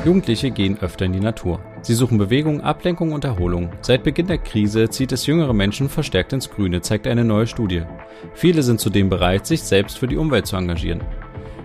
Jugendliche 0.09 0.51
gehen 0.51 0.79
öfter 0.81 1.05
in 1.05 1.12
die 1.12 1.21
Natur. 1.21 1.61
Sie 1.83 1.92
suchen 1.92 2.16
Bewegung, 2.16 2.62
Ablenkung 2.62 3.12
und 3.12 3.27
Erholung. 3.27 3.68
Seit 3.83 4.05
Beginn 4.05 4.27
der 4.27 4.38
Krise 4.38 4.88
zieht 4.88 5.12
es 5.12 5.27
jüngere 5.27 5.53
Menschen 5.53 5.90
verstärkt 5.90 6.33
ins 6.33 6.49
Grüne, 6.49 6.81
zeigt 6.81 7.07
eine 7.07 7.27
neue 7.27 7.47
Studie. 7.47 7.83
Viele 8.33 8.62
sind 8.62 8.81
zudem 8.81 9.11
bereit, 9.11 9.47
sich 9.47 9.62
selbst 9.62 9.99
für 9.99 10.07
die 10.07 10.16
Umwelt 10.16 10.47
zu 10.47 10.57
engagieren. 10.57 11.03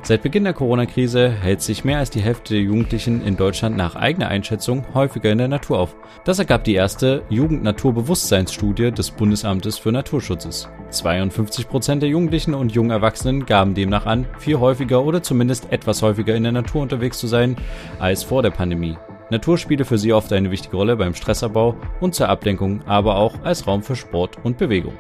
Seit 0.06 0.22
Beginn 0.22 0.44
der 0.44 0.52
Corona-Krise 0.52 1.30
hält 1.30 1.62
sich 1.62 1.86
mehr 1.86 2.00
als 2.00 2.10
die 2.10 2.20
Hälfte 2.20 2.56
der 2.56 2.64
Jugendlichen 2.64 3.24
in 3.24 3.38
Deutschland 3.38 3.78
nach 3.78 3.96
eigener 3.96 4.28
Einschätzung 4.28 4.84
häufiger 4.94 5.32
in 5.32 5.38
der 5.38 5.48
Natur 5.48 5.80
auf. 5.80 5.96
Das 6.26 6.40
ergab 6.40 6.66
die 6.66 6.74
erste 6.74 7.24
Jugend-Naturbewusstseinsstudie 7.30 8.92
des 8.92 9.12
Bundesamtes 9.12 9.78
für 9.78 9.94
Naturschutzes. 9.94 10.68
52 10.90 11.70
Prozent 11.70 12.02
der 12.02 12.10
Jugendlichen 12.10 12.54
und 12.54 12.74
jungen 12.74 12.92
Erwachsenen 12.92 13.46
gaben 13.46 13.76
demnach 13.76 14.06
an, 14.06 14.28
viel 14.40 14.60
häufiger 14.60 15.06
oder 15.06 15.24
zumindest 15.24 15.72
etwas 15.72 16.02
häufiger 16.02 16.36
in 16.36 16.44
der 16.44 16.52
Natur 16.52 16.82
unterwegs 16.82 17.18
zu 17.18 17.28
sein 17.28 17.56
als 17.98 18.24
vor 18.24 18.44
der 18.44 18.52
Pandemie. 18.52 18.98
Natur 19.30 19.58
spiele 19.58 19.86
für 19.86 19.98
sie 19.98 20.14
oft 20.14 20.32
eine 20.34 20.52
wichtige 20.52 20.76
Rolle 20.76 20.96
beim 20.96 21.16
Stressabbau 21.16 21.76
und 22.02 22.14
zur 22.14 22.30
Ablenkung, 22.30 22.82
aber 22.86 23.16
auch 23.16 23.34
als 23.44 23.66
Raum 23.68 23.82
für 23.82 23.96
Sport 23.96 24.38
und 24.44 24.58
Bewegung. 24.58 24.94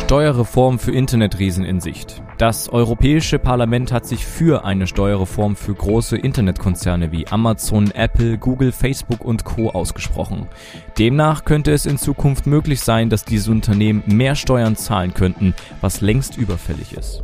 Steuerreform 0.00 0.78
für 0.78 0.92
Internetriesen 0.92 1.64
in 1.64 1.80
Sicht. 1.80 2.22
Das 2.38 2.68
Europäische 2.68 3.38
Parlament 3.38 3.92
hat 3.92 4.06
sich 4.06 4.26
für 4.26 4.64
eine 4.64 4.86
Steuerreform 4.86 5.56
für 5.56 5.74
große 5.74 6.16
Internetkonzerne 6.16 7.12
wie 7.12 7.26
Amazon, 7.28 7.90
Apple, 7.90 8.38
Google, 8.38 8.72
Facebook 8.72 9.24
und 9.24 9.44
Co 9.44 9.70
ausgesprochen. 9.70 10.48
Demnach 10.98 11.44
könnte 11.44 11.72
es 11.72 11.86
in 11.86 11.98
Zukunft 11.98 12.46
möglich 12.46 12.80
sein, 12.80 13.08
dass 13.08 13.24
diese 13.24 13.50
Unternehmen 13.50 14.02
mehr 14.06 14.34
Steuern 14.34 14.76
zahlen 14.76 15.14
könnten, 15.14 15.54
was 15.80 16.00
längst 16.00 16.36
überfällig 16.36 16.96
ist. 16.96 17.22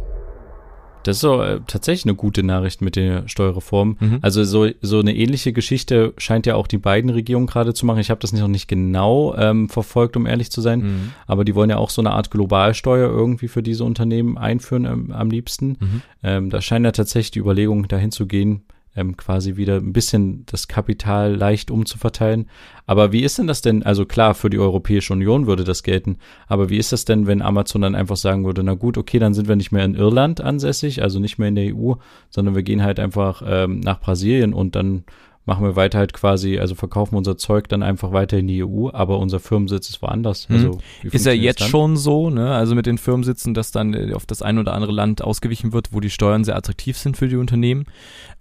Das 1.02 1.16
ist 1.16 1.20
so 1.20 1.42
äh, 1.42 1.60
tatsächlich 1.66 2.04
eine 2.04 2.14
gute 2.14 2.42
Nachricht 2.42 2.82
mit 2.82 2.96
der 2.96 3.28
Steuerreform. 3.28 3.96
Mhm. 3.98 4.18
Also 4.22 4.44
so, 4.44 4.68
so 4.80 5.00
eine 5.00 5.14
ähnliche 5.14 5.52
Geschichte 5.52 6.12
scheint 6.18 6.46
ja 6.46 6.56
auch 6.56 6.66
die 6.66 6.78
beiden 6.78 7.10
Regierungen 7.10 7.46
gerade 7.46 7.74
zu 7.74 7.86
machen. 7.86 8.00
Ich 8.00 8.10
habe 8.10 8.20
das 8.20 8.32
noch 8.32 8.48
nicht 8.48 8.68
genau 8.68 9.34
ähm, 9.36 9.68
verfolgt, 9.68 10.16
um 10.16 10.26
ehrlich 10.26 10.50
zu 10.50 10.60
sein. 10.60 10.80
Mhm. 10.80 11.12
Aber 11.26 11.44
die 11.44 11.54
wollen 11.54 11.70
ja 11.70 11.78
auch 11.78 11.90
so 11.90 12.02
eine 12.02 12.10
Art 12.10 12.30
Globalsteuer 12.30 13.08
irgendwie 13.08 13.48
für 13.48 13.62
diese 13.62 13.84
Unternehmen 13.84 14.36
einführen 14.38 14.84
ähm, 14.84 15.12
am 15.12 15.30
liebsten. 15.30 15.76
Mhm. 15.80 16.02
Ähm, 16.22 16.50
da 16.50 16.60
scheint 16.60 16.84
ja 16.84 16.92
tatsächlich 16.92 17.30
die 17.30 17.40
Überlegung 17.40 17.88
dahin 17.88 18.10
zu 18.10 18.26
gehen, 18.26 18.62
ähm, 18.96 19.16
quasi 19.16 19.56
wieder 19.56 19.76
ein 19.76 19.92
bisschen 19.92 20.44
das 20.46 20.68
Kapital 20.68 21.34
leicht 21.34 21.70
umzuverteilen. 21.70 22.46
Aber 22.86 23.12
wie 23.12 23.22
ist 23.22 23.38
denn 23.38 23.46
das 23.46 23.62
denn? 23.62 23.82
Also 23.82 24.04
klar, 24.04 24.34
für 24.34 24.50
die 24.50 24.58
Europäische 24.58 25.12
Union 25.12 25.46
würde 25.46 25.64
das 25.64 25.82
gelten. 25.82 26.18
Aber 26.48 26.70
wie 26.70 26.78
ist 26.78 26.92
das 26.92 27.04
denn, 27.04 27.26
wenn 27.26 27.42
Amazon 27.42 27.82
dann 27.82 27.94
einfach 27.94 28.16
sagen 28.16 28.44
würde, 28.44 28.62
na 28.62 28.74
gut, 28.74 28.98
okay, 28.98 29.18
dann 29.18 29.34
sind 29.34 29.48
wir 29.48 29.56
nicht 29.56 29.72
mehr 29.72 29.84
in 29.84 29.94
Irland 29.94 30.40
ansässig, 30.40 31.02
also 31.02 31.20
nicht 31.20 31.38
mehr 31.38 31.48
in 31.48 31.54
der 31.54 31.74
EU, 31.74 31.94
sondern 32.30 32.54
wir 32.54 32.62
gehen 32.62 32.82
halt 32.82 32.98
einfach 32.98 33.42
ähm, 33.46 33.80
nach 33.80 34.00
Brasilien 34.00 34.52
und 34.52 34.74
dann 34.74 35.04
machen 35.50 35.64
wir 35.64 35.74
weiter 35.74 35.98
halt 35.98 36.12
quasi, 36.12 36.60
also 36.60 36.76
verkaufen 36.76 37.16
unser 37.16 37.36
Zeug 37.36 37.68
dann 37.68 37.82
einfach 37.82 38.12
weiter 38.12 38.38
in 38.38 38.46
die 38.46 38.62
EU, 38.62 38.88
aber 38.92 39.18
unser 39.18 39.40
Firmensitz 39.40 39.90
ist 39.90 40.00
woanders. 40.00 40.48
Mhm. 40.48 40.54
Also, 40.54 40.78
ist 41.02 41.26
ja 41.26 41.32
jetzt 41.32 41.64
schon 41.64 41.96
so, 41.96 42.30
ne? 42.30 42.54
Also 42.54 42.76
mit 42.76 42.86
den 42.86 42.98
Firmensitzen, 42.98 43.52
dass 43.52 43.72
dann 43.72 43.92
äh, 43.92 44.14
auf 44.14 44.26
das 44.26 44.42
ein 44.42 44.58
oder 44.58 44.74
andere 44.74 44.92
Land 44.92 45.22
ausgewichen 45.22 45.72
wird, 45.72 45.92
wo 45.92 45.98
die 45.98 46.08
Steuern 46.08 46.44
sehr 46.44 46.54
attraktiv 46.54 46.96
sind 46.96 47.16
für 47.16 47.26
die 47.26 47.34
Unternehmen. 47.34 47.86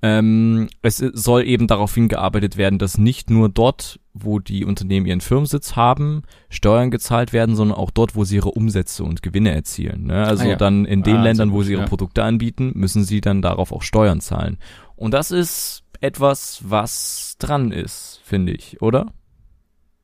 Ähm, 0.04 0.69
es 0.84 0.98
soll 0.98 1.48
eben 1.48 1.65
darauf 1.65 1.95
hingearbeitet 1.95 2.58
werden, 2.58 2.78
dass 2.78 3.00
nicht 3.00 3.32
nur 3.32 3.50
dort, 3.50 4.00
wo 4.13 4.38
die 4.38 4.63
Unternehmen 4.63 5.08
ihren 5.08 5.22
Firmensitz 5.22 5.76
haben, 5.76 6.22
Steuern 6.50 6.91
gezahlt 6.91 7.34
werden, 7.34 7.56
sondern 7.56 7.76
auch 7.76 7.89
dort, 7.89 8.15
wo 8.15 8.24
sie 8.24 8.36
ihre 8.36 8.52
Umsätze 8.52 9.04
und 9.04 9.24
Gewinne 9.24 9.52
erzielen. 9.52 10.06
Ne? 10.06 10.28
Also 10.28 10.43
ah, 10.43 10.50
ja. 10.50 10.56
dann 10.58 10.86
in 10.86 11.02
den 11.02 11.17
ah, 11.17 11.24
Ländern, 11.24 11.54
wo 11.54 11.63
sie 11.63 11.72
ihre 11.72 11.82
ja. 11.82 11.88
Produkte 11.88 12.24
anbieten, 12.24 12.72
müssen 12.76 13.04
sie 13.04 13.19
dann 13.19 13.41
darauf 13.41 13.72
auch 13.72 13.82
Steuern 13.82 14.22
zahlen. 14.22 14.60
Und 14.95 15.15
das 15.15 15.32
ist 15.32 15.84
etwas, 16.01 16.62
was 16.63 17.35
dran 17.39 17.71
ist, 17.71 18.21
finde 18.23 18.54
ich, 18.54 18.81
oder? 18.81 19.13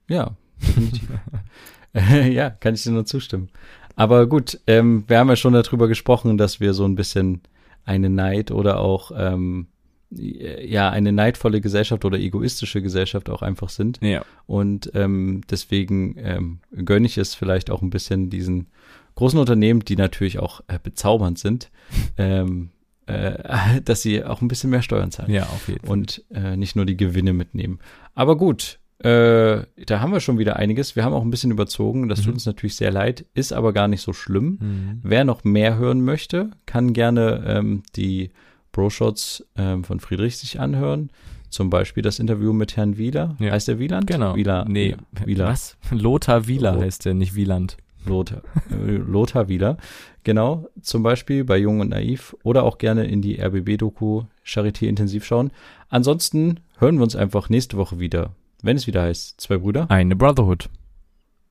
Ja, 0.07 0.35
ja, 2.29 2.49
kann 2.49 2.73
ich 2.73 2.83
dir 2.83 2.91
nur 2.91 3.05
zustimmen. 3.05 3.49
Aber 3.95 4.27
gut, 4.27 4.59
ähm, 4.67 5.05
wir 5.07 5.19
haben 5.19 5.29
ja 5.29 5.35
schon 5.35 5.53
darüber 5.53 5.87
gesprochen, 5.87 6.37
dass 6.37 6.59
wir 6.59 6.73
so 6.73 6.85
ein 6.85 6.95
bisschen 6.95 7.41
eine 7.85 8.09
Neid 8.09 8.51
oder 8.51 8.79
auch 8.79 9.11
ähm, 9.15 9.67
ja 10.09 10.89
eine 10.89 11.11
neidvolle 11.11 11.61
Gesellschaft 11.61 12.05
oder 12.05 12.19
egoistische 12.19 12.81
Gesellschaft 12.81 13.29
auch 13.29 13.41
einfach 13.41 13.69
sind. 13.69 13.99
Ja. 14.01 14.23
Und 14.45 14.91
ähm, 14.93 15.41
deswegen 15.49 16.15
ähm, 16.17 16.59
gönne 16.71 17.07
ich 17.07 17.17
es 17.17 17.35
vielleicht 17.35 17.69
auch 17.69 17.81
ein 17.81 17.89
bisschen 17.89 18.29
diesen 18.29 18.67
großen 19.15 19.39
Unternehmen, 19.39 19.81
die 19.81 19.95
natürlich 19.95 20.39
auch 20.39 20.61
äh, 20.67 20.79
bezaubernd 20.81 21.39
sind, 21.39 21.71
ähm, 22.17 22.71
äh, 23.07 23.81
dass 23.85 24.01
sie 24.01 24.23
auch 24.23 24.41
ein 24.41 24.47
bisschen 24.47 24.69
mehr 24.69 24.81
Steuern 24.81 25.11
zahlen. 25.11 25.31
Ja, 25.31 25.43
auf 25.43 25.67
jeden 25.67 25.81
Fall. 25.81 25.89
Und 25.91 26.23
äh, 26.33 26.57
nicht 26.57 26.75
nur 26.75 26.85
die 26.85 26.97
Gewinne 26.97 27.33
mitnehmen. 27.33 27.79
Aber 28.13 28.37
gut, 28.37 28.79
äh, 28.99 29.63
da 29.85 29.99
haben 29.99 30.13
wir 30.13 30.19
schon 30.19 30.39
wieder 30.39 30.55
einiges. 30.55 30.95
Wir 30.95 31.03
haben 31.03 31.13
auch 31.13 31.21
ein 31.21 31.31
bisschen 31.31 31.51
überzogen. 31.51 32.07
Das 32.07 32.21
mhm. 32.21 32.25
tut 32.25 32.33
uns 32.35 32.45
natürlich 32.45 32.75
sehr 32.75 32.91
leid, 32.91 33.25
ist 33.33 33.53
aber 33.53 33.73
gar 33.73 33.87
nicht 33.87 34.01
so 34.01 34.13
schlimm. 34.13 34.57
Mhm. 34.61 34.99
Wer 35.03 35.25
noch 35.25 35.43
mehr 35.43 35.77
hören 35.77 36.01
möchte, 36.01 36.51
kann 36.65 36.93
gerne 36.93 37.43
ähm, 37.45 37.83
die 37.95 38.31
Bro-Shots 38.71 39.45
ähm, 39.57 39.83
von 39.83 39.99
Friedrich 39.99 40.37
sich 40.37 40.59
anhören. 40.59 41.11
Zum 41.49 41.69
Beispiel 41.69 42.03
das 42.03 42.19
Interview 42.19 42.51
mit 42.51 42.75
Herrn 42.75 42.97
Wieler. 42.97 43.35
Ja. 43.39 43.51
Heißt 43.51 43.67
der 43.67 43.79
Wieland? 43.79 44.07
Genau. 44.07 44.35
Wieler. 44.35 44.65
Nee, 44.67 44.95
Wieler. 45.23 45.45
Was? 45.45 45.77
Lothar 45.91 46.47
Wieler 46.47 46.77
oh. 46.77 46.81
heißt 46.81 47.05
der, 47.05 47.13
nicht 47.13 47.35
Wieland. 47.35 47.77
Lothar, 48.05 48.41
äh, 48.71 48.91
Lothar 48.91 49.47
Wieler. 49.47 49.77
Genau, 50.25 50.67
zum 50.81 51.03
Beispiel 51.03 51.43
bei 51.43 51.55
Jung 51.55 51.81
und 51.81 51.89
Naiv 51.89 52.35
oder 52.41 52.63
auch 52.63 52.79
gerne 52.79 53.05
in 53.05 53.21
die 53.21 53.39
RBB-Doku 53.39 54.23
Charité 54.43 54.87
intensiv 54.87 55.23
schauen. 55.23 55.51
Ansonsten 55.87 56.61
hören 56.79 56.95
wir 56.95 57.03
uns 57.03 57.15
einfach 57.15 57.49
nächste 57.49 57.77
Woche 57.77 57.99
wieder, 57.99 58.31
wenn 58.63 58.75
es 58.75 58.87
wieder 58.87 59.03
heißt, 59.03 59.39
zwei 59.39 59.57
Brüder. 59.57 59.89
Eine 59.91 60.15
Brotherhood. 60.15 60.67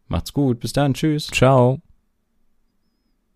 Macht's 0.08 0.32
gut, 0.32 0.58
bis 0.58 0.72
dann, 0.72 0.92
tschüss. 0.92 1.28
Ciao. 1.28 1.80